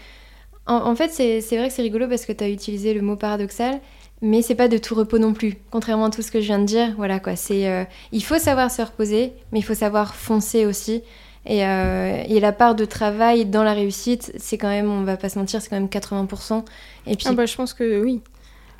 en, 0.67 0.95
fait, 0.95 1.09
c'est 1.09 1.57
vrai 1.57 1.67
que 1.67 1.73
c'est 1.73 1.81
rigolo 1.81 2.07
parce 2.07 2.25
que 2.25 2.31
tu 2.31 2.43
as 2.43 2.49
utilisé 2.49 2.93
le 2.93 3.01
mot 3.01 3.15
paradoxal, 3.15 3.81
mais 4.21 4.41
c'est 4.41 4.55
pas 4.55 4.67
de 4.67 4.77
tout 4.77 4.95
repos 4.95 5.17
non 5.17 5.33
plus. 5.33 5.55
Contrairement 5.71 6.05
à 6.05 6.09
tout 6.11 6.21
ce 6.21 6.31
que 6.31 6.39
je 6.39 6.45
viens 6.45 6.59
de 6.59 6.65
dire, 6.65 6.93
voilà 6.95 7.19
quoi. 7.19 7.35
C'est 7.35 7.67
euh, 7.67 7.83
il 8.11 8.23
faut 8.23 8.37
savoir 8.37 8.69
se 8.69 8.81
reposer, 8.81 9.33
mais 9.51 9.59
il 9.59 9.63
faut 9.63 9.73
savoir 9.73 10.15
foncer 10.15 10.65
aussi. 10.65 11.01
Et, 11.45 11.65
euh, 11.65 12.23
et, 12.27 12.39
la 12.39 12.51
part 12.51 12.75
de 12.75 12.85
travail 12.85 13.45
dans 13.45 13.63
la 13.63 13.73
réussite, 13.73 14.31
c'est 14.37 14.59
quand 14.59 14.69
même, 14.69 14.89
on 14.91 15.03
va 15.03 15.17
pas 15.17 15.29
se 15.29 15.39
mentir, 15.39 15.61
c'est 15.61 15.69
quand 15.69 15.79
même 15.79 15.87
80%. 15.87 16.63
Et 17.07 17.15
puis... 17.15 17.25
Ah 17.27 17.33
bah, 17.33 17.47
je 17.47 17.55
pense 17.55 17.73
que 17.73 17.99
oui. 18.01 18.21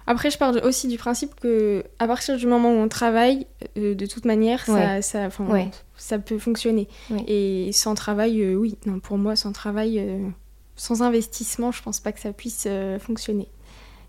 Après, 0.06 0.30
je 0.30 0.38
parle 0.38 0.60
aussi 0.64 0.88
du 0.88 0.98
principe 0.98 1.34
que 1.40 1.84
à 1.98 2.06
partir 2.06 2.38
du 2.38 2.46
moment 2.46 2.70
où 2.70 2.78
on 2.78 2.88
travaille, 2.88 3.48
euh, 3.78 3.96
de 3.96 4.06
toute 4.06 4.26
manière, 4.26 4.66
ça, 4.66 5.02
ça, 5.02 5.30
ça, 5.96 6.20
peut 6.20 6.38
fonctionner. 6.38 6.88
Et 7.28 7.72
sans 7.72 7.96
travail, 7.96 8.56
oui. 8.56 8.78
Non, 8.86 9.00
pour 9.00 9.18
moi, 9.18 9.36
sans 9.36 9.52
travail, 9.52 10.00
sans 10.82 11.04
investissement, 11.04 11.72
je 11.72 11.84
pense 11.84 12.00
pas 12.00 12.12
que 12.12 12.20
ça 12.20 12.34
puisse 12.34 12.64
euh, 12.68 12.98
fonctionner. 12.98 13.48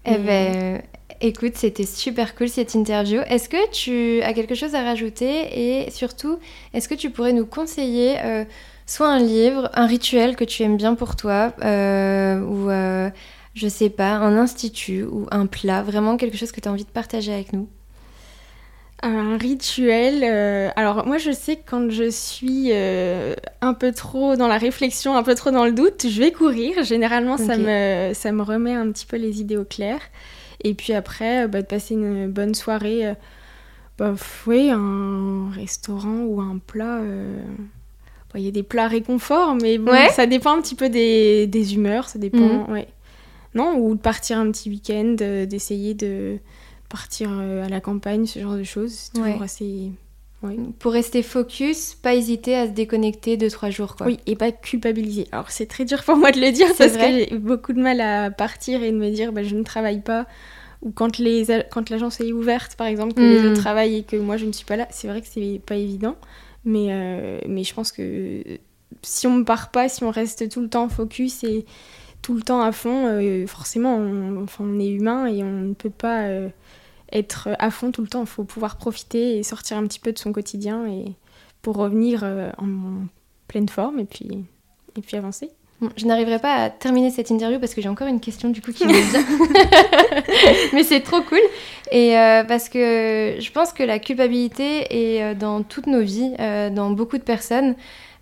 Eh 0.04 0.18
ben, 0.18 0.82
écoute, 1.20 1.52
c'était 1.56 1.86
super 1.86 2.34
cool 2.34 2.48
cette 2.48 2.74
interview. 2.74 3.20
Est-ce 3.26 3.48
que 3.48 3.70
tu 3.70 4.22
as 4.22 4.32
quelque 4.32 4.54
chose 4.54 4.74
à 4.74 4.82
rajouter? 4.82 5.84
Et 5.84 5.90
surtout, 5.90 6.38
est-ce 6.74 6.88
que 6.88 6.94
tu 6.94 7.10
pourrais 7.10 7.32
nous 7.32 7.46
conseiller 7.46 8.16
euh, 8.24 8.44
soit 8.86 9.08
un 9.08 9.20
livre, 9.20 9.70
un 9.74 9.86
rituel 9.86 10.36
que 10.36 10.44
tu 10.44 10.62
aimes 10.64 10.76
bien 10.76 10.94
pour 10.94 11.14
toi, 11.16 11.52
euh, 11.64 12.40
ou 12.40 12.68
je 13.54 13.68
sais 13.68 13.90
pas, 13.90 14.12
un 14.14 14.36
institut 14.38 15.04
ou 15.04 15.26
un 15.30 15.46
plat, 15.46 15.82
vraiment 15.82 16.16
quelque 16.16 16.36
chose 16.36 16.52
que 16.52 16.60
tu 16.60 16.68
as 16.68 16.72
envie 16.72 16.84
de 16.84 16.90
partager 16.90 17.32
avec 17.32 17.52
nous? 17.52 17.68
Un 19.04 19.36
rituel. 19.36 20.22
euh, 20.22 20.70
alors 20.76 21.04
moi 21.06 21.18
je 21.18 21.32
sais 21.32 21.56
que 21.56 21.62
quand 21.68 21.90
je 21.90 22.08
suis 22.08 22.68
euh, 22.70 23.34
un 23.60 23.74
peu 23.74 23.90
trop 23.90 24.36
dans 24.36 24.46
la 24.46 24.58
réflexion, 24.58 25.16
un 25.16 25.24
peu 25.24 25.34
trop 25.34 25.50
dans 25.50 25.64
le 25.64 25.72
doute, 25.72 26.06
je 26.08 26.20
vais 26.20 26.30
courir. 26.30 26.84
Généralement 26.84 27.36
ça, 27.36 27.56
me, 27.56 28.12
ça 28.14 28.30
me 28.30 28.42
remet 28.42 28.74
un 28.74 28.90
petit 28.92 29.06
peu 29.06 29.16
les 29.16 29.40
idées 29.40 29.56
au 29.56 29.64
clair. 29.64 29.98
Et 30.62 30.74
puis 30.74 30.92
après, 30.92 31.44
euh, 31.44 31.48
bah, 31.48 31.62
de 31.62 31.66
passer 31.66 31.94
une 31.94 32.28
bonne 32.28 32.54
soirée. 32.54 33.14
bah, 33.98 34.14
oui, 34.46 34.70
un 34.70 35.50
restaurant 35.50 36.20
ou 36.24 36.40
un 36.40 36.58
plat. 36.64 36.98
euh, 37.00 37.36
bon, 38.32 38.38
Il 38.38 38.44
y 38.44 38.48
a 38.48 38.52
des 38.52 38.62
plats 38.62 38.86
réconfort, 38.86 39.56
mais 39.56 39.78
bon, 39.78 39.90
Ouais. 39.90 40.10
ça 40.10 40.26
dépend 40.26 40.56
un 40.56 40.62
petit 40.62 40.76
peu 40.76 40.88
des, 40.88 41.48
des 41.48 41.74
humeurs, 41.74 42.08
ça 42.08 42.20
dépend. 42.20 42.38
Mhm. 42.38 42.70
Ouais. 42.72 42.86
Non, 43.56 43.74
ou 43.78 43.96
de 43.96 44.00
partir 44.00 44.38
un 44.38 44.50
petit 44.52 44.70
week-end, 44.70 45.16
d'essayer 45.48 45.94
de 45.94 46.38
partir 46.92 47.30
euh, 47.32 47.64
à 47.64 47.68
la 47.68 47.80
campagne, 47.80 48.26
ce 48.26 48.38
genre 48.38 48.54
de 48.56 48.62
choses. 48.64 48.92
C'est 48.92 49.12
toujours 49.14 49.26
Ouais. 49.38 49.42
assez. 49.42 49.90
ouais. 50.42 50.56
Pour 50.78 50.92
rester 50.92 51.22
focus, 51.22 51.94
pas 51.94 52.14
hésiter 52.14 52.54
à 52.56 52.66
se 52.66 52.72
déconnecter 52.72 53.36
2-3 53.36 53.70
jours. 53.70 53.96
Quoi. 53.96 54.06
Oui, 54.06 54.18
et 54.26 54.36
pas 54.36 54.52
culpabiliser. 54.52 55.26
Alors 55.32 55.50
c'est 55.50 55.66
très 55.66 55.84
dur 55.84 56.02
pour 56.04 56.16
moi 56.16 56.30
de 56.30 56.40
le 56.40 56.52
dire 56.52 56.68
parce 56.78 56.92
vrai. 56.92 57.10
que 57.26 57.30
j'ai 57.30 57.38
beaucoup 57.38 57.72
de 57.72 57.80
mal 57.80 58.00
à 58.00 58.30
partir 58.30 58.82
et 58.82 58.92
de 58.92 58.96
me 58.96 59.10
dire 59.10 59.32
bah, 59.32 59.42
je 59.42 59.54
ne 59.56 59.62
travaille 59.64 60.00
pas. 60.02 60.26
Ou 60.82 60.90
quand, 60.90 61.18
les, 61.18 61.46
quand 61.70 61.90
l'agence 61.90 62.20
est 62.20 62.32
ouverte, 62.32 62.74
par 62.76 62.88
exemple, 62.88 63.14
que 63.14 63.20
les 63.20 63.40
Mm. 63.40 63.46
autres 63.52 63.60
travaillent 63.60 63.96
et 63.98 64.02
que 64.02 64.16
moi 64.16 64.36
je 64.36 64.46
ne 64.46 64.52
suis 64.52 64.64
pas 64.66 64.76
là, 64.76 64.88
c'est 64.90 65.06
vrai 65.08 65.20
que 65.20 65.28
c'est 65.28 65.60
pas 65.64 65.76
évident. 65.76 66.16
Mais, 66.64 66.88
euh, 66.90 67.38
mais 67.48 67.62
je 67.64 67.72
pense 67.74 67.90
que 67.92 68.42
si 69.02 69.26
on 69.28 69.36
ne 69.38 69.44
part 69.44 69.70
pas, 69.70 69.88
si 69.88 70.02
on 70.04 70.10
reste 70.10 70.48
tout 70.48 70.60
le 70.60 70.68
temps 70.68 70.88
focus 70.88 71.44
et 71.44 71.64
tout 72.20 72.34
le 72.34 72.42
temps 72.42 72.62
à 72.62 72.70
fond, 72.72 73.06
euh, 73.06 73.46
forcément 73.46 73.96
on, 73.96 74.42
enfin, 74.42 74.64
on 74.66 74.78
est 74.80 74.88
humain 74.88 75.26
et 75.26 75.42
on 75.42 75.50
ne 75.70 75.74
peut 75.74 75.90
pas 75.90 76.22
euh, 76.26 76.48
être 77.12 77.50
à 77.58 77.70
fond 77.70 77.90
tout 77.90 78.02
le 78.02 78.08
temps. 78.08 78.20
Il 78.20 78.26
faut 78.26 78.44
pouvoir 78.44 78.76
profiter 78.76 79.38
et 79.38 79.42
sortir 79.42 79.76
un 79.76 79.86
petit 79.86 80.00
peu 80.00 80.12
de 80.12 80.18
son 80.18 80.32
quotidien 80.32 80.86
et 80.86 81.12
pour 81.62 81.76
revenir 81.76 82.22
euh, 82.24 82.50
en 82.58 83.06
pleine 83.48 83.68
forme 83.68 83.98
et 83.98 84.04
puis, 84.04 84.44
et 84.96 85.00
puis 85.00 85.16
avancer. 85.16 85.50
Bon, 85.82 85.90
je 85.96 86.06
n'arriverai 86.06 86.38
pas 86.38 86.54
à 86.54 86.70
terminer 86.70 87.10
cette 87.10 87.30
interview 87.30 87.58
parce 87.58 87.74
que 87.74 87.80
j'ai 87.80 87.88
encore 87.88 88.06
une 88.06 88.20
question 88.20 88.50
du 88.50 88.62
coup 88.62 88.72
qui 88.72 88.86
me 88.86 88.92
vient. 88.92 90.22
Mais 90.72 90.84
c'est 90.84 91.00
trop 91.00 91.22
cool. 91.22 91.40
Et 91.90 92.16
euh, 92.16 92.44
parce 92.44 92.68
que 92.68 93.36
je 93.40 93.50
pense 93.50 93.72
que 93.72 93.82
la 93.82 93.98
culpabilité 93.98 94.86
est 94.90 95.22
euh, 95.22 95.34
dans 95.34 95.64
toutes 95.64 95.88
nos 95.88 96.00
vies, 96.00 96.34
euh, 96.38 96.70
dans 96.70 96.90
beaucoup 96.90 97.18
de 97.18 97.24
personnes. 97.24 97.74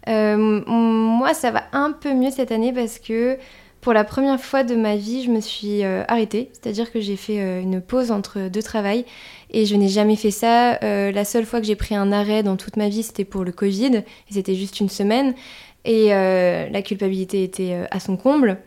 Euh, 0.09 0.63
moi, 0.67 1.35
ça 1.35 1.51
va 1.51 1.65
un 1.73 1.93
peu 1.93 2.15
mieux 2.15 2.31
cette 2.31 2.51
année 2.51 2.73
parce 2.73 2.99
que 2.99 3.37
pour 3.81 3.93
la 3.93 4.05
première 4.05 4.41
fois 4.41 4.63
de 4.63 4.75
ma 4.75 4.97
vie, 4.97 5.23
je 5.23 5.31
me 5.31 5.41
suis 5.41 5.85
euh, 5.85 6.05
arrêtée. 6.07 6.51
C'est-à-dire 6.53 6.93
que 6.93 7.01
j'ai 7.01 7.17
fait 7.17 7.41
euh, 7.41 7.63
une 7.63 7.81
pause 7.81 8.11
entre 8.11 8.49
deux 8.49 8.63
travails 8.63 9.05
et 9.51 9.65
je 9.65 9.75
n'ai 9.75 9.89
jamais 9.89 10.17
fait 10.17 10.31
ça. 10.31 10.79
Euh, 10.83 11.11
la 11.13 11.25
seule 11.25 11.47
fois 11.47 11.61
que 11.61 11.67
j'ai 11.67 11.77
pris 11.77 11.95
un 11.95 12.13
arrêt 12.13 12.43
dans 12.43 12.57
toute 12.57 12.77
ma 12.77 12.89
vie, 12.89 13.03
c'était 13.03 13.25
pour 13.25 13.45
le 13.45 13.53
Covid 13.53 13.97
et 13.97 14.33
c'était 14.33 14.55
juste 14.55 14.81
une 14.81 14.89
semaine. 14.89 15.35
Et 15.87 16.09
la 16.11 16.83
culpabilité 16.83 17.43
était 17.43 17.87
à 17.91 18.01
son 18.01 18.19
comble. 18.19 18.59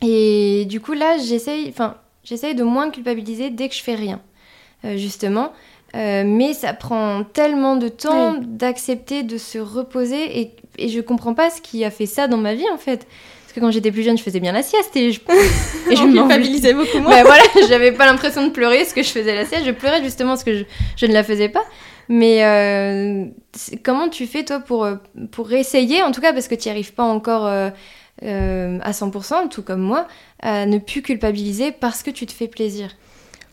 Et 0.00 0.64
du 0.64 0.80
coup, 0.80 0.94
là, 0.94 1.18
j'essaye, 1.18 1.68
enfin, 1.68 1.96
j'essaye 2.24 2.54
de 2.54 2.64
moins 2.64 2.90
culpabiliser 2.90 3.50
dès 3.50 3.68
que 3.68 3.74
je 3.74 3.82
fais 3.82 3.94
rien, 3.94 4.22
justement. 4.96 5.52
Euh, 5.96 6.22
mais 6.24 6.54
ça 6.54 6.72
prend 6.72 7.24
tellement 7.24 7.74
de 7.76 7.88
temps 7.88 8.36
d'accepter 8.40 9.24
de 9.24 9.38
se 9.38 9.58
reposer 9.58 10.40
et, 10.40 10.54
et 10.78 10.88
je 10.88 11.00
comprends 11.00 11.34
pas 11.34 11.50
ce 11.50 11.60
qui 11.60 11.84
a 11.84 11.90
fait 11.90 12.06
ça 12.06 12.28
dans 12.28 12.36
ma 12.36 12.54
vie 12.54 12.68
en 12.72 12.78
fait. 12.78 13.08
Parce 13.50 13.56
que 13.58 13.60
quand 13.66 13.72
j'étais 13.72 13.90
plus 13.90 14.04
jeune, 14.04 14.16
je 14.16 14.22
faisais 14.22 14.38
bien 14.38 14.52
la 14.52 14.62
sieste 14.62 14.94
et 14.94 15.10
je, 15.10 15.18
et 15.90 15.96
je 15.96 16.02
culpabilisait 16.04 16.72
beaucoup 16.72 17.00
moins. 17.00 17.10
bah 17.10 17.22
voilà, 17.24 17.42
j'avais 17.68 17.90
pas 17.90 18.06
l'impression 18.06 18.46
de 18.46 18.50
pleurer 18.52 18.84
ce 18.84 18.94
que 18.94 19.02
je 19.02 19.08
faisais 19.08 19.34
la 19.34 19.44
sieste. 19.44 19.64
Je 19.66 19.72
pleurais 19.72 20.04
justement 20.04 20.30
parce 20.30 20.44
que 20.44 20.56
je, 20.56 20.64
je 20.96 21.06
ne 21.06 21.12
la 21.12 21.24
faisais 21.24 21.48
pas. 21.48 21.64
Mais 22.08 22.44
euh, 22.44 23.24
comment 23.82 24.08
tu 24.08 24.28
fais 24.28 24.44
toi 24.44 24.60
pour, 24.60 24.84
euh, 24.84 24.94
pour 25.32 25.52
essayer, 25.52 26.00
en 26.04 26.12
tout 26.12 26.20
cas 26.20 26.32
parce 26.32 26.46
que 26.46 26.54
tu 26.54 26.68
n'y 26.68 26.70
arrives 26.70 26.92
pas 26.94 27.02
encore 27.02 27.46
euh, 27.46 27.70
euh, 28.22 28.78
à 28.82 28.92
100%, 28.92 29.48
tout 29.48 29.62
comme 29.62 29.80
moi, 29.80 30.06
à 30.40 30.64
ne 30.66 30.78
plus 30.78 31.02
culpabiliser 31.02 31.72
parce 31.72 32.04
que 32.04 32.10
tu 32.10 32.26
te 32.26 32.32
fais 32.32 32.46
plaisir? 32.46 32.90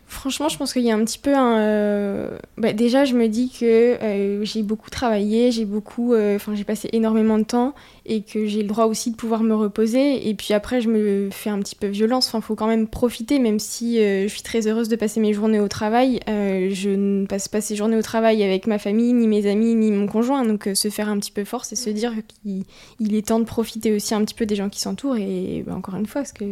Franchement, 0.10 0.48
je 0.48 0.58
pense 0.58 0.72
qu'il 0.72 0.84
y 0.84 0.92
a 0.92 0.96
un 0.96 1.04
petit 1.04 1.20
peu 1.20 1.36
un. 1.36 1.58
euh, 1.60 2.38
bah, 2.58 2.72
déjà, 2.72 3.04
je 3.04 3.14
me 3.14 3.28
dis 3.28 3.52
que 3.52 3.98
euh, 4.02 4.40
j'ai 4.46 4.64
beaucoup 4.64 4.90
travaillé, 4.90 5.52
j'ai 5.52 5.66
beaucoup. 5.66 6.14
euh, 6.14 6.38
Enfin, 6.38 6.56
j'ai 6.56 6.64
passé 6.64 6.88
énormément 6.94 7.38
de 7.38 7.44
temps 7.44 7.76
et 8.10 8.22
que 8.22 8.46
j'ai 8.48 8.62
le 8.62 8.68
droit 8.70 8.86
aussi 8.86 9.12
de 9.12 9.16
pouvoir 9.18 9.44
me 9.44 9.54
reposer. 9.54 10.30
Et 10.30 10.34
puis 10.34 10.54
après, 10.54 10.80
je 10.82 10.90
me 10.90 11.30
fais 11.32 11.50
un 11.50 11.60
petit 11.60 11.76
peu 11.76 11.88
violence. 11.88 12.28
Enfin, 12.28 12.40
faut 12.42 12.56
quand 12.56 12.68
même 12.68 12.88
profiter, 12.88 13.38
même 13.38 13.60
si 13.60 14.00
euh, 14.00 14.24
je 14.24 14.28
suis 14.30 14.42
très 14.44 14.66
heureuse 14.66 14.88
de 14.88 14.96
passer 14.96 15.20
mes 15.20 15.34
journées 15.34 15.60
au 15.60 15.68
travail. 15.68 16.22
euh, 16.30 16.70
je 16.72 16.90
ne 16.90 17.26
passe 17.26 17.48
pas 17.50 17.60
ces 17.62 17.76
journées 17.76 17.98
au 17.98 18.02
travail 18.02 18.44
avec 18.44 18.66
ma 18.66 18.80
famille, 18.80 19.12
ni 19.14 19.28
mes 19.28 19.46
amis, 19.50 19.76
ni 19.76 19.92
mon 19.92 20.08
conjoint. 20.08 20.46
Donc, 20.46 20.68
euh, 20.68 20.76
se 20.76 20.90
faire 20.90 21.10
un 21.10 21.20
petit 21.20 21.32
peu 21.32 21.44
force 21.44 21.74
et 21.74 21.76
se 21.76 21.90
dire 21.90 22.14
qu'il 22.44 22.64
il 23.00 23.14
est 23.16 23.28
temps 23.28 23.40
de 23.40 23.46
profiter 23.46 23.92
aussi 23.94 24.16
un 24.16 24.24
petit 24.24 24.34
peu 24.36 24.46
des 24.46 24.56
gens 24.56 24.70
qui 24.70 24.80
s'entourent. 24.80 25.18
Et 25.18 25.64
bah, 25.68 25.76
encore 25.76 25.96
une 25.96 26.06
fois, 26.06 26.22
parce 26.22 26.32
que 26.34 26.46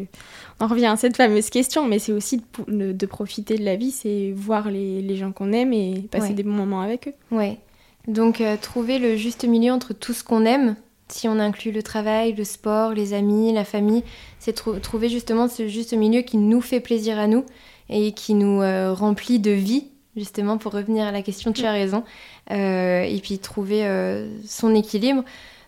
on 0.60 0.66
en 0.66 0.68
revient 0.68 0.88
à 0.88 0.98
cette 0.98 1.16
fameuse 1.16 1.50
question, 1.50 1.88
mais 1.88 2.00
c'est 2.00 2.12
aussi 2.12 2.42
de, 2.68 3.06
profiter 3.06 3.58
de 3.58 3.64
la 3.64 3.76
vie, 3.78 3.92
c'est 3.92 4.34
voir 4.36 4.70
les, 4.70 5.02
les 5.02 5.16
gens 5.16 5.32
qu'on 5.32 5.54
aime 5.54 5.72
et 5.74 6.04
passer 6.12 6.28
Ouais. 6.30 6.34
des 6.34 6.44
bons 6.44 6.52
moments 6.52 6.82
avec 6.82 7.08
eux. 7.08 7.14
Ouais. 7.36 7.60
Donc 8.08 8.42
trouver 8.62 9.00
le 9.00 9.16
juste 9.16 9.46
milieu 9.46 9.72
entre 9.72 9.94
tout 9.94 10.14
ce 10.14 10.24
qu'on 10.24 10.46
aime, 10.46 10.76
si 11.08 11.28
on 11.28 11.40
inclut 11.40 11.72
le 11.72 11.84
travail, 11.84 12.34
le 12.34 12.44
sport, 12.44 12.92
les 12.94 13.14
amis, 13.14 13.54
la 13.54 13.64
famille, 13.66 14.04
c'est 14.40 14.54
trou- 14.54 14.80
trouver 14.80 15.10
justement 15.10 15.48
ce 15.48 15.68
juste 15.68 15.94
milieu 15.94 16.22
qui 16.22 16.38
nous 16.38 16.62
fait 16.62 16.80
plaisir 16.80 17.20
à 17.20 17.28
nous 17.28 17.46
et 17.90 18.12
qui 18.14 18.34
nous 18.34 18.62
euh, 18.62 18.94
remplit 18.94 19.40
de 19.40 19.52
vie, 19.52 19.86
justement 20.16 20.58
pour 20.58 20.72
revenir 20.74 21.06
à 21.06 21.12
la 21.12 21.22
question, 21.22 21.52
tu 21.54 21.66
as 21.66 21.72
raison, 21.72 22.04
Euh, 22.52 23.02
et 23.04 23.20
puis 23.24 23.40
trouver 23.40 23.86
euh, 23.86 24.28
son 24.48 24.76
équilibre. 24.76 25.24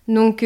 Donc 0.08 0.46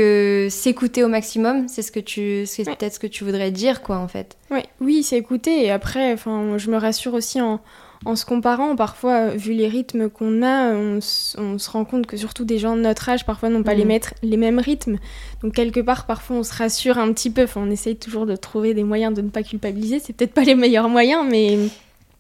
s'écouter 0.50 1.04
au 1.04 1.08
maximum, 1.08 1.68
c'est 1.68 1.84
ce 1.84 1.92
que 1.92 2.00
tu, 2.00 2.46
c'est 2.48 2.64
peut-être 2.64 2.96
ce 2.96 3.00
que 3.00 3.06
tu 3.06 3.24
voudrais 3.24 3.52
dire 3.52 3.84
quoi 3.84 3.98
en 4.00 4.08
fait. 4.08 4.36
Oui, 4.80 5.04
c'est 5.04 5.18
écouter. 5.18 5.66
Et 5.66 5.70
après, 5.72 6.12
enfin, 6.14 6.58
je 6.58 6.72
me 6.72 6.78
rassure 6.78 7.14
aussi 7.14 7.40
en, 7.42 7.60
en 8.06 8.16
se 8.16 8.26
comparant. 8.26 8.76
Parfois, 8.76 9.14
euh, 9.14 9.30
vu 9.36 9.54
les 9.54 9.68
rythmes 9.68 10.10
qu'on 10.10 10.42
a, 10.44 10.74
on, 10.74 11.00
se 11.02 11.70
rend 11.70 11.86
compte 11.86 12.08
que 12.08 12.18
surtout 12.18 12.46
des 12.46 12.58
gens 12.58 12.76
de 12.76 12.82
notre 12.82 13.08
âge, 13.10 13.26
parfois, 13.26 13.50
n'ont 13.50 13.64
pas 13.64 13.74
Mm. 13.76 13.78
les, 13.78 13.86
maîtres- 13.86 14.14
les 14.24 14.38
mêmes 14.38 14.60
rythmes. 14.60 14.98
Donc, 15.44 15.54
quelque 15.54 15.80
part, 15.80 16.06
parfois, 16.06 16.38
on 16.38 16.44
se 16.44 16.54
rassure 16.54 16.98
un 16.98 17.12
petit 17.14 17.30
peu. 17.30 17.44
Enfin, 17.44 17.62
on 17.66 17.70
essaye 17.72 17.96
toujours 17.96 18.26
de 18.26 18.36
trouver 18.36 18.74
des 18.74 18.84
moyens 18.84 19.14
de 19.14 19.22
ne 19.22 19.30
pas 19.30 19.44
culpabiliser. 19.44 20.00
C'est 20.00 20.14
peut-être 20.14 20.34
pas 20.34 20.44
les 20.44 20.56
meilleurs 20.56 20.90
moyens, 20.90 21.26
mais, 21.30 21.58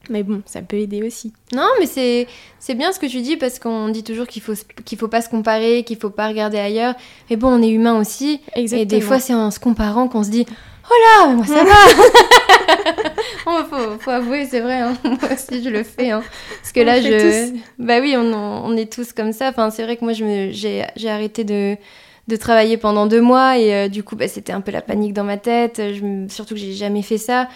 mais 0.09 0.23
bon, 0.23 0.41
ça 0.45 0.61
peut 0.61 0.77
aider 0.77 1.01
aussi. 1.03 1.33
Non, 1.53 1.67
mais 1.79 1.85
c'est 1.87 2.27
c'est 2.59 2.75
bien 2.75 2.91
ce 2.91 2.99
que 2.99 3.05
tu 3.07 3.21
dis 3.21 3.37
parce 3.37 3.57
qu'on 3.59 3.89
dit 3.89 4.03
toujours 4.03 4.27
qu'il 4.27 4.41
faut 4.41 4.53
qu'il 4.85 4.97
faut 4.97 5.07
pas 5.07 5.21
se 5.21 5.29
comparer, 5.29 5.83
qu'il 5.83 5.97
faut 5.97 6.09
pas 6.11 6.27
regarder 6.27 6.57
ailleurs. 6.59 6.93
Mais 7.29 7.35
bon, 7.37 7.47
on 7.49 7.61
est 7.61 7.69
humain 7.69 7.99
aussi. 7.99 8.39
Exactement. 8.55 8.81
Et 8.81 8.85
des 8.85 9.01
fois, 9.01 9.19
c'est 9.19 9.33
en 9.33 9.49
se 9.51 9.59
comparant 9.59 10.07
qu'on 10.07 10.23
se 10.23 10.29
dit 10.29 10.45
Oh 10.89 10.93
là, 11.25 11.33
moi 11.33 11.45
ça 11.45 11.63
va 11.63 11.73
Oh, 13.45 13.61
faut, 13.69 13.99
faut 13.99 14.09
avouer, 14.11 14.45
c'est 14.45 14.59
vrai, 14.61 14.79
hein. 14.81 14.97
moi 15.03 15.17
aussi 15.33 15.63
je 15.63 15.69
le 15.69 15.83
fais. 15.83 16.11
hein. 16.11 16.21
Parce 16.61 16.71
que 16.71 16.79
On 16.81 16.83
là, 16.85 17.01
je. 17.01 17.53
Bah 17.79 17.99
oui, 18.01 18.15
on, 18.17 18.31
on 18.33 18.75
est 18.77 18.91
tous 18.91 19.13
comme 19.13 19.33
ça. 19.33 19.49
Enfin, 19.49 19.69
c'est 19.71 19.83
vrai 19.83 19.97
que 19.97 20.03
moi, 20.03 20.13
me- 20.23 20.51
j'ai 20.51 21.09
arrêté 21.09 21.43
de, 21.43 21.75
de 22.27 22.35
travailler 22.35 22.77
pendant 22.77 23.07
deux 23.07 23.21
mois 23.21 23.57
et 23.57 23.73
euh, 23.73 23.87
du 23.89 24.03
coup, 24.03 24.15
bah, 24.15 24.27
c'était 24.27 24.53
un 24.53 24.61
peu 24.61 24.71
la 24.71 24.81
panique 24.81 25.13
dans 25.13 25.23
ma 25.23 25.37
tête. 25.37 25.77
Je 25.93 26.01
surtout 26.29 26.53
que 26.55 26.59
j'ai 26.59 26.73
jamais 26.73 27.01
fait 27.01 27.17
ça. 27.17 27.49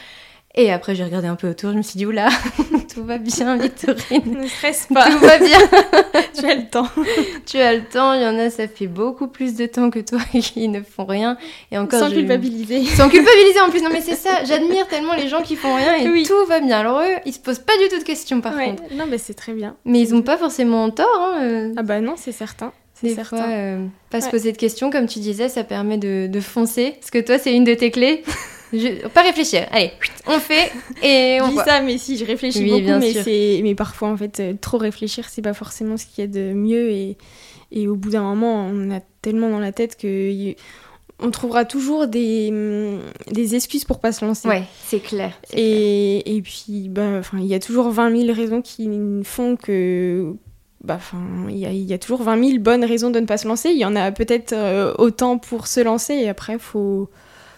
Et 0.57 0.71
après, 0.71 0.95
j'ai 0.95 1.03
regardé 1.03 1.27
un 1.27 1.35
peu 1.35 1.49
autour, 1.49 1.71
je 1.73 1.77
me 1.77 1.81
suis 1.81 1.97
dit 1.97 2.05
Oula, 2.05 2.29
tout 2.93 3.03
va 3.03 3.17
bien, 3.17 3.57
Victorine. 3.57 4.39
Ne 4.41 4.47
stresse 4.47 4.85
Tout 4.87 4.93
pas, 4.93 5.09
va 5.09 5.37
bien. 5.37 5.57
tu 6.33 6.45
as 6.45 6.55
le 6.55 6.69
temps. 6.69 6.87
Tu 7.45 7.57
as 7.57 7.73
le 7.75 7.83
temps, 7.83 8.13
il 8.13 8.21
y 8.21 8.25
en 8.25 8.37
a, 8.39 8.49
ça 8.49 8.67
fait 8.67 8.87
beaucoup 8.87 9.27
plus 9.27 9.55
de 9.55 9.65
temps 9.65 9.89
que 9.89 9.99
toi 9.99 10.19
qui 10.31 10.67
ne 10.69 10.81
font 10.81 11.03
rien. 11.05 11.37
Et 11.71 11.77
encore, 11.77 11.99
Sans 11.99 12.09
je- 12.09 12.15
culpabiliser. 12.15 12.85
Sans 12.85 13.09
culpabiliser 13.09 13.59
en 13.61 13.69
plus. 13.69 13.81
Non, 13.83 13.89
mais 13.91 13.99
c'est 14.01 14.15
ça, 14.15 14.43
j'admire 14.45 14.87
tellement 14.87 15.13
les 15.13 15.27
gens 15.27 15.41
qui 15.41 15.55
font 15.57 15.75
rien 15.75 15.95
et 15.97 16.07
Oui. 16.09 16.23
tout 16.25 16.45
va 16.47 16.59
bien. 16.61 16.79
Alors 16.79 17.01
eux, 17.01 17.15
ils 17.25 17.33
se 17.33 17.39
posent 17.39 17.59
pas 17.59 17.73
du 17.83 17.89
tout 17.89 17.99
de 17.99 18.03
questions 18.05 18.39
par 18.41 18.55
Ouais. 18.55 18.67
contre. 18.67 18.83
Non, 18.93 19.05
mais 19.09 19.17
c'est 19.17 19.33
très 19.33 19.51
bien. 19.53 19.75
Mais 19.83 19.99
ils 19.99 20.15
ont 20.15 20.21
pas 20.21 20.37
forcément 20.37 20.89
tort. 20.89 21.05
Hein, 21.19 21.41
euh. 21.43 21.73
Ah 21.75 21.83
bah 21.83 21.99
non, 21.99 22.13
c'est 22.15 22.31
certain. 22.31 22.71
C'est 22.93 23.07
Des 23.07 23.15
certain. 23.15 23.37
fois, 23.37 23.45
euh, 23.49 23.85
pas 24.09 24.21
se 24.21 24.29
poser 24.29 24.53
de 24.53 24.57
questions, 24.57 24.89
comme 24.89 25.05
tu 25.05 25.19
disais, 25.19 25.49
ça 25.49 25.65
permet 25.65 25.97
de, 25.97 26.27
de 26.27 26.39
foncer. 26.39 26.93
Parce 26.97 27.11
que 27.11 27.19
toi, 27.19 27.37
c'est 27.37 27.53
une 27.53 27.65
de 27.65 27.73
tes 27.73 27.91
clés. 27.91 28.23
Je- 28.77 29.07
Pas 29.07 29.21
réfléchir. 29.23 29.67
Allez, 29.71 29.91
on 30.27 30.39
fait 30.39 30.71
et 31.03 31.39
on 31.41 31.45
Je 31.45 31.49
dis 31.49 31.53
voit. 31.55 31.63
ça, 31.65 31.81
mais 31.81 31.97
si, 31.97 32.17
je 32.17 32.25
réfléchis 32.25 32.59
Oui, 32.63 32.69
beaucoup, 32.71 32.81
bien 32.83 32.99
mais, 32.99 33.13
c'est... 33.13 33.59
mais 33.63 33.75
parfois, 33.75 34.09
en 34.09 34.17
fait, 34.17 34.39
euh, 34.39 34.53
trop 34.59 34.77
réfléchir, 34.77 35.27
c'est 35.29 35.41
pas 35.41 35.53
forcément 35.53 35.97
ce 35.97 36.05
qu'il 36.05 36.23
y 36.23 36.27
a 36.27 36.27
de 36.27 36.53
mieux. 36.53 36.89
Et, 36.91 37.17
et 37.71 37.87
au 37.87 37.95
bout 37.95 38.09
d'un 38.11 38.21
moment, 38.23 38.67
on 38.71 38.91
a 38.91 38.99
tellement 39.21 39.49
dans 39.49 39.59
la 39.59 39.71
tête 39.71 39.97
que 39.97 40.53
on 41.19 41.31
trouvera 41.31 41.63
toujours 41.63 42.07
des, 42.07 42.49
hum, 42.51 42.99
des 43.31 43.55
excuses 43.55 43.85
pour 43.85 43.99
pas 43.99 44.11
se 44.11 44.25
lancer. 44.25 44.47
Ouais, 44.49 44.63
c'est 44.85 44.99
clair. 44.99 45.31
c'est 45.45 45.55
clair. 45.55 45.65
Et, 45.65 46.35
et 46.35 46.41
puis, 46.41 46.91
enfin, 46.97 47.37
il 47.39 47.45
y 47.45 47.55
a 47.55 47.59
toujours 47.59 47.89
20 47.89 48.15
000 48.25 48.33
raisons 48.33 48.61
qui 48.61 48.89
font 49.23 49.55
que. 49.55 50.33
Bah, 50.83 50.99
il 51.49 51.55
y 51.57 51.61
y 51.83 51.93
a 51.93 51.97
toujours 51.97 52.21
20 52.21 52.43
000 52.49 52.59
bonnes 52.59 52.83
raisons 52.85 53.09
de 53.09 53.19
ne 53.19 53.25
pas 53.25 53.37
se 53.37 53.47
lancer. 53.47 53.69
Il 53.69 53.77
y 53.77 53.85
en 53.85 53.95
a 53.95 54.11
peut-être 54.11 54.53
euh, 54.53 54.93
autant 54.99 55.37
pour 55.39 55.65
se 55.67 55.79
lancer. 55.79 56.13
Et 56.13 56.29
après, 56.29 56.59
faut, 56.59 57.09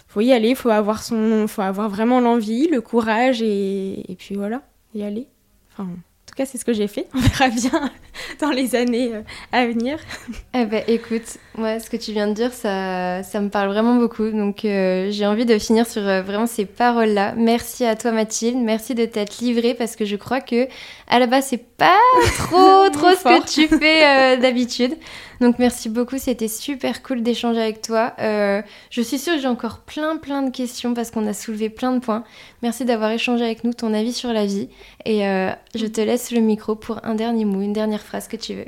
faut 0.07 0.21
y 0.21 0.33
aller. 0.33 0.55
Faut 0.55 0.69
avoir 0.69 1.03
son, 1.03 1.47
faut 1.47 1.61
avoir 1.61 1.89
vraiment 1.89 2.19
l'envie, 2.19 2.67
le 2.69 2.81
courage, 2.81 3.41
et, 3.41 4.11
et 4.11 4.15
puis 4.15 4.35
voilà, 4.35 4.61
y 4.93 5.03
aller. 5.03 5.27
Enfin, 5.73 5.89
en 6.27 6.29
tout 6.29 6.35
cas, 6.35 6.45
c'est 6.45 6.57
ce 6.57 6.65
que 6.65 6.73
j'ai 6.73 6.87
fait. 6.87 7.07
On 7.13 7.19
verra 7.19 7.49
bien 7.49 7.91
dans 8.41 8.49
les 8.49 8.75
années 8.75 9.13
euh, 9.13 9.21
à 9.51 9.65
venir. 9.65 9.99
Eh 10.53 10.65
ben, 10.65 10.83
écoute, 10.87 11.37
moi, 11.55 11.79
ce 11.79 11.89
que 11.89 11.97
tu 11.97 12.11
viens 12.13 12.27
de 12.27 12.33
dire, 12.33 12.51
ça, 12.51 13.21
ça 13.21 13.39
me 13.39 13.49
parle 13.49 13.69
vraiment 13.69 13.95
beaucoup. 13.95 14.29
Donc, 14.31 14.65
euh, 14.65 15.09
j'ai 15.11 15.25
envie 15.25 15.45
de 15.45 15.57
finir 15.59 15.85
sur 15.85 16.01
euh, 16.01 16.21
vraiment 16.23 16.47
ces 16.47 16.65
paroles-là. 16.65 17.33
Merci 17.37 17.85
à 17.85 17.95
toi, 17.95 18.11
Mathilde. 18.11 18.57
Merci 18.57 18.95
de 18.95 19.05
t'être 19.05 19.39
livrée 19.39 19.75
parce 19.75 19.95
que 19.95 20.03
je 20.03 20.15
crois 20.15 20.41
que 20.41 20.67
à 21.07 21.19
la 21.19 21.27
base, 21.27 21.45
c'est 21.45 21.63
pas 21.63 21.99
trop, 22.39 22.89
trop 22.91 23.11
ce 23.11 23.23
que 23.23 23.49
tu 23.49 23.67
fais 23.67 24.37
d'habitude. 24.37 24.95
Donc 25.39 25.59
merci 25.59 25.89
beaucoup, 25.89 26.17
c'était 26.17 26.47
super 26.47 27.03
cool 27.03 27.21
d'échanger 27.21 27.61
avec 27.61 27.81
toi. 27.81 28.13
Euh, 28.19 28.61
je 28.89 29.01
suis 29.01 29.17
sûre 29.19 29.35
que 29.35 29.39
j'ai 29.39 29.47
encore 29.47 29.79
plein 29.79 30.17
plein 30.17 30.41
de 30.41 30.49
questions 30.49 30.93
parce 30.93 31.11
qu'on 31.11 31.27
a 31.27 31.33
soulevé 31.33 31.69
plein 31.69 31.93
de 31.93 31.99
points. 31.99 32.23
Merci 32.63 32.85
d'avoir 32.85 33.11
échangé 33.11 33.43
avec 33.43 33.63
nous 33.63 33.73
ton 33.73 33.93
avis 33.93 34.13
sur 34.13 34.33
la 34.33 34.45
vie 34.45 34.69
et 35.05 35.27
euh, 35.27 35.51
je 35.75 35.85
te 35.85 36.01
laisse 36.01 36.31
le 36.31 36.41
micro 36.41 36.75
pour 36.75 37.05
un 37.05 37.15
dernier 37.15 37.45
mot, 37.45 37.61
une 37.61 37.73
dernière 37.73 38.01
phrase 38.01 38.27
que 38.27 38.37
tu 38.37 38.55
veux. 38.55 38.67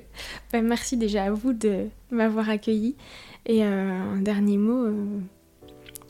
Ben, 0.51 0.63
merci 0.63 0.97
déjà 0.97 1.23
à 1.23 1.31
vous 1.31 1.53
de 1.53 1.87
m'avoir 2.11 2.49
accueilli 2.49 2.95
et 3.45 3.63
euh, 3.63 4.15
un 4.15 4.21
dernier 4.21 4.57
mot, 4.57 4.87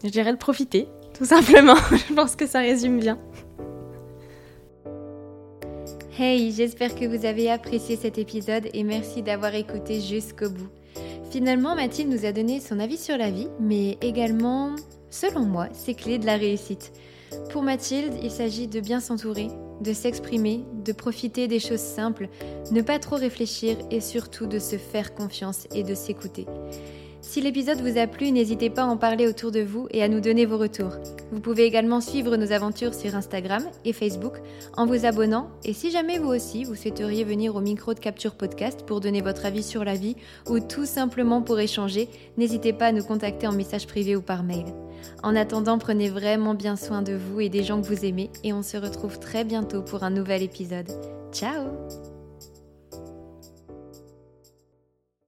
je 0.03 0.09
dirais 0.09 0.33
de 0.33 0.37
profiter, 0.37 0.87
tout 1.17 1.25
simplement. 1.25 1.75
je 2.09 2.13
pense 2.13 2.35
que 2.35 2.47
ça 2.47 2.59
résume 2.59 2.99
bien. 2.99 3.17
Hey, 6.21 6.51
j'espère 6.51 6.95
que 6.95 7.05
vous 7.05 7.25
avez 7.25 7.49
apprécié 7.49 7.95
cet 7.95 8.17
épisode 8.17 8.67
et 8.73 8.83
merci 8.83 9.21
d'avoir 9.21 9.55
écouté 9.55 10.01
jusqu'au 10.01 10.49
bout. 10.49 10.67
Finalement, 11.31 11.75
Mathilde 11.75 12.11
nous 12.11 12.25
a 12.25 12.33
donné 12.33 12.59
son 12.59 12.77
avis 12.81 12.97
sur 12.97 13.17
la 13.17 13.31
vie, 13.31 13.47
mais 13.61 13.97
également, 14.01 14.75
selon 15.09 15.45
moi, 15.45 15.69
ses 15.71 15.93
clés 15.93 16.19
de 16.19 16.25
la 16.25 16.35
réussite. 16.35 16.91
Pour 17.51 17.63
Mathilde, 17.63 18.15
il 18.21 18.31
s'agit 18.31 18.67
de 18.67 18.81
bien 18.81 18.99
s'entourer, 18.99 19.47
de 19.79 19.93
s'exprimer, 19.93 20.65
de 20.83 20.91
profiter 20.91 21.47
des 21.47 21.61
choses 21.61 21.79
simples, 21.79 22.27
ne 22.69 22.81
pas 22.81 22.99
trop 22.99 23.15
réfléchir 23.15 23.77
et 23.89 24.01
surtout 24.01 24.45
de 24.45 24.59
se 24.59 24.75
faire 24.75 25.15
confiance 25.15 25.67
et 25.73 25.83
de 25.83 25.95
s'écouter. 25.95 26.47
Si 27.21 27.41
l'épisode 27.41 27.81
vous 27.81 27.99
a 27.99 28.07
plu, 28.07 28.31
n'hésitez 28.31 28.69
pas 28.69 28.83
à 28.83 28.87
en 28.87 28.97
parler 28.97 29.27
autour 29.27 29.51
de 29.51 29.59
vous 29.59 29.87
et 29.91 30.01
à 30.01 30.07
nous 30.07 30.21
donner 30.21 30.45
vos 30.45 30.57
retours. 30.57 30.93
Vous 31.31 31.41
pouvez 31.41 31.63
également 31.65 32.01
suivre 32.01 32.37
nos 32.37 32.51
aventures 32.51 32.93
sur 32.93 33.13
Instagram 33.13 33.63
et 33.85 33.93
Facebook 33.93 34.33
en 34.77 34.85
vous 34.85 35.05
abonnant 35.05 35.49
et 35.65 35.73
si 35.73 35.91
jamais 35.91 36.17
vous 36.17 36.29
aussi 36.29 36.63
vous 36.63 36.75
souhaiteriez 36.75 37.23
venir 37.23 37.55
au 37.55 37.61
micro 37.61 37.93
de 37.93 37.99
Capture 37.99 38.35
Podcast 38.35 38.85
pour 38.85 39.01
donner 39.01 39.21
votre 39.21 39.45
avis 39.45 39.63
sur 39.63 39.83
la 39.83 39.95
vie 39.95 40.15
ou 40.47 40.59
tout 40.59 40.85
simplement 40.85 41.41
pour 41.41 41.59
échanger, 41.59 42.09
n'hésitez 42.37 42.73
pas 42.73 42.87
à 42.87 42.91
nous 42.91 43.03
contacter 43.03 43.47
en 43.47 43.53
message 43.53 43.85
privé 43.85 44.15
ou 44.15 44.21
par 44.21 44.43
mail. 44.43 44.65
En 45.21 45.35
attendant, 45.35 45.77
prenez 45.77 46.09
vraiment 46.09 46.53
bien 46.53 46.75
soin 46.75 47.01
de 47.01 47.13
vous 47.13 47.41
et 47.41 47.49
des 47.49 47.63
gens 47.63 47.81
que 47.81 47.87
vous 47.87 48.05
aimez 48.05 48.29
et 48.43 48.53
on 48.53 48.63
se 48.63 48.77
retrouve 48.77 49.19
très 49.19 49.43
bientôt 49.43 49.81
pour 49.81 50.03
un 50.03 50.09
nouvel 50.09 50.41
épisode. 50.41 50.89
Ciao 51.31 51.67